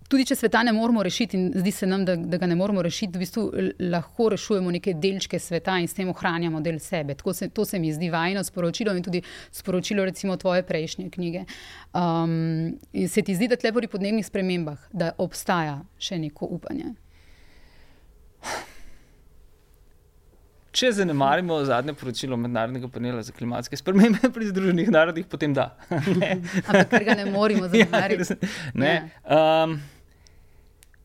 Tudi 0.05 0.25
če 0.29 0.35
sveta 0.37 0.61
ne 0.61 0.69
moramo 0.75 1.01
rešiti, 1.03 1.37
in 1.37 1.47
zdi 1.55 1.71
se 1.73 1.87
nam, 1.89 2.03
da, 2.05 2.13
da 2.15 2.37
ga 2.37 2.45
ne 2.45 2.55
moramo 2.55 2.83
rešiti, 2.85 3.17
v 3.17 3.23
bistvu 3.23 3.45
lahko 3.89 4.27
rešujemo 4.35 4.73
neke 4.75 4.93
delčke 5.01 5.39
sveta 5.41 5.79
in 5.81 5.87
s 5.89 5.97
tem 5.97 6.11
ohranjamo 6.11 6.61
del 6.61 6.77
sebe. 6.79 7.15
Se, 7.33 7.49
to 7.49 7.65
se 7.65 7.79
mi 7.81 7.89
zdi 7.93 8.11
vajno 8.13 8.43
sporočilo 8.45 8.93
in 8.93 9.01
tudi 9.03 9.23
sporočilo, 9.51 10.05
recimo, 10.05 10.37
tvoje 10.37 10.61
prejšnje 10.63 11.09
knjige. 11.09 11.45
Um, 11.97 12.77
se 12.93 13.25
ti 13.25 13.35
zdi, 13.35 13.49
da 13.49 13.57
tle 13.57 13.73
pri 13.73 13.89
podnebnih 13.89 14.27
spremembah, 14.27 14.85
da 14.93 15.15
obstaja 15.17 15.79
še 15.97 16.21
neko 16.21 16.53
upanje? 16.53 16.93
Če 20.75 20.89
zanemarimo 20.91 21.57
zadnje 21.65 21.93
poročilo 21.95 22.37
Mednarodnega 22.37 22.89
panela 22.91 23.23
za 23.23 23.33
klimatske 23.33 23.77
spremembe 23.79 24.29
pri 24.35 24.51
Združenih 24.51 24.93
narodih, 24.93 25.25
potem 25.31 25.55
da. 25.55 25.71
Ampak 26.69 26.89
ker 26.93 27.09
ga 27.09 27.17
ne 27.23 27.29
moremo 27.31 27.65
ja, 27.71 27.73
zanemariti. 27.73 28.37
ne. 28.75 28.95
Ja. 29.25 29.63
Um, 29.63 29.77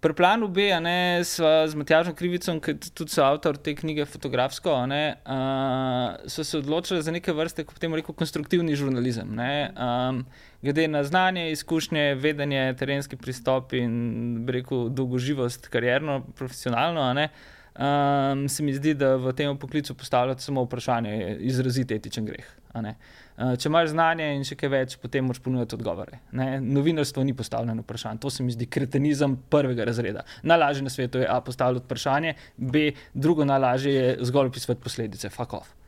Pri 0.00 0.14
planu 0.16 0.48
B, 0.48 0.64
ne, 0.80 1.20
sva 1.28 1.66
z 1.68 1.76
Matjažom 1.76 2.14
Krivicom, 2.16 2.56
ki 2.64 2.72
tudi 2.96 3.12
so 3.12 3.20
avtor 3.20 3.58
te 3.60 3.74
knjige 3.76 4.06
fotografsko, 4.08 4.72
ne, 4.88 5.20
uh, 5.28 6.14
so 6.24 6.40
se 6.40 6.56
odločili 6.56 7.02
za 7.04 7.12
neke 7.12 7.34
vrste, 7.36 7.66
kot 7.68 7.76
temu 7.76 7.98
rekel, 8.00 8.16
konstruktivni 8.16 8.78
žurnalizem. 8.80 9.28
Ne, 9.36 9.52
um, 9.76 10.22
glede 10.64 10.86
na 10.88 11.04
znanje, 11.04 11.50
izkušnje, 11.52 12.14
vedenje, 12.16 12.62
terenski 12.80 13.20
pristop 13.20 13.76
in 13.76 14.46
rekel, 14.48 14.88
dolgoživost, 14.88 15.68
karjerno, 15.68 16.22
profesionalno, 16.32 17.04
ne, 17.20 17.28
um, 17.76 18.48
se 18.48 18.64
mi 18.64 18.72
zdi, 18.72 18.96
da 18.96 19.18
v 19.20 19.36
tem 19.36 19.52
poklicu 19.60 19.98
postavljati 20.00 20.48
samo 20.48 20.64
vprašanje 20.64 21.12
je 21.12 21.36
izrazito 21.52 22.00
etičen 22.00 22.24
greh. 22.24 22.48
Eh, 22.74 23.56
če 23.56 23.68
imaš 23.70 23.90
znanje 23.94 24.26
in 24.36 24.44
še 24.46 24.56
kaj 24.58 24.70
več, 24.70 24.96
potem 25.02 25.24
moraš 25.26 25.40
ponuditi 25.42 25.74
odgovore. 25.78 26.20
Ne? 26.36 26.60
Novinarstvo 26.60 27.24
ni 27.24 27.34
postavljeno 27.34 27.82
vprašanje, 27.82 28.20
to 28.22 28.30
se 28.30 28.46
mi 28.46 28.54
zdi 28.54 28.68
kretenizem 28.70 29.36
prvega 29.50 29.86
razreda. 29.88 30.24
Najlažje 30.42 30.86
na 30.86 30.92
svetu 30.92 31.22
je 31.22 31.28
A 31.30 31.40
postavljati 31.40 31.88
vprašanje, 31.88 32.34
B 32.56 32.90
drugo 33.14 33.44
najlažje 33.48 33.94
je 33.94 34.16
zgolj 34.30 34.52
opisati 34.52 34.80
posledice, 34.80 35.30
off. 35.40 35.79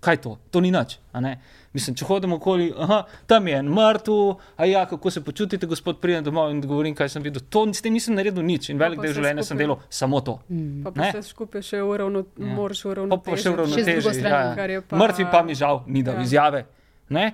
Kaj 0.00 0.20
to? 0.22 0.38
To 0.50 0.60
ni 0.62 0.70
nič. 0.70 0.98
Mislim, 1.74 1.94
če 1.98 2.06
hodimo 2.08 2.38
okoli, 2.38 2.68
aha, 2.80 3.02
tam 3.28 3.48
je 3.50 3.58
en 3.60 3.68
mrtev, 3.74 4.38
a 4.56 4.66
ja, 4.66 4.84
kako 4.88 5.10
se 5.10 5.22
počutite, 5.24 5.66
gospod, 5.66 5.98
pridem 6.00 6.24
domov 6.24 6.52
in 6.52 6.62
govorim, 6.64 6.94
kaj 6.96 7.10
sem 7.12 7.22
videl. 7.22 7.42
To 7.52 7.66
s 7.74 7.82
tem 7.84 7.92
nisem 7.92 8.16
naredil 8.16 8.46
nič 8.46 8.70
in 8.72 8.80
velik 8.80 9.02
del 9.02 9.12
življenja 9.18 9.44
sem 9.46 9.58
delal 9.58 9.82
samo 9.90 10.22
to. 10.24 10.38
Mm. 10.48 10.86
Pa, 10.86 10.94
pa 10.96 11.10
se 11.12 11.22
skupaj 11.28 11.66
še 11.66 11.82
uravno, 11.84 12.24
ja. 12.38 12.54
moraš 12.56 12.84
uravno. 12.88 13.18
Pa, 13.18 13.32
pa 13.34 13.40
še 13.42 13.52
uravno 13.52 13.76
teže. 13.76 14.14
Ja. 14.22 14.80
Pa... 14.86 15.02
Mrtvi 15.02 15.28
pa 15.34 15.42
mi 15.44 15.58
žal 15.58 15.82
ni 15.86 16.06
dal 16.06 16.22
ja. 16.22 16.26
izjave. 16.26 16.64
Ne? 17.14 17.26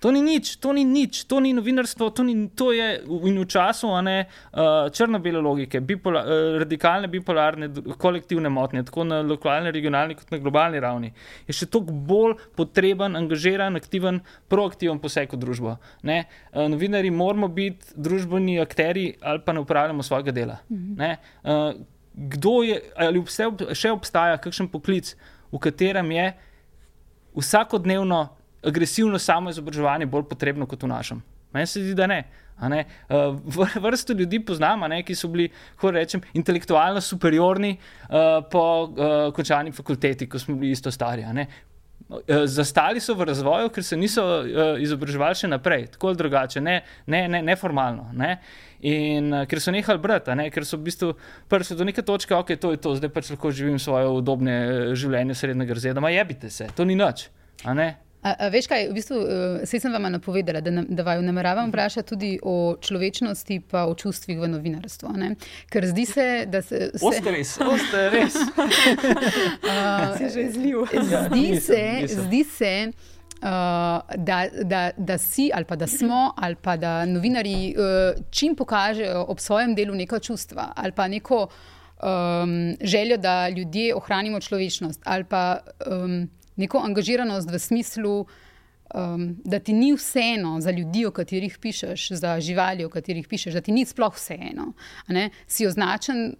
To 0.00 0.10
ni 0.10 0.22
nič, 0.24 0.56
to 0.56 0.72
ni 0.72 0.80
nič, 0.84 1.24
to 1.28 1.40
ni 1.44 1.52
novinarstvo, 1.52 2.08
to, 2.16 2.24
ni, 2.24 2.48
to 2.56 2.72
je 2.72 3.02
in 3.04 3.36
v 3.36 3.44
času 3.44 3.92
ne, 4.00 4.24
uh, 4.56 4.88
črno-bele 4.88 5.42
logike, 5.44 5.82
bipola, 5.84 6.22
uh, 6.24 6.56
radikalne 6.62 7.10
bipolarne 7.12 7.68
kolektivne 8.00 8.48
motnje, 8.48 8.86
tako 8.88 9.04
na 9.04 9.20
lokalni, 9.20 9.72
regionalni 9.76 10.16
kot 10.16 10.32
na 10.32 10.40
globalni 10.40 10.80
ravni. 10.80 11.12
Je 11.44 11.58
še 11.58 11.68
toliko 11.68 11.92
bolj 11.92 12.38
potreben, 12.56 13.18
angažiran, 13.20 13.76
aktiven, 13.76 14.22
proaktiven 14.48 15.02
poseg 15.04 15.36
v 15.36 15.42
družbo. 15.44 15.76
Uh, 15.76 16.24
novinari 16.72 17.12
moramo 17.12 17.52
biti 17.52 17.92
družbeni 17.92 18.56
akteri 18.64 19.10
ali 19.20 19.44
pa 19.44 19.52
ne 19.52 19.60
upravljamo 19.66 20.02
svojega 20.02 20.32
dela. 20.32 20.60
Mhm. 20.72 20.96
Uh, 21.44 21.72
kdo 22.14 22.62
je, 22.62 22.80
ali 22.96 23.20
vse, 23.20 23.52
še 23.76 23.92
obstaja 23.92 24.40
kakšen 24.40 24.72
poklic, 24.72 25.12
v 25.52 25.60
katerem 25.62 26.10
je 26.12 26.26
vsakodnevno 27.36 28.39
agresivno 28.62 29.18
samo 29.18 29.50
izobraževanje 29.50 30.06
bolj 30.06 30.28
potrebno 30.30 30.66
kot 30.66 30.82
v 30.82 30.92
našem? 30.92 31.22
Meni 31.52 31.66
se 31.66 31.82
zdi, 31.82 31.94
da 31.94 32.06
ne. 32.06 32.24
ne? 32.68 32.84
Uh, 33.08 33.66
vrsto 33.86 34.12
ljudi 34.12 34.40
poznamo, 34.44 34.88
ki 35.06 35.14
so 35.14 35.28
bili, 35.28 35.48
kako 35.76 35.90
rečem, 35.90 36.22
intelektualno 36.34 37.00
superiorni 37.00 37.76
uh, 37.76 38.44
po 38.50 38.62
uh, 38.84 39.34
končani 39.34 39.72
fakulteti, 39.72 40.28
ko 40.28 40.38
smo 40.38 40.54
bili 40.54 40.72
isto 40.72 40.90
stari. 40.90 41.26
Zastali 42.44 43.00
so 43.00 43.14
v 43.14 43.24
razvoju, 43.28 43.68
ker 43.70 43.84
se 43.84 43.96
niso 43.96 44.22
uh, 44.24 44.80
izobraževali 44.82 45.36
še 45.38 45.50
naprej, 45.50 45.86
tako 45.94 46.10
ali 46.10 46.18
drugače, 46.18 46.60
ne, 46.60 46.80
ne, 47.06 47.26
ne, 47.28 47.42
ne 47.42 47.56
formalno. 47.56 48.08
Ne? 48.18 48.36
In 48.86 49.32
uh, 49.34 49.44
ker 49.50 49.62
so 49.62 49.74
nehali 49.74 50.02
brati, 50.02 50.34
ne? 50.38 50.48
ker 50.50 50.66
so 50.66 50.78
v 50.78 50.88
bistvu 50.90 51.12
prišli 51.50 51.78
do 51.78 51.86
neke 51.86 52.02
točke, 52.06 52.34
ok, 52.34 52.54
to 52.58 52.74
je 52.74 52.82
to, 52.82 52.94
zdaj 52.98 53.14
pač 53.14 53.30
lahko 53.34 53.54
živim 53.54 53.78
svoje 53.82 54.10
udobne 54.10 54.60
življenje 54.98 55.38
srednjega 55.38 55.78
razreda, 55.78 56.02
ma 56.02 56.14
jebite 56.14 56.50
se, 56.50 56.70
to 56.74 56.86
ni 56.86 56.98
nič. 56.98 57.28
A, 58.22 58.34
a 58.36 58.48
veš 58.52 58.66
kaj, 58.68 58.88
v 58.90 58.96
bistvu, 58.98 59.16
uh, 59.16 59.62
sem 59.64 59.92
vam 59.92 60.04
napovedala, 60.12 60.60
da, 60.60 60.84
da 60.84 61.04
vaju 61.06 61.22
nameravam 61.24 61.64
mhm. 61.64 61.72
vprašati 61.72 62.08
tudi 62.08 62.32
o 62.42 62.76
človečnosti 62.80 63.54
in 63.54 63.62
o 63.72 63.94
čustvih 63.94 64.40
v 64.40 64.48
novinarstvu. 64.48 65.12
Ne? 65.16 65.34
Ker 65.70 65.86
zdi 65.88 66.06
se, 66.06 66.26
da 66.46 66.62
se. 66.62 66.90
Vse... 66.94 67.06
Oste 67.06 67.32
res, 67.32 67.54
oste 67.60 68.10
res. 68.12 68.36
uh, 68.36 70.18
se 70.18 70.28
že 70.34 70.42
izlil. 70.50 70.84
Zdi 71.30 71.60
se, 71.60 71.82
zdi 72.06 72.44
se. 72.44 72.74
Uh, 73.40 73.46
da, 74.20 74.42
da, 74.68 74.90
da 74.96 75.16
si, 75.18 75.48
ali 75.54 75.64
pa 75.64 75.76
da 75.76 75.86
smo, 75.88 76.34
ali 76.36 76.58
pa 76.60 76.74
da 76.76 77.06
novinari 77.08 77.72
uh, 77.72 78.12
čim 78.30 78.52
pokažejo 78.52 79.22
ob 79.32 79.40
svojem 79.40 79.72
delu 79.74 79.94
neko 79.96 80.18
čustva, 80.20 80.72
ali 80.76 80.92
pa 80.92 81.08
neko 81.08 81.46
um, 82.02 82.76
željo, 82.80 83.16
da 83.16 83.48
ljudje 83.48 83.94
ohranimo 83.94 84.40
človečnost, 84.40 85.00
ali 85.04 85.24
pa 85.24 85.58
um, 85.86 86.28
neko 86.60 86.82
angažiranost 86.84 87.50
v 87.50 87.58
smislu, 87.58 88.14
um, 88.94 89.26
da 89.44 89.58
ti 89.58 89.72
ni 89.72 89.92
vseeno 89.96 90.58
za 90.60 90.70
ljudi, 90.70 91.06
o 91.06 91.10
katerih 91.10 91.58
pišeš, 91.58 92.10
za 92.20 92.36
živali, 92.40 92.84
o 92.84 92.92
katerih 92.92 93.28
pišeš, 93.28 93.56
da 93.58 93.64
ti 93.64 93.72
ni 93.72 93.86
sploh 93.86 94.14
vseeno. 94.14 94.72
Si 95.46 95.66
označen 95.66 96.34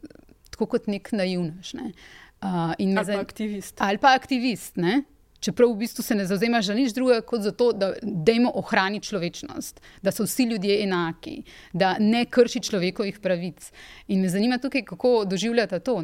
tako 0.51 0.66
kot 0.77 0.91
nek 0.91 1.12
naivnež. 1.12 1.75
Ne? 1.79 1.93
Uh, 2.41 2.75
ali 2.77 3.07
pa 3.07 3.21
aktivist. 3.21 3.81
Ali 3.81 3.99
pa 3.99 4.14
aktivist. 4.16 4.77
Ne? 4.77 5.03
Čeprav 5.41 5.71
v 5.73 5.79
bistvu 5.81 6.05
se 6.05 6.14
ne 6.14 6.27
zauzemaš 6.29 6.66
za 6.68 6.75
nič 6.77 6.93
drugega, 6.93 7.25
kot 7.25 7.41
za 7.41 7.53
to, 7.57 7.71
da 7.73 7.95
dajmo 8.03 8.51
ohraniti 8.61 9.09
človečnost, 9.09 9.81
da 10.05 10.12
so 10.12 10.27
vsi 10.29 10.45
ljudje 10.51 10.83
enaki, 10.85 11.39
da 11.73 11.95
ne 11.99 12.27
krši 12.29 12.61
človekovih 12.68 13.23
pravic. 13.25 13.71
In 14.12 14.21
me 14.21 14.29
zanima 14.29 14.59
tukaj, 14.61 14.85
kako 14.85 15.25
doživljate 15.25 15.81
to. 15.81 15.97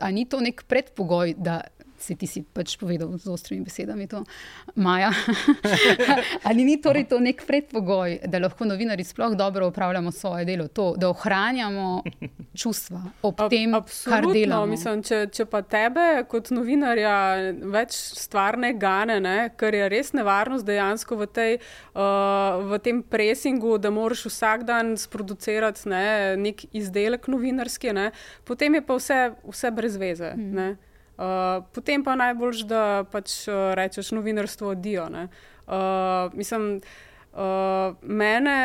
Ali 0.00 0.14
ni 0.14 0.26
to 0.26 0.40
nek 0.42 0.64
predpogoj, 0.66 1.36
da 1.38 1.60
si 1.98 2.16
ti 2.16 2.26
si 2.26 2.42
pač 2.42 2.76
povedal 2.80 3.14
z 3.18 3.30
ostrimi 3.30 3.64
besedami, 3.64 4.06
to 4.06 4.24
Maja. 4.76 5.10
Ali 6.48 6.64
ni 6.64 6.76
torej 6.82 7.06
to 7.08 7.20
nek 7.22 7.44
predpogoj, 7.46 8.18
da 8.28 8.40
lahko 8.42 8.66
novinari 8.68 9.04
sploh 9.04 9.36
dobro 9.38 9.68
upravljamo 9.68 10.12
svoje 10.12 10.44
delo, 10.44 10.68
to, 10.68 10.94
da 10.98 11.08
ohranjamo 11.08 12.02
čustva 12.62 13.00
ob 13.22 13.42
tem, 13.50 13.74
Absolutno. 13.74 14.12
kar 14.12 14.28
delamo? 14.32 14.66
Mislim, 14.66 15.02
če, 15.06 15.26
če 15.32 15.46
pa 15.50 15.62
tebe 15.62 16.24
kot 16.30 16.50
novinarja 16.54 17.16
več 17.74 17.96
stvarne 18.18 18.74
gane, 18.78 19.20
ne, 19.22 19.36
ker 19.56 19.74
je 19.74 19.90
res 19.92 20.12
nevarnost 20.16 20.66
dejansko 20.66 21.18
v, 21.20 21.28
tej, 21.34 21.52
uh, 21.94 22.62
v 22.74 22.80
tem 22.84 23.02
presingu, 23.02 23.76
da 23.78 23.92
moraš 23.94 24.26
vsak 24.30 24.66
dan 24.68 24.94
sproducirati 25.00 25.88
ne, 25.90 26.06
nek 26.40 26.66
izdelek 26.74 27.28
novinarski, 27.30 27.94
ne, 27.96 28.10
potem 28.48 28.80
je 28.80 28.84
pa 28.84 28.98
vse, 28.98 29.20
vse 29.46 29.72
brez 29.74 29.96
veze. 30.00 30.34
Hmm. 30.34 30.74
Uh, 31.14 31.62
potem 31.74 32.02
pa 32.04 32.16
najbolj, 32.18 32.64
da 32.66 33.04
pač 33.10 33.44
uh, 33.46 33.72
rečeš 33.78 34.10
novinarstvo 34.16 34.72
odijo. 34.74 35.06
Uh, 35.06 36.32
mislim, 36.34 36.80
uh, 37.32 37.94
mene 38.02 38.58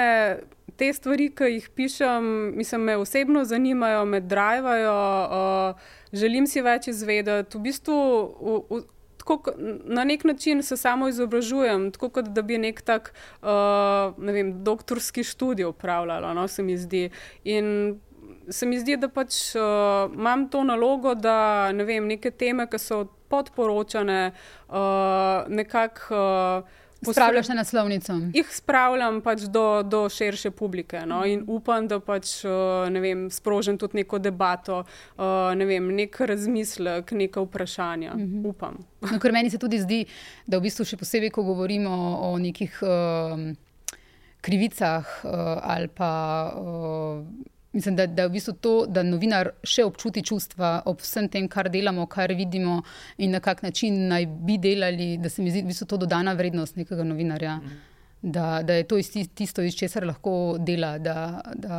te 0.80 0.94
stvari, 0.94 1.30
ki 1.36 1.52
jih 1.54 1.70
pišem, 1.76 2.30
mislim, 2.58 2.88
me 2.90 2.98
osebno 2.98 3.44
zanimajo, 3.46 4.06
me 4.06 4.20
drivajo, 4.20 4.96
uh, 5.26 5.92
želim 6.14 6.48
si 6.48 6.64
več 6.66 6.88
izvedeti. 6.90 7.58
V 7.58 7.62
bistvu, 7.68 8.00
v, 8.40 8.58
v, 8.70 8.82
tako, 9.20 9.54
na 9.86 10.04
nek 10.08 10.24
način 10.24 10.64
se 10.64 10.78
samo 10.78 11.10
izobražujem, 11.12 11.92
tako 11.92 12.10
kot 12.10 12.32
da 12.34 12.42
bi 12.42 12.58
nek 12.58 12.82
tak 12.82 13.14
uh, 13.14 14.16
ne 14.18 14.34
vem, 14.34 14.54
doktorski 14.64 15.24
študij 15.24 15.70
upravljala, 15.70 16.34
no, 16.34 16.48
se 16.48 16.64
mi 16.64 16.78
zdi. 16.78 17.10
In 17.44 18.00
se 18.50 18.66
mi 18.66 18.80
zdi, 18.80 18.98
da 18.98 19.10
pač 19.10 19.56
uh, 19.56 20.10
imam 20.14 20.48
to 20.50 20.64
nalogo, 20.64 21.16
da 21.16 21.72
ne 21.72 21.86
vem, 21.86 22.08
neke 22.08 22.32
teme, 22.32 22.68
ki 22.70 22.80
so 22.82 23.06
podporočane, 23.30 24.22
uh, 24.70 25.48
nekako. 25.48 26.22
Uh, 26.60 26.78
Spravljaš 27.00 27.48
na 27.48 27.56
naslovnico. 27.56 28.14
Ih 28.36 28.48
spravljam 28.52 29.22
pač 29.24 29.46
do, 29.48 29.84
do 29.88 30.02
širše 30.12 30.52
publike 30.52 31.06
no? 31.08 31.22
in 31.26 31.46
upam, 31.48 31.86
da 31.88 32.02
pač, 32.04 32.42
vem, 32.92 33.30
sprožim 33.32 33.78
tudi 33.80 34.02
neko 34.02 34.20
debato, 34.20 34.82
ne 35.56 35.68
vem, 35.70 35.88
nek 35.96 36.20
razmislek, 36.20 37.14
neka 37.16 37.40
vprašanja. 37.46 38.18
Mm 38.18 38.26
-hmm. 38.26 38.50
Upam. 38.50 38.76
No, 39.02 39.20
ker 39.20 39.32
meni 39.32 39.50
se 39.50 39.58
tudi 39.58 39.80
zdi, 39.80 40.06
da 40.48 40.58
v 40.58 40.68
bistvu 40.68 40.86
še 40.86 40.98
posebej, 40.98 41.30
ko 41.30 41.44
govorimo 41.44 42.20
o 42.22 42.38
nekih 42.38 42.82
uh, 42.84 43.56
krivicah 44.42 45.08
uh, 45.24 45.32
ali 45.64 45.88
pa. 45.88 46.12
Uh, 46.58 47.24
Mislim, 47.72 47.96
da, 47.96 48.08
da, 48.08 48.26
v 48.26 48.34
bistvu 48.34 48.54
to, 48.54 48.72
da 48.90 49.04
novinar 49.06 49.52
še 49.64 49.84
občuti 49.86 50.24
čustva 50.26 50.80
ob 50.90 51.04
vsem 51.04 51.28
tem, 51.30 51.46
kar 51.48 51.70
delamo, 51.70 52.08
kar 52.10 52.34
vidimo 52.34 52.80
in 53.22 53.36
na 53.38 53.40
kak 53.46 53.62
način 53.62 54.08
naj 54.10 54.26
bi 54.26 54.58
delali, 54.58 55.18
da 55.22 55.30
se 55.30 55.46
mi 55.46 55.54
zdi, 55.54 55.62
da 55.68 55.76
je 55.76 55.86
to 55.86 56.00
dodana 56.02 56.34
vrednost 56.34 56.80
nekega 56.82 57.06
novinarja. 57.06 57.60
Mm. 57.62 57.78
Da, 58.22 58.48
da 58.66 58.74
je 58.74 58.84
to 58.90 58.98
tisto, 59.36 59.62
iz 59.62 59.78
česar 59.78 60.08
lahko 60.08 60.58
dela. 60.60 60.98
Da, 60.98 61.42
da, 61.56 61.78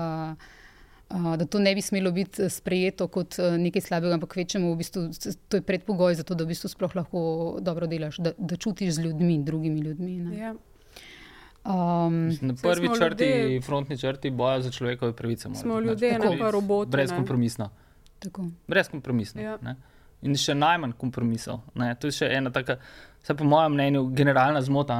da 1.10 1.46
to 1.46 1.58
ne 1.58 1.74
bi 1.74 1.82
smelo 1.82 2.14
biti 2.14 2.48
sprejeto 2.48 3.08
kot 3.10 3.40
nekaj 3.58 3.82
slabega, 3.90 4.14
ampak 4.14 4.36
večemu, 4.36 4.72
v 4.72 4.78
bistvu, 4.78 5.08
to 5.48 5.58
je 5.58 5.66
predpogoj 5.66 6.14
za 6.14 6.24
to, 6.24 6.38
da 6.38 6.46
v 6.46 6.54
bistvu 6.54 6.70
sploh 6.70 6.96
lahko 6.96 7.22
dobro 7.60 7.90
delaš, 7.90 8.22
da, 8.22 8.32
da 8.38 8.56
čutiš 8.56 8.94
z 8.94 9.08
ljudmi, 9.08 9.42
drugimi 9.44 9.80
ljudmi. 9.90 10.38
Ja. 10.38 10.54
Um, 11.64 12.28
na 12.40 12.54
prvi 12.62 12.88
črti, 12.98 13.24
ljudje, 13.24 13.60
frontni 13.60 13.98
črti 13.98 14.30
boja 14.30 14.60
za 14.60 14.70
človekove 14.70 15.12
pravice. 15.12 15.48
Smo 15.54 15.80
ljudje, 15.80 16.18
ne 16.18 16.38
pa 16.38 16.50
roboti. 16.50 16.90
Brezkompromisno. 16.90 17.68
Brezkompromisno. 18.68 19.42
Ja. 19.42 19.58
In 20.22 20.36
še 20.36 20.54
najmanj 20.54 20.96
kompromisov. 21.00 21.60
Ne? 21.74 21.92
To 22.00 22.08
je 22.08 22.16
še 22.16 22.30
ena 22.32 22.52
taka, 22.52 22.78
vse 23.20 23.36
po 23.36 23.44
mojem 23.44 23.76
mnenju, 23.76 24.06
generalna 24.16 24.60
zmota. 24.64 24.98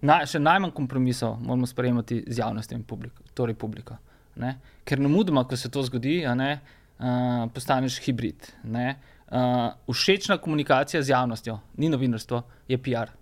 Na, 0.00 0.20
še 0.26 0.38
najmanj 0.38 0.74
kompromisov 0.74 1.38
moramo 1.42 1.66
sprejemati 1.66 2.22
z 2.26 2.42
javnostjo 2.42 2.78
in 2.78 2.86
publiko, 2.86 3.26
torej 3.34 3.58
publiko. 3.58 3.98
Ne? 4.38 4.54
Ker 4.86 5.02
ne 5.02 5.10
mudoma, 5.10 5.42
ko 5.50 5.58
se 5.58 5.70
to 5.70 5.82
zgodi, 5.82 6.20
ne, 6.38 6.50
uh, 6.98 7.46
postaneš 7.54 7.98
hibrid. 8.06 8.52
Uh, 8.62 9.74
všečna 9.90 10.38
komunikacija 10.38 11.02
z 11.02 11.10
javnostjo, 11.10 11.58
ni 11.76 11.90
novinarstvo, 11.90 12.42
je 12.70 12.78
PR. 12.78 13.18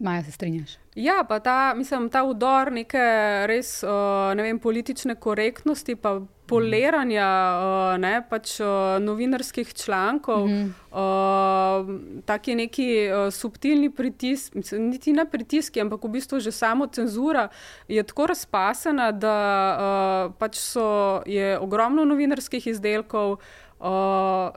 Maja, 0.00 0.22
se 0.24 0.32
strinjaš? 0.32 0.70
Ja, 0.94 1.24
pa 1.28 1.38
ta, 1.40 1.74
mislim, 1.76 2.08
ta 2.10 2.22
udor 2.24 2.72
neke 2.72 3.00
res 3.46 3.82
uh, 3.84 4.32
ne 4.34 4.42
vem, 4.42 4.58
politične 4.58 5.14
korektnosti, 5.20 5.94
pa 6.00 6.14
poleranja 6.48 7.26
uh, 7.28 7.98
ne, 8.00 8.14
pač, 8.30 8.54
uh, 8.64 8.96
novinarskih 9.04 9.74
člankov, 9.74 10.46
mm 10.48 10.52
-hmm. 10.56 10.70
uh, 10.96 12.22
taki 12.24 12.54
neki 12.54 12.88
uh, 13.06 13.32
subtilni 13.32 13.90
pritisk, 13.90 14.54
mislim, 14.54 14.88
niti 14.90 15.12
ne 15.12 15.24
pritiski, 15.30 15.80
ampak 15.80 16.04
v 16.04 16.08
bistvu 16.08 16.40
že 16.40 16.52
samo 16.52 16.86
cenzura 16.86 17.48
je 17.88 18.02
tako 18.02 18.26
razpasena, 18.26 19.12
da 19.12 19.36
uh, 19.76 20.34
pač 20.38 20.56
so, 20.56 21.22
je 21.26 21.58
ogromno 21.58 22.04
novinarskih 22.04 22.66
izdelkov, 22.66 23.36
uh, 23.80 24.50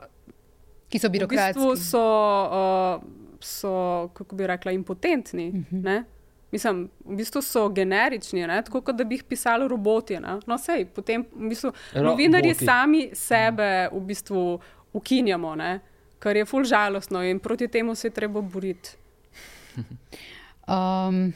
ki 0.88 0.98
so 0.98 1.08
birokratski. 1.08 1.60
V 1.60 1.70
bistvu 1.70 1.76
so, 1.76 2.04
uh, 3.02 3.23
so, 3.44 4.08
kako 4.14 4.36
bi 4.36 4.46
rekla, 4.46 4.72
impotentni. 4.72 5.48
Uh 5.48 5.54
mhm. 5.54 5.86
-huh. 5.86 6.04
Mislim, 6.50 6.88
v 7.04 7.16
bistvu 7.16 7.42
so 7.42 7.68
generični, 7.68 8.46
ne? 8.46 8.62
tako 8.62 8.80
kot 8.80 8.96
da 8.96 9.04
bi 9.04 9.14
jih 9.14 9.24
pisali 9.24 9.68
roboti. 9.68 10.20
Ne? 10.20 10.38
No, 10.46 10.58
sej, 10.58 10.84
potem 10.84 11.24
v 11.32 11.48
bistvu, 11.48 11.72
novinarji 11.94 12.54
sami 12.54 13.10
sebe 13.12 13.88
v 13.92 14.00
bistvu 14.00 14.60
ukinjamo, 14.92 15.54
ne? 15.56 15.80
kar 16.18 16.36
je 16.36 16.44
fulž 16.44 16.68
žalostno 16.68 17.22
in 17.24 17.38
proti 17.38 17.68
temu 17.68 17.94
se 17.94 18.06
je 18.08 18.10
treba 18.10 18.40
boriti. 18.40 18.96
Um, 20.68 21.32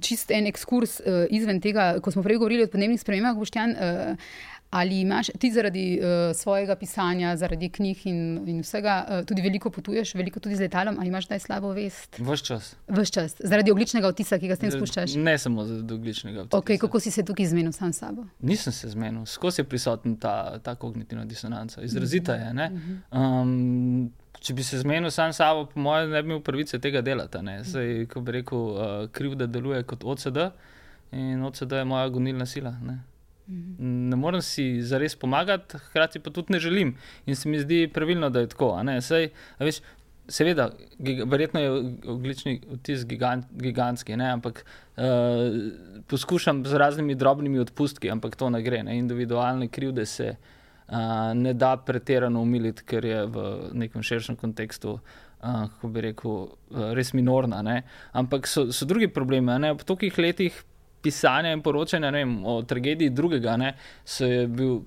čist 0.00 0.30
en 0.30 0.46
ekskurs 0.50 1.00
uh, 1.00 1.24
izven 1.30 1.60
tega, 1.60 1.94
ko 2.02 2.10
smo 2.10 2.22
prej 2.22 2.40
govorili 2.42 2.66
o 2.66 2.72
podnebnih 2.72 3.00
spremembah, 3.00 3.38
Boštjan. 3.38 3.76
Uh, 3.78 4.34
Ali 4.74 5.00
imaš 5.00 5.26
ti 5.38 5.52
zaradi 5.52 6.00
uh, 6.00 6.36
svojega 6.36 6.74
pisanja, 6.76 7.36
zaradi 7.36 7.68
knjig 7.70 8.06
in, 8.10 8.48
in 8.48 8.60
vsega, 8.60 8.94
uh, 9.08 9.26
tudi 9.26 9.42
veliko 9.42 9.70
potuješ, 9.70 10.14
veliko 10.14 10.40
tudi 10.40 10.56
z 10.56 10.66
letalom, 10.66 10.96
ali 10.98 11.08
imaš 11.08 11.28
zdaj 11.28 11.38
slabo 11.38 11.70
vest? 11.76 12.18
Ves 12.18 12.42
čas. 12.42 12.72
Ves 12.88 13.10
čas, 13.14 13.36
zaradi 13.38 13.70
ogličnega 13.70 14.10
odtisa, 14.10 14.38
ki 14.38 14.50
ga 14.50 14.56
s 14.56 14.64
tem 14.64 14.72
spuščaš? 14.74 15.14
Ne 15.14 15.36
samo 15.38 15.62
zaradi 15.68 15.94
ogličnega 15.94 16.40
odtisa. 16.42 16.58
Okay, 16.58 16.80
kako 16.80 17.00
si 17.00 17.14
se 17.14 17.22
tukaj 17.22 17.46
zmenil 17.52 17.72
sam 17.72 17.92
s 17.92 18.02
sabo? 18.02 18.26
Nisem 18.40 18.74
se 18.74 18.90
zmenil, 18.90 19.22
skozi 19.30 19.62
je 19.62 19.68
prisoten 19.68 20.16
ta, 20.18 20.58
ta 20.58 20.74
kognitivna 20.74 21.24
disonanca. 21.24 21.82
Izrazita 21.82 22.34
je. 22.34 22.70
Um, 23.12 24.10
če 24.44 24.54
bi 24.56 24.64
se 24.66 24.78
zmenil 24.82 25.10
sam 25.14 25.32
s 25.32 25.40
sabo, 25.40 25.64
po 25.70 25.80
mojem, 25.80 26.12
ne 26.12 26.22
bi 26.22 26.32
imel 26.32 26.42
pravice 26.44 26.78
tega 26.82 27.00
delati. 27.04 27.40
Zdaj, 27.70 28.06
ko 28.12 28.20
bi 28.20 28.38
rekel, 28.38 28.58
uh, 28.58 28.94
kriv, 29.14 29.38
da 29.40 29.48
deluje 29.48 29.82
kot 29.88 30.04
OCD 30.04 30.48
in 31.14 31.44
OCD 31.46 31.80
je 31.80 31.88
moja 31.88 32.08
gonilna 32.12 32.46
sila. 32.46 32.74
Ne? 32.84 32.98
Ne 33.48 34.16
morem 34.16 34.42
si 34.42 34.82
zares 34.82 35.16
pomagati, 35.20 35.78
hkrati 35.88 36.20
pa 36.20 36.32
tudi 36.34 36.52
ne 36.52 36.60
želim. 36.60 36.94
In 37.26 37.36
se 37.36 37.48
mi 37.48 37.60
zdi 37.60 37.86
pravilno, 37.92 38.30
da 38.30 38.40
je 38.40 38.50
tako. 38.52 38.72
Sej, 39.04 39.30
veš, 39.60 39.80
seveda, 40.28 40.70
giga, 40.98 41.24
verjetno 41.28 41.60
je 41.60 41.70
oglični 42.08 42.60
vtis 42.78 43.04
gigant, 43.06 43.46
gigantski, 43.60 44.16
ne? 44.16 44.30
ampak 44.32 44.64
uh, 44.64 45.04
poskušam 46.08 46.64
z 46.66 46.80
raznimi 46.80 47.14
drobnimi 47.14 47.60
odpustki, 47.64 48.10
ampak 48.10 48.36
to 48.36 48.50
ne 48.50 48.62
gre. 48.62 48.82
Ne? 48.82 48.98
Individualne 48.98 49.68
krivde 49.68 50.06
se 50.06 50.34
uh, 50.88 51.32
ne 51.34 51.54
da 51.54 51.76
pretirano 51.76 52.42
umiliti, 52.42 52.84
ker 52.84 53.04
je 53.04 53.24
v 53.26 53.46
nekem 53.72 54.02
širšem 54.02 54.36
kontekstu. 54.36 54.98
Uh, 55.44 55.66
kako 55.68 55.88
bi 55.92 56.00
rekel, 56.00 56.36
uh, 56.70 56.92
res 56.96 57.12
minorna. 57.12 57.62
Ne? 57.62 57.82
Ampak 58.12 58.48
so, 58.48 58.70
so 58.72 58.88
drugi 58.88 59.08
problemi. 59.12 59.58
Ne? 59.60 59.74
Po 59.76 59.84
tolikih 59.84 60.18
letih 60.18 60.62
pisanja 61.04 61.52
in 61.52 61.62
poročanja 61.62 62.10
vem, 62.10 62.38
o 62.46 62.62
tragediji 62.62 63.12
drugega, 63.12 63.58
ne, 63.60 63.74
so 64.04 64.24
je 64.28 64.46
bil 64.48 64.78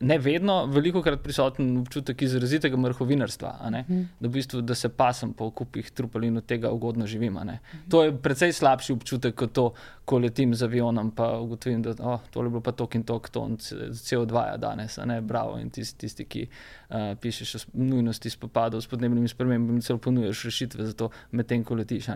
ne 0.00 0.18
vedno, 0.18 0.66
veliko 0.66 1.00
krat 1.02 1.22
prisoten 1.24 1.70
občutek 1.80 2.22
izrazitega 2.22 2.76
mrhovinarstva, 2.76 3.52
mm. 3.70 4.00
da, 4.20 4.28
v 4.28 4.30
bistvu, 4.30 4.60
da 4.60 4.74
se 4.74 4.88
pasem 4.88 5.32
po 5.32 5.48
kupih 5.50 5.90
trupel 5.90 6.24
in 6.28 6.36
od 6.36 6.46
tega 6.46 6.70
ugodno 6.70 7.06
živim. 7.06 7.34
Mm. 7.34 7.58
To 7.90 8.02
je 8.04 8.12
precej 8.22 8.52
slabši 8.52 8.92
občutek 8.92 9.34
kot 9.34 9.52
to, 9.52 9.70
ko 10.04 10.18
letim 10.18 10.54
z 10.54 10.68
avionom 10.68 11.12
in 11.16 11.24
ugotovim, 11.40 11.82
da 11.82 11.94
oh, 11.98 12.20
to 12.30 12.42
je 12.42 12.50
bilo 12.50 12.60
pa 12.60 12.72
tok 12.72 12.94
in 12.94 13.04
tok, 13.04 13.28
to 13.28 13.46
je 13.48 13.90
CO2 13.90 14.46
ja 14.46 14.56
danes, 14.56 14.98
ne 15.04 15.20
bravo. 15.20 15.58
In 15.58 15.70
tisti, 15.70 15.98
tisti 15.98 16.24
ki 16.24 16.46
uh, 16.46 17.14
pišeš 17.20 17.54
o 17.54 17.58
nujnosti 17.72 18.30
spopadov 18.30 18.80
s 18.80 18.86
podnebnimi 18.86 19.28
spremembami, 19.28 19.82
celo 19.82 19.98
ponuješ 19.98 20.44
rešitve 20.44 20.86
za 20.86 20.92
to, 20.92 21.10
medtem 21.30 21.64
ko 21.64 21.74
letiš 21.74 22.08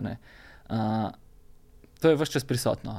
to 2.01 2.09
je 2.09 2.15
vse 2.15 2.31
čas 2.31 2.43
prisotno. 2.43 2.93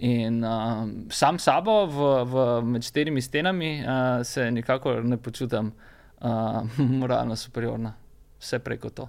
In 0.00 0.44
uh, 0.44 0.88
sam 1.12 1.38
sabo 1.38 1.84
v, 1.86 2.24
v, 2.24 2.44
med 2.64 2.84
štirimi 2.84 3.20
stenami 3.20 3.82
uh, 3.84 4.22
se 4.24 4.50
nikakor 4.50 5.04
ne 5.04 5.16
počutim 5.16 5.72
uh, 6.20 6.78
moralno 7.00 7.36
superiorna, 7.36 7.92
vse 8.40 8.58
preko 8.64 8.90
to. 8.90 9.08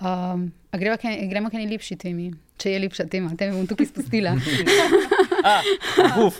Um, 0.00 0.52
gremo 0.72 1.50
k 1.50 1.58
neki 1.58 1.68
lepši 1.74 1.96
temi, 1.98 2.30
če 2.56 2.70
je 2.70 2.80
lepša 2.86 3.08
tema, 3.10 3.34
te 3.36 3.50
bom 3.52 3.66
tukaj 3.66 3.90
spustila. 3.90 4.36
uh, 5.18 6.32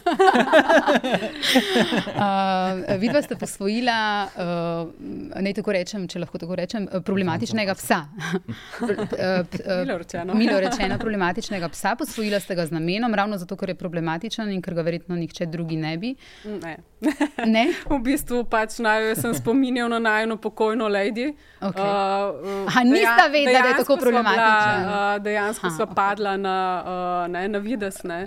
Vidva 3.02 3.22
sta 3.22 3.36
posvojila, 3.36 4.28
uh, 4.36 4.88
ne 5.42 5.52
tako 5.54 5.72
rečem, 5.72 6.08
če 6.08 6.18
lahko 6.22 6.38
tako 6.38 6.54
rečem, 6.58 6.88
problematičnega 7.04 7.74
psa. 7.78 8.00
Milo 9.84 9.98
rečeno. 9.98 10.34
Milo 10.34 10.60
rečeno, 10.60 10.98
problematičnega 10.98 11.68
psa. 11.68 11.96
Posvojila 11.98 12.40
sta 12.40 12.54
ga 12.54 12.66
z 12.66 12.70
namenom, 12.76 13.14
ravno 13.14 13.38
zato, 13.38 13.56
ker 13.56 13.68
je 13.74 13.78
problematičen 13.78 14.52
in 14.52 14.62
ker 14.62 14.74
ga 14.74 14.82
verjetno 14.86 15.16
nihče 15.16 15.46
drugi 15.46 15.76
ne 15.76 15.96
bi. 15.98 16.14
Ne. 16.44 16.76
ne? 17.46 17.64
v 17.90 17.98
bistvu 18.02 18.44
pač 18.50 18.78
naj 18.82 19.14
sem 19.20 19.34
spominjal 19.34 19.88
na 19.88 19.98
najno 19.98 20.36
pokojno 20.36 20.88
lady. 20.88 21.34
Okay. 21.60 21.82
Uh, 21.82 21.86
uh, 22.66 22.82
nista 22.84 23.26
vedela, 23.32 23.62
da 23.62 23.68
je 23.68 23.74
tako 23.82 23.94
uh, 23.94 24.02
dejansko 25.22 25.70
sva 25.70 25.86
padla 25.86 26.36
na, 26.36 26.82
uh, 26.84 27.32
ne, 27.32 27.48
na 27.48 27.58
vides. 27.58 28.02
Ne, 28.04 28.26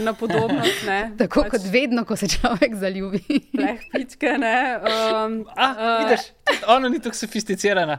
na 0.00 0.12
podobnost. 0.12 0.86
Ne, 0.86 1.10
Tako 1.18 1.42
pač, 1.42 1.50
kot 1.50 1.66
vedno, 1.72 2.04
ko 2.04 2.16
se 2.16 2.28
človek 2.28 2.74
zaljubi. 2.74 3.22
Lehpičke, 3.58 4.36
ne. 4.38 4.56
Um, 4.78 5.36
ah, 5.56 5.76
uh, 5.76 6.04
vidiš, 6.04 6.30
ona 6.66 6.88
ni 6.88 7.00
tako 7.00 7.16
sofisticirana. 7.16 7.98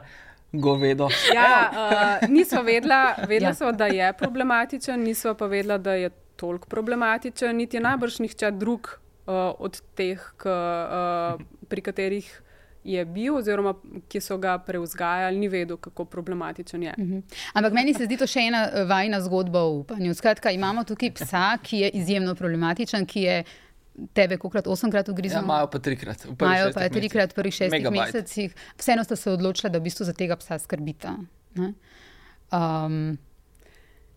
Govedo. 0.52 1.08
Ja, 1.34 1.70
uh, 1.72 2.28
nismo 2.28 2.62
vedela, 2.62 3.14
vedela 3.28 3.50
ja. 3.50 3.54
smo, 3.54 3.72
da 3.72 3.86
je 3.86 4.12
problematičen, 4.12 5.00
nismo 5.00 5.34
pa 5.34 5.46
vedela, 5.46 5.78
da 5.78 5.94
je 5.94 6.10
toliko 6.36 6.68
problematičen, 6.68 7.56
niti 7.56 7.80
najbrž 7.80 8.18
nihče 8.18 8.50
drug 8.50 8.88
uh, 9.26 9.34
od 9.58 9.80
teh, 9.94 10.20
k, 10.36 10.48
uh, 10.48 11.40
pri 11.68 11.80
katerih 11.80 12.42
je 12.84 13.04
bil, 13.04 13.36
oziroma 13.36 13.74
ki 14.08 14.20
so 14.20 14.36
ga 14.38 14.56
preuzgajali, 14.58 15.38
ni 15.38 15.48
vedel, 15.48 15.76
kako 15.76 16.04
problematičen 16.04 16.82
je. 16.82 16.94
Uh 16.98 17.04
mhm. 17.04 17.18
-huh. 17.18 17.22
Ampak 17.54 17.72
meni 17.72 17.94
se 17.94 18.04
zdi 18.04 18.16
to 18.16 18.26
še 18.26 18.40
ena 18.40 18.70
eh, 18.72 18.84
vajna 18.84 19.20
zgodba 19.20 19.60
o 19.62 19.70
upanju. 19.70 20.14
Skratka, 20.14 20.50
imamo 20.50 20.84
tukaj 20.84 21.10
psa, 21.10 21.58
ki 21.62 21.78
je 21.78 21.88
izjemno 21.88 22.34
problematičen, 22.34 23.06
ki 23.06 23.22
je. 23.22 23.44
Tebe, 24.12 24.36
kolikrat, 24.36 24.66
osemkrat 24.66 25.08
ugrizel? 25.08 25.38
Ja, 25.38 25.44
imajo 25.44 25.66
pa 25.70 25.78
trikrat. 25.78 26.24
Imajo 26.24 26.70
pa 26.74 26.88
trikrat 26.88 27.32
v 27.32 27.34
prvih 27.34 27.54
šestih 27.54 27.90
mesecih. 27.90 28.54
Vseeno 28.76 29.04
sta 29.04 29.16
se 29.16 29.30
odločila, 29.30 29.70
da 29.70 29.78
v 29.78 29.82
bistvu 29.82 30.04
za 30.04 30.12
tega 30.12 30.36
psa 30.36 30.58
skrbita. 30.58 31.18
Um, 32.52 33.18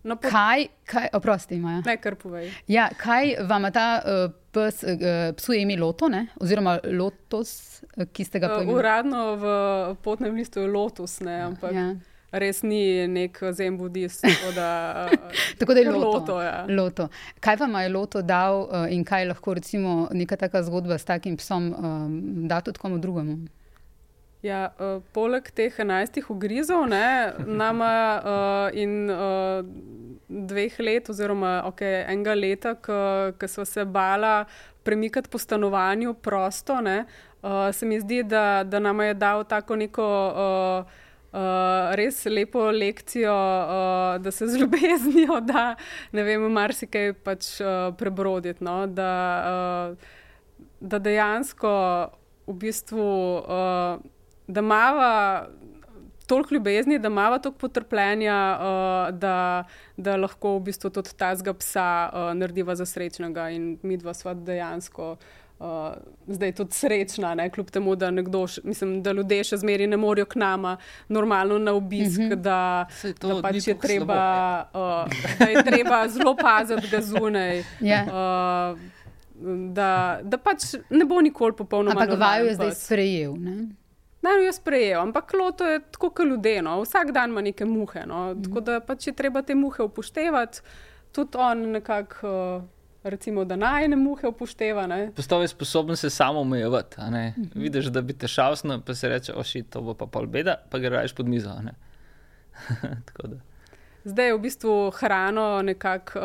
no, 0.06 0.16
po... 0.16 0.30
Kaj, 0.30 0.66
kaj, 0.88 1.08
oprosti, 1.18 1.58
imajo? 1.58 1.82
Ne, 1.86 1.96
kar 2.00 2.16
povej. 2.20 2.50
Ja, 2.70 2.88
kaj 2.98 3.36
vam 3.48 3.68
ta 3.74 3.86
uh, 4.00 4.26
pes, 4.54 4.82
uh, 4.86 5.32
psu 5.36 5.56
je 5.56 5.62
ime 5.62 5.76
Loto, 5.80 6.08
ne? 6.08 6.26
oziroma 6.40 6.78
Lotus, 6.84 7.82
uh, 7.96 8.06
ki 8.12 8.24
ste 8.24 8.42
ga 8.42 8.54
povedali? 8.54 8.72
Uh, 8.72 8.78
uradno 8.78 9.24
v 9.40 9.56
potnem 10.06 10.38
listu 10.38 10.62
je 10.64 10.70
Lotus, 10.70 11.20
ne, 11.26 11.40
ampak. 11.50 11.74
Ja. 11.74 11.88
Res 12.36 12.58
ni 12.66 13.06
nek 13.08 13.38
zem 13.54 13.76
budist. 13.78 14.24
Tako 14.26 14.50
da, 14.52 14.70
tako 15.60 15.76
da 15.76 15.80
je 15.80 15.92
loto. 15.92 16.06
loto, 16.06 16.40
ja. 16.42 16.56
loto. 16.68 17.06
Kaj 17.40 17.56
vam 17.62 17.78
je 17.80 17.92
loto 17.94 18.22
dal 18.22 18.66
in 18.92 19.06
kaj 19.06 19.28
lahko 19.30 19.54
recimo 19.56 19.94
neka 20.12 20.36
taka 20.36 20.60
zgodba 20.66 20.98
s 20.98 21.06
takim 21.06 21.38
psom 21.40 21.70
um, 21.70 22.18
da 22.50 22.60
tudi 22.60 22.82
komu 22.82 22.98
drugemu? 22.98 23.46
Ja, 24.44 24.68
uh, 24.78 25.00
poleg 25.16 25.48
teh 25.56 25.72
enajstih 25.80 26.28
ugrizov, 26.30 26.84
ne, 26.90 27.32
nama 27.46 27.92
uh, 28.20 28.76
in 28.76 29.08
uh, 29.10 29.64
dveh 30.28 30.76
let, 30.84 31.08
oziroma 31.10 31.62
okay, 31.66 32.02
enega 32.04 32.34
leta, 32.36 32.74
ko 32.76 33.48
smo 33.48 33.64
se 33.64 33.84
bala 33.84 34.44
premikati 34.84 35.30
po 35.32 35.38
stanovanju 35.38 36.14
prosto, 36.14 36.80
ne, 36.80 37.06
uh, 37.42 37.72
se 37.72 37.86
mi 37.86 37.98
zdi, 38.00 38.22
da, 38.22 38.62
da 38.64 38.78
nam 38.78 39.00
je 39.00 39.14
dal 39.14 39.44
tako 39.44 39.76
neko. 39.76 40.12
Uh, 40.36 41.02
Uh, 41.36 41.90
res 41.98 42.22
lepo 42.30 42.70
lekcijo, 42.72 43.32
uh, 43.32 44.22
da 44.22 44.30
se 44.32 44.46
z 44.48 44.56
ljubeznijo 44.56 45.40
da, 45.44 45.74
ne 46.12 46.22
vem, 46.24 46.46
marsikaj 46.52 47.12
pač 47.26 47.48
uh, 47.60 47.90
prebroditi. 47.98 48.64
No? 48.64 48.86
Da, 48.86 49.10
uh, 49.44 50.14
da 50.80 50.98
dejansko 51.02 51.72
v 52.46 52.54
bistvu, 52.62 53.08
uh, 53.42 54.00
da 54.46 54.60
imamo 54.60 55.46
toliko 56.26 56.54
ljubezni, 56.54 56.98
da 56.98 57.08
imamo 57.08 57.38
toliko 57.38 57.58
potrpljenja, 57.58 58.58
uh, 58.60 59.18
da, 59.18 59.64
da 59.96 60.16
lahko 60.16 60.58
v 60.58 60.60
bistvu 60.60 60.90
tudi 60.90 61.14
ta 61.16 61.34
zga 61.36 61.54
psa 61.54 62.10
uh, 62.12 62.34
narediva 62.34 62.74
za 62.74 62.86
srečnega 62.86 63.50
in 63.50 63.78
mi 63.82 63.96
dva 63.96 64.14
sva 64.14 64.34
dejansko. 64.34 65.16
Uh, 65.58 65.66
zdaj 66.26 66.48
je 66.48 66.52
tudi 66.52 66.74
srečna, 66.74 67.34
ne? 67.34 67.50
kljub 67.50 67.70
temu, 67.70 67.94
da, 67.96 68.10
nekdo, 68.10 68.46
mislim, 68.64 68.98
da 69.02 69.12
ljudje 69.12 69.44
še 69.44 69.56
zmeraj 69.56 69.86
ne 69.88 69.96
morejo 69.96 70.26
k 70.28 70.36
nama 70.36 70.74
normalno 71.08 71.56
na 71.58 71.72
obisk, 71.72 72.18
mm 72.18 72.22
-hmm. 72.22 72.34
da, 72.34 72.86
da 73.20 73.38
pač 73.42 73.68
je 73.68 73.78
treba, 73.78 74.66
uh, 74.74 75.12
da 75.38 75.44
je 75.44 75.64
treba 75.64 76.08
zelo 76.08 76.36
paziti 76.36 76.88
ga 76.90 77.00
zunaj. 77.00 77.64
Yeah. 77.80 78.04
Ja. 78.12 78.72
Uh, 78.72 78.78
da, 79.72 80.20
da 80.22 80.38
pač 80.38 80.74
ne 80.90 81.04
bo 81.04 81.20
nikoli 81.20 81.52
popolnoma. 81.56 82.00
Ampak 82.00 82.18
vaju 82.18 82.46
je 82.46 82.54
zdaj 82.54 82.70
sprejel. 82.74 83.34
Ne? 83.36 83.66
Naj 84.26 84.46
jo 84.46 84.52
sprejel, 84.52 85.00
ampak 85.00 85.34
loto 85.38 85.66
je 85.66 85.80
tako 85.94 86.10
kot 86.10 86.26
ljudje, 86.26 86.62
no? 86.62 86.80
vsak 86.82 87.12
dan 87.14 87.30
ima 87.30 87.44
neke 87.46 87.64
muhe. 87.64 88.06
No? 88.06 88.34
Mm. 88.34 88.42
Tako 88.44 88.60
da 88.60 88.80
pač 88.80 89.06
je 89.06 89.12
treba 89.14 89.42
te 89.42 89.54
muhe 89.54 89.82
upoštevati, 89.86 90.64
tudi 91.12 91.38
on 91.38 91.70
nekako. 91.78 92.32
Uh, 92.56 92.72
Recimo, 93.06 93.44
da 93.46 93.54
naj 93.56 93.84
ne 93.88 93.96
muhe 93.96 94.26
upošteva. 94.26 94.82
Postal 95.14 95.44
je 95.44 95.48
sposoben 95.48 95.96
se 95.96 96.08
samo 96.10 96.40
omejevati. 96.40 96.96
Mm 97.00 97.14
-hmm. 97.14 97.48
Vidiš, 97.54 97.84
da 97.84 98.00
bi 98.02 98.12
te 98.12 98.28
šalsno, 98.28 98.80
pa 98.86 98.94
se 98.94 99.08
reče, 99.08 99.32
oši, 99.32 99.62
to 99.62 99.80
bo 99.80 99.94
pa 99.94 100.06
pol 100.06 100.26
beda, 100.26 100.56
pa 100.70 100.78
ga 100.78 100.88
rajš 100.88 101.14
pod 101.14 101.28
mizo. 101.28 101.50
Zdaj 104.06 104.26
je 104.26 104.34
v 104.34 104.38
bistvu 104.38 104.90
hrano 104.90 105.62
nekako, 105.62 106.18
uh, 106.18 106.24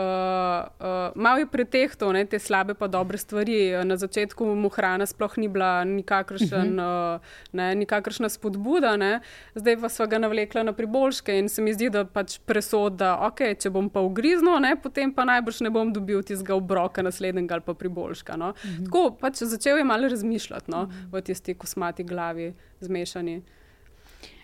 uh, 0.79 1.11
malo 1.15 1.41
je 1.41 1.47
pretehto, 1.49 2.11
ne, 2.13 2.25
te 2.29 2.39
slabe 2.39 2.75
pa 2.77 2.85
dobre 2.87 3.17
stvari. 3.17 3.73
Na 3.85 3.97
začetku 3.97 4.45
mu 4.45 4.69
hrana 4.69 5.05
sploh 5.09 5.33
ni 5.41 5.47
bila 5.49 5.83
nikakršen, 5.83 6.77
uh 6.77 6.85
-huh. 6.85 7.15
uh, 7.15 7.21
ne, 7.51 7.75
nikakršna 7.75 8.29
spodbuda, 8.29 8.97
ne. 8.97 9.19
zdaj 9.55 9.77
pa 9.81 9.89
sva 9.89 10.05
ga 10.05 10.17
navlekla 10.17 10.63
na 10.63 10.73
priboljške 10.73 11.39
in 11.39 11.49
se 11.49 11.61
mi 11.61 11.73
zdi, 11.73 11.89
da 11.89 12.05
pač 12.05 12.37
presod, 12.45 12.93
da 12.93 13.17
okay, 13.17 13.57
če 13.57 13.69
bom 13.69 13.89
pa 13.89 13.99
ugriznil, 13.99 14.59
ne, 14.59 14.75
potem 14.75 15.13
pa 15.13 15.25
najbrž 15.25 15.61
ne 15.61 15.69
bom 15.69 15.93
dobil 15.93 16.21
tistega 16.23 16.55
obroka 16.55 17.01
naslednjega 17.01 17.53
ali 17.53 17.63
pa 17.65 17.73
priboljška. 17.73 18.37
No. 18.37 18.49
Uh 18.49 18.55
-huh. 18.55 18.85
Tako 18.85 19.17
pač 19.21 19.41
začel 19.41 19.77
je 19.77 19.83
malo 19.83 20.07
razmišljati 20.07 20.71
no, 20.71 20.81
uh 20.81 20.89
-huh. 20.89 21.17
v 21.17 21.21
tisti 21.21 21.53
kosmati 21.53 22.03
glavi, 22.03 22.53
zmešani. 22.79 23.41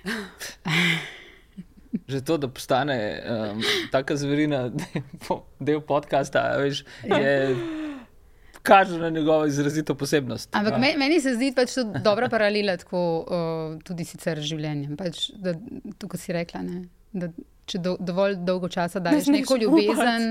že 2.07 2.21
to, 2.21 2.37
da 2.37 2.47
postane 2.47 2.97
um, 3.23 3.61
tako 3.91 4.15
zverina, 4.15 4.71
del 5.59 5.81
podcasta, 5.81 6.57
veš, 6.61 6.83
je 7.03 7.55
kaže 8.67 8.97
na 8.99 9.09
njegovo 9.09 9.45
izrazito 9.45 9.95
posebnost. 9.95 10.49
Ampak 10.55 10.73
Ja. 10.73 10.77
me, 10.79 10.93
meni 10.97 11.21
se 11.21 11.35
zdi 11.35 11.53
pač 11.55 11.73
to 11.73 11.83
dobra 12.03 12.29
paralela, 12.29 12.77
tako 12.77 12.99
uh, 13.23 13.77
tudi 13.83 14.05
sicer 14.05 14.39
z 14.39 14.49
življenjem. 14.51 14.97
Pač, 14.99 15.29
da, 15.39 15.53
to, 15.97 16.07
kar 16.11 16.19
si 16.19 16.35
rekla, 16.35 16.61
ne, 16.67 16.81
da 17.13 17.29
če 17.67 17.81
do, 17.83 17.95
dovolj 17.99 18.37
dolgo 18.47 18.69
časa 18.71 19.01
daš 19.03 19.25
smeš 19.25 19.41
neko 19.41 19.57
ljubezen, 19.59 20.27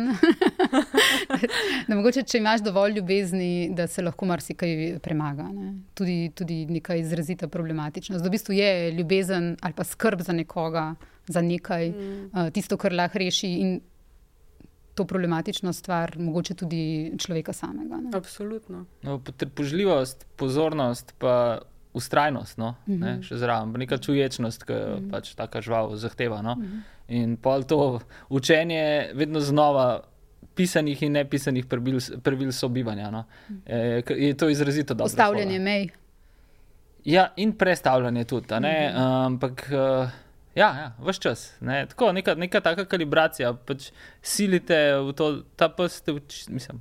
da 1.89 1.99
mogoče, 1.99 2.25
če 2.25 2.41
imaš 2.41 2.65
dovolj 2.65 2.97
ljubezni, 2.97 3.51
da 3.77 3.87
se 3.91 4.05
lahko 4.05 4.29
marsikaj 4.31 4.97
premaga. 5.05 5.49
Ne. 5.53 5.75
Tudi, 5.99 6.31
tudi 6.37 6.63
neka 6.71 6.97
izrazita 7.03 7.49
problematičnost. 7.53 8.25
Da 8.25 8.31
v 8.31 8.37
bistvu 8.39 8.57
je 8.57 8.71
ljubezen 8.97 9.53
ali 9.61 9.77
pa 9.77 9.85
skrb 9.85 10.25
za 10.25 10.33
nekoga, 10.37 10.87
za 11.29 11.45
nekaj, 11.45 11.91
mm. 11.91 12.25
uh, 12.33 12.49
tisto, 12.57 12.81
kar 12.81 12.97
lahko 12.97 13.23
reši. 13.25 13.53
In, 13.67 13.77
To 14.97 15.05
problematično 15.05 15.75
stvar, 15.77 16.15
mogoče 16.17 16.55
tudi 16.57 16.79
človeka 17.21 17.53
samega. 17.53 17.99
Ne? 18.01 18.15
Absolutno. 18.17 18.87
No, 19.05 19.19
potrpežljivost, 19.21 20.25
pozornost, 20.41 21.13
pa 21.21 21.59
ustrajnost, 21.93 22.57
no, 22.57 22.75
mm 22.87 22.95
-hmm. 22.95 23.01
ne, 23.05 23.23
še 23.23 23.37
zraven, 23.37 23.73
pa 23.73 23.79
neka 23.79 23.99
čuječnost, 23.99 24.65
ki 24.65 24.73
jo 24.73 24.79
mm 24.79 25.05
-hmm. 25.05 25.11
pač 25.11 25.35
taka 25.35 25.61
žival 25.61 25.97
zahteva. 25.97 26.41
No. 26.43 26.55
Mm 26.55 26.63
-hmm. 26.63 26.96
In 27.09 27.37
pol 27.37 27.63
to 27.63 28.01
učenje 28.29 29.11
vedno 29.15 29.41
znova. 29.41 30.03
Pisanih 30.57 31.03
in 31.03 31.13
nepisanih 31.13 31.67
pravil, 31.69 31.99
pravil 32.25 32.53
sobivanja. 32.53 33.11
No. 33.11 33.25
E, 33.67 34.03
je 34.09 34.37
to 34.37 34.49
izrazito 34.49 34.95
dobro. 34.95 35.05
Postavljanje 35.05 35.59
mej. 35.59 35.89
Ja, 37.07 37.33
in 37.37 37.53
prestavljanje 37.53 38.25
tudi. 38.25 38.61
ne, 38.61 38.93
Ampak, 38.97 39.69
uh, 39.69 40.09
ja, 40.55 40.67
ja 40.67 40.93
vse 40.99 41.21
čas. 41.21 41.53
Ne, 41.61 41.87
tako, 41.87 42.13
neka, 42.13 42.35
neka 42.35 42.61
taka 42.61 42.85
kalibracija, 42.85 43.53
pač 43.55 43.91
silite 44.23 44.79
v 44.99 45.13
to, 45.13 45.29
ta 45.57 45.69
pes 45.69 46.01
te 46.01 46.13
uči, 46.13 46.47
mislim. 46.51 46.81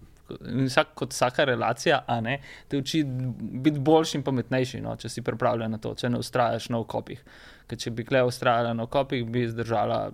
Vsak, 0.66 0.96
kot 0.98 1.14
vsaka 1.14 1.46
relacija, 1.46 2.00
a 2.08 2.18
ne, 2.22 2.40
te 2.68 2.80
uči 2.82 3.04
biti 3.62 3.80
boljši 3.80 4.18
in 4.18 4.24
pametnejši, 4.26 4.82
no, 4.82 4.96
če 4.98 5.12
si 5.14 5.22
pripravljen 5.22 5.76
na 5.76 5.78
to, 5.78 5.94
če 5.94 6.10
ne 6.10 6.18
ustrajaš 6.18 6.72
na 6.74 6.80
okopih. 6.82 7.22
Ker 7.68 7.78
če 7.78 7.92
bi 7.92 8.04
kle 8.04 8.24
ustrajala 8.24 8.74
na 8.74 8.84
okopih, 8.84 9.26
bi 9.26 9.48
zdržala 9.48 10.12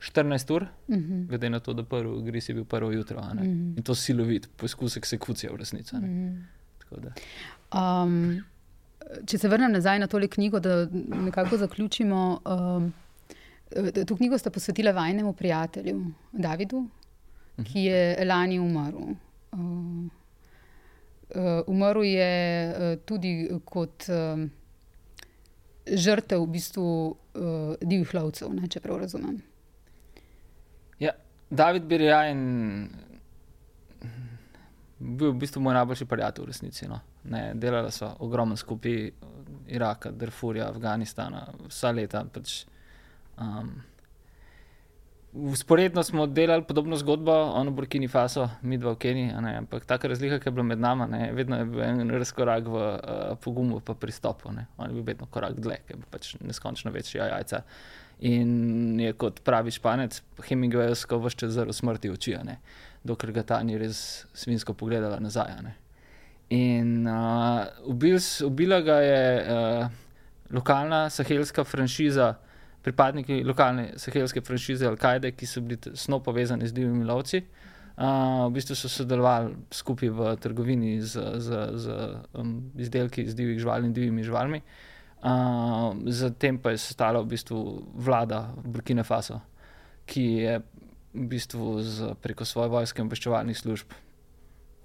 14 0.00 0.54
ur, 0.54 0.62
Uh 0.88 0.96
-huh. 0.96 1.26
glede 1.26 1.50
na 1.50 1.60
to, 1.60 1.72
da 1.72 1.82
prvi 1.82 2.22
gris 2.22 2.48
je 2.48 2.54
bil 2.54 2.64
prvo 2.64 2.92
jutro. 2.92 3.20
ne. 3.34 3.42
Mhm. 3.42 3.74
In 3.76 3.82
to 3.82 3.94
silovit, 3.94 4.48
poskus 4.56 4.96
eksekucije 4.96 5.52
v 5.52 5.56
resnici. 5.56 5.96
ne. 5.96 6.08
Mhm. 6.08 6.36
Da. 6.90 7.12
Um, 8.02 8.44
če 9.26 9.38
se 9.38 9.48
vrnem 9.48 9.72
nazaj 9.72 9.98
na 9.98 10.06
tole 10.06 10.28
knjigo, 10.28 10.60
da 10.60 10.86
nekako 11.24 11.56
zaključimo. 11.56 12.40
Um, 12.46 12.92
to 14.06 14.16
knjigo 14.16 14.38
sta 14.38 14.50
posvetila 14.50 14.92
vajnemu 14.92 15.32
prijatelju 15.32 16.06
Davidu, 16.32 16.88
ki 17.64 17.80
je 17.80 18.24
lani 18.24 18.58
umrl. 18.58 18.96
Uh, 19.52 19.58
uh, 19.58 20.10
umrl 21.66 22.04
je 22.04 22.68
uh, 22.68 22.74
tudi 23.04 23.50
kot 23.64 24.04
um, 24.08 24.50
žrtev 25.90 26.42
v 26.44 26.52
bistvu 26.56 26.86
uh, 27.10 27.74
divjih 27.80 28.14
lovcev, 28.14 28.52
ne, 28.54 28.68
če 28.70 28.82
prav 28.84 29.00
razumem. 29.02 29.40
Ja, 31.00 31.14
David 31.50 31.88
Birjajn 31.90 32.42
bil 35.00 35.32
v 35.32 35.38
bistvu 35.40 35.62
moj 35.64 35.74
najboljši 35.74 36.06
prijatelj 36.06 36.44
v 36.44 36.48
resnici. 36.52 36.88
No. 36.88 37.00
Ne, 37.32 37.50
delala 37.54 37.90
sva 37.90 38.12
ogromno 38.20 38.56
skupaj, 38.56 39.10
Iraka, 39.70 40.10
Darfurja, 40.10 40.68
Afganistana, 40.68 41.46
vsa 41.68 41.92
leta. 41.94 42.24
Pač, 42.32 42.64
um, 43.40 43.72
Usporedno 45.32 46.02
smo 46.02 46.26
delali 46.26 46.64
podobno 46.64 46.96
zgodbo, 46.96 47.32
ono 47.32 47.70
Burkini 47.70 48.08
Faso, 48.08 48.48
mi 48.62 48.78
dva 48.78 48.92
v 48.92 48.96
Keniji, 48.98 49.30
ampak 49.30 49.84
taka 49.86 50.08
razlika, 50.08 50.40
ki 50.40 50.48
je 50.48 50.52
bila 50.52 50.64
med 50.64 50.78
nami, 50.78 51.06
ne, 51.06 51.32
vedno 51.32 51.56
je 51.56 51.64
bil 51.64 51.82
en 51.82 52.10
razkorak 52.10 52.66
v 52.66 52.74
uh, 52.74 53.36
pogumu 53.38 53.78
in 53.78 53.94
pristopu. 53.94 54.50
Ne. 54.52 54.66
On 54.76 54.88
je 54.90 54.94
bil 54.94 55.02
vedno 55.06 55.26
korak 55.30 55.54
dlje, 55.54 55.76
ker 55.86 55.96
je 55.96 56.08
pač 56.10 56.34
neskončno 56.40 56.90
večji 56.90 57.18
jajca. 57.22 57.62
In 58.20 58.98
je 59.00 59.12
kot 59.12 59.38
pravi 59.46 59.70
španec, 59.70 60.18
Hemingwayovsko 60.48 61.30
čas 61.30 61.54
zelo 61.54 61.72
smrti 61.72 62.10
oči, 62.10 62.34
ne, 62.44 62.58
dokler 63.04 63.32
ga 63.32 63.42
ta 63.42 63.62
ni 63.62 63.78
res 63.78 64.26
svinsko 64.34 64.74
pogledala 64.74 65.20
nazaj. 65.20 65.62
ne. 65.62 65.76
In 66.50 67.06
uh, 67.06 67.70
ubil, 67.86 68.18
s- 68.18 68.42
ubila 68.42 68.80
ga 68.82 68.98
je 68.98 69.22
uh, 69.46 69.86
lokalna 70.50 71.06
sahelska 71.10 71.62
franšiza, 71.64 72.34
pripadniki 72.82 73.42
lokalne 73.44 73.92
sahelske 74.00 74.42
franšize 74.44 74.88
Al-Kaide, 74.88 75.32
ki 75.36 75.46
so 75.46 75.62
bili 75.64 75.80
tesno 75.84 76.20
povezani 76.24 76.68
z 76.68 76.76
divjimi 76.76 77.04
lovci. 77.04 77.42
Uh, 78.00 78.46
v 78.48 78.54
bistvu 78.56 78.74
so 78.78 78.88
sodelovali 78.88 79.52
skupaj 79.76 80.08
v 80.08 80.28
trgovini 80.40 80.94
z, 81.04 81.20
z, 81.36 81.58
z 81.76 81.96
um, 82.32 82.54
izdelki 82.80 83.26
iz 83.28 83.34
divjih 83.36 83.60
živali 83.60 83.90
in 83.90 83.92
divjimi 83.92 84.24
živalmi. 84.24 84.62
Uh, 85.20 85.92
zatem 86.08 86.56
pa 86.58 86.72
je 86.72 86.80
stala 86.80 87.20
v 87.20 87.28
bistvu 87.34 87.60
vlada 88.00 88.54
Burkina 88.64 89.04
Faso, 89.04 89.42
ki 90.08 90.24
je 90.40 90.56
v 91.12 91.26
bistvu 91.28 91.82
z, 91.84 92.14
preko 92.22 92.48
svoje 92.48 92.72
vojske 92.72 93.02
in 93.02 93.10
obveščevalnih 93.10 93.58
služb, 93.58 93.92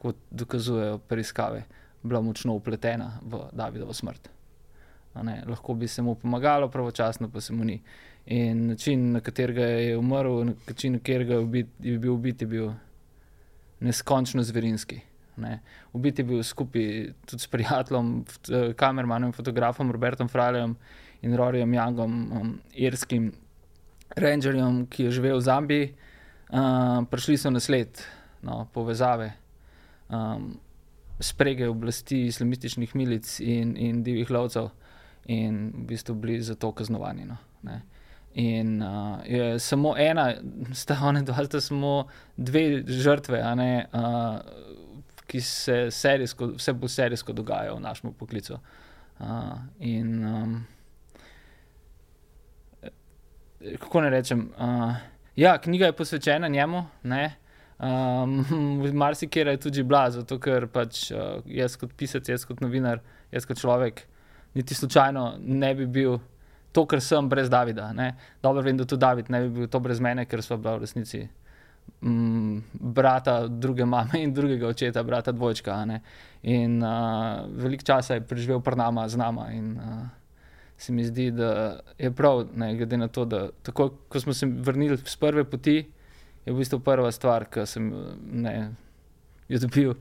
kot 0.04 0.20
dokazujejo 0.36 1.00
preiskave, 1.08 1.64
bila 2.04 2.20
močno 2.20 2.60
upletena 2.60 3.14
v 3.24 3.48
Davidovo 3.56 3.96
smrt. 3.96 4.35
Lahko 5.24 5.74
bi 5.74 5.88
se 5.88 6.02
mu 6.02 6.16
pomagalo, 6.16 6.70
pravočasno 6.70 7.30
pa 7.30 7.42
se 7.42 7.54
mu 7.54 7.64
ni. 7.64 7.82
In 8.26 8.68
način, 8.68 9.12
na 9.12 9.20
katerega 9.20 9.66
je 9.66 9.98
umrl, 9.98 10.44
način, 10.68 10.94
na 10.94 11.00
katerega 11.00 11.34
je, 11.34 11.40
ubit, 11.40 11.68
je 11.80 11.98
bil 12.00 12.14
ubit, 12.14 12.42
je 12.42 12.48
bil 12.48 12.72
neskončno 13.80 14.44
zverinski. 14.44 15.00
Ne. 15.38 15.60
Ubit 15.94 16.20
je 16.20 16.26
bil 16.26 16.44
skupaj 16.44 17.14
tudi 17.26 17.42
s 17.42 17.48
prijateljem, 17.48 18.26
eh, 18.50 18.74
kamermanom 18.74 19.34
fotografom 19.34 19.92
Robertom 19.92 20.28
Fraljem 20.28 20.76
in 21.22 21.36
Rorijem 21.36 21.72
Youngom, 21.72 22.42
um, 22.42 22.60
irskim 22.74 23.34
rangerjem, 24.16 24.86
ki 24.88 25.04
je 25.04 25.12
živel 25.12 25.38
v 25.38 25.42
Zambiji. 25.42 25.94
Uh, 26.46 27.02
prišli 27.10 27.38
so 27.38 27.50
na 27.50 27.60
sled 27.60 28.00
no, 28.46 28.68
povezave, 28.74 29.32
um, 30.10 30.60
sprege 31.20 31.68
oblasti 31.68 32.28
islamističnih 32.28 32.96
milic 32.96 33.40
in, 33.40 33.74
in 33.78 34.04
divjih 34.04 34.30
lovcev, 34.32 34.70
in 35.26 35.72
v 35.74 35.86
bistvu 35.90 36.16
bili 36.16 36.42
za 36.42 36.56
to 36.56 36.72
kaznovani. 36.72 37.26
No, 37.26 37.38
in 38.34 38.82
uh, 38.84 39.20
samo 39.60 39.96
ena, 39.98 40.34
sta 40.74 40.98
one 41.04 41.22
dva, 41.22 41.46
sta 41.46 41.62
samo 41.62 42.08
dve 42.38 42.84
žrtve, 42.88 43.42
ne, 43.56 43.86
uh, 43.94 44.40
ki 45.26 45.42
se 45.42 45.92
serijsko, 45.92 46.54
vse 46.60 46.74
bolj 46.74 46.90
serijsko 46.90 47.34
dogajajo 47.34 47.76
v 47.76 47.82
našem 47.82 48.14
poklicu. 48.14 48.60
Uh, 49.20 49.58
in 49.80 50.26
um, 50.26 50.66
kako 53.80 54.02
ne 54.02 54.10
rečem. 54.10 54.50
Uh, 54.58 54.96
ja, 55.36 55.58
knjiga 55.58 55.86
je 55.86 55.92
posvečena 55.92 56.48
njemu. 56.48 56.86
Ne? 57.04 57.36
Um, 57.80 58.46
Marsikera 58.94 59.52
je 59.52 59.58
tudi 59.58 59.84
bila, 59.84 60.10
zato 60.12 60.40
ker 60.40 60.68
pač 60.68 61.10
uh, 61.12 61.42
jaz 61.46 61.76
kot 61.80 61.94
pisec, 61.98 62.30
jaz 62.30 62.46
kot 62.46 62.62
novinar, 62.64 63.02
jaz 63.32 63.48
kot 63.48 63.60
človek, 63.60 64.06
niti 64.56 64.76
slučajno 64.76 65.36
ne 65.40 65.76
bi 65.76 65.86
bil 65.86 66.18
to, 66.72 66.86
kar 66.86 67.02
sem 67.02 67.30
brez 67.30 67.50
Davida. 67.50 67.94
Ne? 67.94 68.16
Dobro 68.44 68.64
vem, 68.64 68.78
da 68.78 68.86
tudi 68.86 69.00
David 69.00 69.30
ne 69.30 69.42
bi 69.42 69.50
bil 69.60 69.68
to 69.72 69.80
brez 69.80 70.00
mene, 70.00 70.26
ker 70.26 70.44
smo 70.44 70.58
bila 70.58 70.76
v 70.76 70.84
resnici 70.84 71.22
mm, 72.02 72.58
brata 72.74 73.48
druge 73.48 73.86
mame 73.86 74.24
in 74.24 74.34
drugega 74.34 74.68
očeta, 74.68 75.04
brata 75.04 75.32
dvojčka. 75.32 75.86
ne. 75.86 76.02
In 76.44 76.84
uh, 76.84 77.46
veliko 77.50 77.84
časa 77.84 78.20
je 78.20 78.28
preživel 78.28 78.62
pred 78.62 78.78
nama, 78.78 79.08
z 79.10 79.18
nama. 79.18 79.52
In, 79.52 79.72
uh, 79.78 80.06
se 80.78 80.94
mi 80.94 81.04
zdi, 81.04 81.32
da 81.32 81.80
je 81.98 82.12
prav, 82.12 82.46
ne, 82.56 82.76
glede 82.76 82.98
na 82.98 83.08
to, 83.08 83.26
da 83.26 83.50
tako, 83.64 83.90
ko 84.08 84.20
smo 84.20 84.34
se 84.34 84.46
vrnili 84.46 84.98
z 84.98 85.16
prve 85.18 85.44
poti, 85.44 85.78
je 86.46 86.54
v 86.54 86.58
bistvu 86.58 86.80
prva 86.80 87.12
stvar, 87.12 87.48
ki 87.50 87.66
sem 87.66 87.92
ne, 88.32 88.76
jo 89.48 89.60
dobil. 89.60 89.96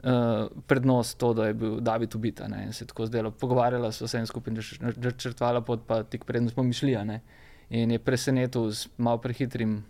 Uh, 0.00 0.48
prednost 0.66 1.18
to, 1.18 1.34
da 1.34 1.46
je 1.46 1.54
bil 1.54 1.80
David 1.80 2.14
ubit, 2.14 2.40
in 2.40 2.72
se 2.72 2.86
tako 2.86 3.06
zdelo. 3.06 3.30
Pogovarjala 3.30 3.92
so 3.92 4.08
se 4.08 4.18
in 4.18 4.26
skupaj 4.26 4.54
načrtovala 4.96 5.60
pot, 5.60 5.80
pa 5.86 6.02
tik 6.02 6.24
prednost 6.24 6.54
smo 6.54 6.62
mišli. 6.62 6.96
In 7.70 7.90
je 7.90 7.98
presenetil 7.98 8.70
z 8.70 8.88
malo 8.96 9.18
prehitrim, 9.18 9.84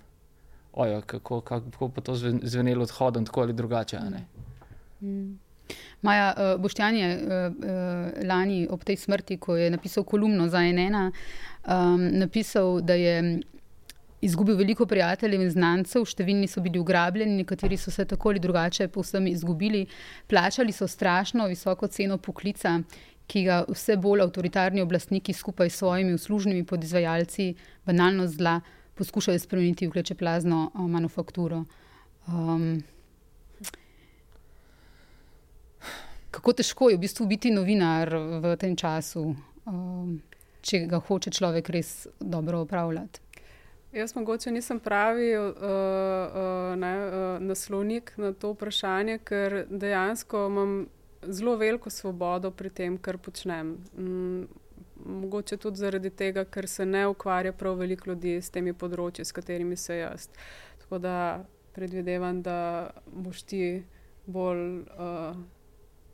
ojo, 0.72 1.02
kako, 1.06 1.40
kako 1.40 1.88
pa 1.88 2.00
to 2.00 2.14
zven- 2.14 2.40
zvenelo 2.42 2.82
odhodom, 2.82 3.24
tako 3.26 3.40
ali 3.40 3.52
drugače. 3.52 3.96
a 3.96 4.10
ne. 4.10 4.26
Maja 6.02 6.34
uh, 6.36 6.60
Boštjan 6.60 6.96
je 6.96 7.16
uh, 7.16 7.22
uh, 7.22 8.28
lani 8.28 8.68
ob 8.70 8.84
tej 8.84 8.96
smrti, 8.96 9.36
ko 9.36 9.56
je 9.56 9.70
napisal 9.70 10.04
kolumno 10.04 10.48
za 10.48 10.60
NN, 10.60 10.94
um, 10.96 11.10
napisal, 12.18 12.80
da 12.80 12.94
je 12.94 13.40
izgubil 14.20 14.56
veliko 14.56 14.86
prijateljev 14.86 15.44
in 15.44 15.50
znancev, 15.50 16.04
številni 16.04 16.48
so 16.48 16.60
bili 16.64 16.80
ugrabljeni, 16.80 17.40
nekateri 17.42 17.78
so 17.80 17.92
se 17.94 18.04
tako 18.04 18.32
ali 18.32 18.42
drugače 18.42 18.88
povsem 18.88 19.26
izgubili, 19.30 19.86
plačali 20.28 20.72
so 20.72 20.88
strašno 20.88 21.46
visoko 21.48 21.88
ceno 21.88 22.18
poklica, 22.18 22.78
ki 23.30 23.44
ga 23.46 23.60
vse 23.68 23.96
bolj 23.96 24.24
avtoritarni 24.26 24.82
oblastniki 24.82 25.32
skupaj 25.32 25.70
s 25.70 25.78
svojimi 25.80 26.14
uslužnimi 26.18 26.64
podizvajalci 26.66 27.54
banalno 27.86 28.26
zla 28.26 28.60
poskušajo 28.98 29.38
spremeniti 29.38 29.86
v 29.86 29.94
klečeplazno 29.94 30.70
uh, 30.74 30.88
manufakturo. 30.90 31.64
Um, 32.28 32.82
kako 36.30 36.52
težko 36.52 36.90
je 36.90 36.98
v 36.98 37.04
bistvu 37.06 37.26
biti 37.30 37.54
novinar 37.54 38.12
v 38.42 38.56
tem 38.60 38.76
času, 38.76 39.30
um, 39.64 40.18
če 40.60 40.84
ga 40.90 41.00
hoče 41.00 41.32
človek 41.32 41.70
res 41.72 42.08
dobro 42.20 42.64
upravljati. 42.66 43.29
Jaz 43.92 44.14
mogoče 44.14 44.50
nisem 44.50 44.80
pravi 44.80 45.36
uh, 45.38 45.46
uh, 45.46 46.78
ne, 46.78 47.06
uh, 47.06 47.42
naslovnik 47.42 48.12
na 48.16 48.32
to 48.32 48.52
vprašanje, 48.52 49.18
ker 49.18 49.64
dejansko 49.70 50.46
imam 50.46 50.86
zelo 51.22 51.56
veliko 51.56 51.90
svobodo 51.90 52.50
pri 52.50 52.70
tem, 52.70 52.98
kar 52.98 53.18
počnem. 53.18 53.72
Mm, 53.98 54.44
mogoče 55.04 55.56
tudi 55.56 55.76
zaradi 55.76 56.10
tega, 56.10 56.44
ker 56.44 56.68
se 56.68 56.86
ne 56.86 57.06
ukvarja 57.06 57.52
prav 57.52 57.78
veliko 57.82 58.10
ljudi 58.10 58.36
s 58.38 58.50
temi 58.50 58.72
področji, 58.72 59.24
s 59.24 59.34
katerimi 59.34 59.76
se 59.76 59.96
jaz. 59.98 60.28
Tako 60.84 60.98
da 60.98 61.16
predvidevam, 61.74 62.42
da 62.42 62.90
boš 63.06 63.42
ti 63.42 63.64
bolj 64.26 64.84
uh, 64.94 65.34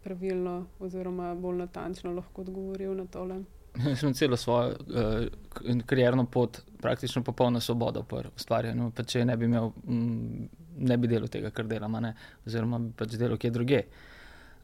pravilno 0.05 0.67
oziroma 0.81 1.35
bolj 1.35 1.61
natančno 1.67 2.15
lahko 2.17 2.41
odgovoril 2.41 2.97
na 2.97 3.05
tole. 3.07 3.43
Jaz 3.89 4.01
sem 4.01 4.15
celo 4.15 4.37
svojo 4.37 4.69
uh, 4.71 5.83
karierno 5.87 6.27
pot 6.27 6.61
praktično 6.81 7.23
popolno 7.23 7.61
svobodo 7.61 8.03
pri 8.03 8.29
ustvarjanju. 8.37 8.91
Pa 8.97 9.05
če 9.05 9.25
ne 9.25 9.37
bi 9.37 9.45
imel, 9.45 9.71
m, 9.87 9.97
mm, 9.97 10.49
ne 10.89 10.97
bi 10.97 11.09
delal 11.11 11.29
tega, 11.29 11.51
kar 11.51 11.67
delam, 11.67 11.97
ne? 12.03 12.15
oziroma 12.47 12.79
bi 12.79 12.93
pač 12.97 13.17
delal 13.17 13.39
kje 13.41 13.51
druge. 13.51 13.83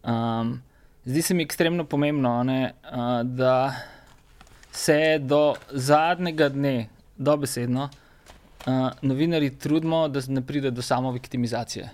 Um, 0.02 0.56
zdi 1.04 1.22
se 1.22 1.34
mi 1.34 1.44
ekstremno 1.46 1.84
pomembno, 1.84 2.34
ne, 2.46 2.60
uh, 2.84 3.20
da 3.26 3.74
se 4.72 5.18
do 5.20 5.54
zadnjega 5.70 6.48
dne, 6.48 6.88
dobesedno, 7.16 7.88
uh, 8.66 8.88
novinari 9.02 9.50
trudimo, 9.58 10.06
da 10.08 10.22
ne 10.28 10.42
pride 10.46 10.70
do 10.70 10.82
samo 10.82 11.12
viktimizacije. 11.12 11.90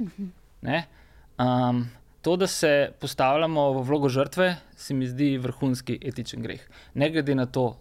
Um, 1.38 1.86
To, 2.22 2.36
da 2.36 2.46
se 2.46 2.90
postavljamo 3.00 3.72
v 3.72 3.82
vlogo 3.86 4.08
žrtve, 4.08 4.56
se 4.76 4.94
mi 4.94 5.06
zdi 5.06 5.36
vrhunski 5.38 5.98
etičen 6.02 6.42
greh. 6.42 6.60
Ne 6.94 7.10
glede 7.10 7.34
na 7.34 7.46
to, 7.46 7.76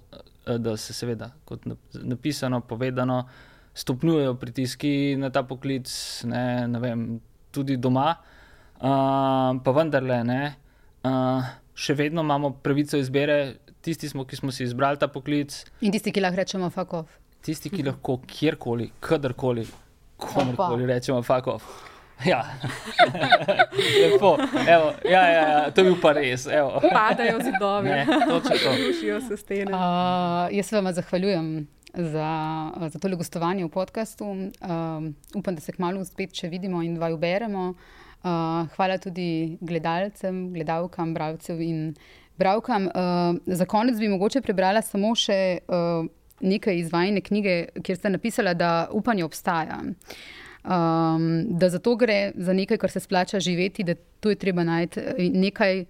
eh, 0.45 0.57
da 0.57 0.77
se 0.77 0.93
seveda, 0.93 1.31
kot 1.45 1.65
napisano, 1.93 2.61
povedano, 2.61 3.27
stopnjujejo 3.73 4.35
pritiski 4.35 5.15
na 5.17 5.29
ta 5.29 5.43
poklic, 5.43 5.89
ne, 6.25 6.67
ne 6.67 6.79
vem, 6.79 7.19
tudi 7.51 7.77
doma, 7.77 8.15
uh, 8.77 9.57
pa 9.63 9.73
vendarle, 9.75 10.23
ne, 10.25 10.39
uh, 11.05 11.45
še 11.77 11.93
vedno 11.97 12.25
imamo 12.25 12.55
pravico 12.63 12.97
izbire, 12.97 13.57
tisti 13.85 14.09
smo, 14.09 14.25
ki 14.25 14.39
smo 14.39 14.51
si 14.51 14.65
izbrali 14.65 14.97
ta 14.97 15.09
poklic. 15.13 15.59
In 15.85 15.93
tisti, 15.93 16.13
ki 16.13 16.23
lahko 16.25 16.41
rečemo, 16.41 16.71
fakov. 16.73 17.05
Tisti, 17.45 17.69
ki 17.69 17.85
lahko 17.85 18.17
kjerkoli, 18.25 18.89
kadarkoli, 18.99 19.67
komorkoli 20.17 20.89
rečemo, 20.89 21.21
fakov. 21.25 21.61
Ja, 22.25 22.45
lepo. 24.01 24.37
Evo, 24.67 24.93
ja, 25.05 25.29
ja, 25.29 25.49
ja, 25.49 25.71
to 25.71 25.81
je 25.81 25.85
bil 25.85 25.97
pa 26.01 26.13
res. 26.17 26.47
Evo. 26.47 26.81
Padajo 26.81 27.39
zidovi, 27.43 27.89
rušijo 28.87 29.21
se 29.21 29.37
stene. 29.37 29.71
Uh, 29.71 30.49
jaz 30.51 30.65
se 30.65 30.75
vam 30.75 30.93
zahvaljujem 30.93 31.67
za, 31.93 32.31
za 32.89 32.99
tole 32.99 33.15
gostovanje 33.15 33.65
v 33.65 33.69
podkastu. 33.69 34.25
Uh, 34.25 35.11
upam, 35.35 35.55
da 35.55 35.61
se 35.61 35.71
kmalo 35.71 36.05
spet 36.05 36.33
še 36.33 36.49
vidimo 36.49 36.81
in 36.83 36.95
dva 36.97 37.11
uberemo. 37.13 37.73
Uh, 38.25 38.65
hvala 38.75 38.97
tudi 38.97 39.57
gledalcem, 39.61 40.47
gledalkam, 40.53 41.13
bralcem 41.13 41.61
in 41.61 41.83
bralkam. 42.37 42.89
Uh, 42.89 43.37
za 43.45 43.69
konec 43.69 44.01
bi 44.01 44.09
mogoče 44.09 44.41
prebrala 44.41 44.81
samo 44.81 45.13
še 45.15 45.59
uh, 45.69 46.09
nekaj 46.41 46.81
izvajne 46.81 47.21
knjige, 47.21 47.55
kjer 47.85 47.97
ste 47.97 48.09
napisali, 48.09 48.57
da 48.57 48.89
upanje 48.93 49.25
obstaja. 49.25 49.79
Uh, 49.85 50.43
um, 50.67 51.45
da 51.49 51.69
za 51.69 51.79
to 51.79 51.95
gre 51.95 52.31
za 52.35 52.53
nekaj, 52.53 52.77
kar 52.77 52.91
se 52.91 52.99
splača 52.99 53.39
živeti, 53.39 53.83
da 53.83 53.95
tu 54.19 54.29
je 54.29 54.35
treba 54.35 54.63
najti 54.63 54.99
eh, 54.99 55.29
nekaj, 55.33 55.85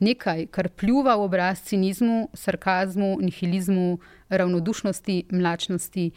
nekaj, 0.00 0.46
kar 0.46 0.68
pljuva 0.68 1.16
v 1.16 1.28
obraz 1.28 1.62
cinizmu, 1.62 2.28
sarkazmu, 2.34 3.18
nihilizmu, 3.20 3.98
ravnodušnosti, 4.28 5.24
mlačnosti 5.30 6.10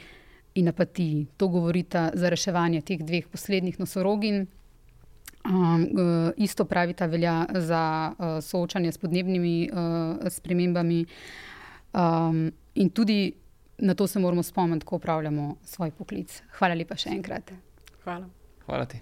in 0.56 0.68
apatiji. 0.68 1.28
To 1.38 1.48
govorita 1.48 2.12
za 2.14 2.30
reševanje 2.30 2.82
teh 2.82 3.04
dveh 3.04 3.28
poslednjih 3.28 3.80
nosorogin. 3.80 4.48
Um, 5.46 5.86
isto 6.38 6.66
pravita 6.66 7.06
velja 7.06 7.46
za 7.54 8.12
uh, 8.18 8.44
soočanje 8.44 8.92
s 8.92 8.98
podnebnimi 8.98 9.70
uh, 9.70 10.28
spremembami, 10.30 11.06
um, 11.94 12.52
in 12.76 12.90
tudi 12.90 13.34
na 13.78 13.94
to 13.94 14.08
se 14.08 14.20
moramo 14.20 14.44
spomniti, 14.44 14.86
ko 14.86 14.96
upravljamo 14.96 15.56
svoj 15.64 15.92
poklic. 15.92 16.42
Hvala 16.58 16.74
lepa 16.74 16.96
še 16.98 17.10
enkrat. 17.10 17.52
Hvala. 18.06 18.30
Hvala 18.66 18.86
ti. 18.86 19.00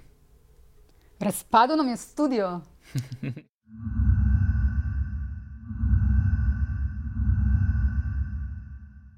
Razpadlo 1.19 1.75
nam 1.75 1.87
je 1.87 1.97
studio. 1.97 2.61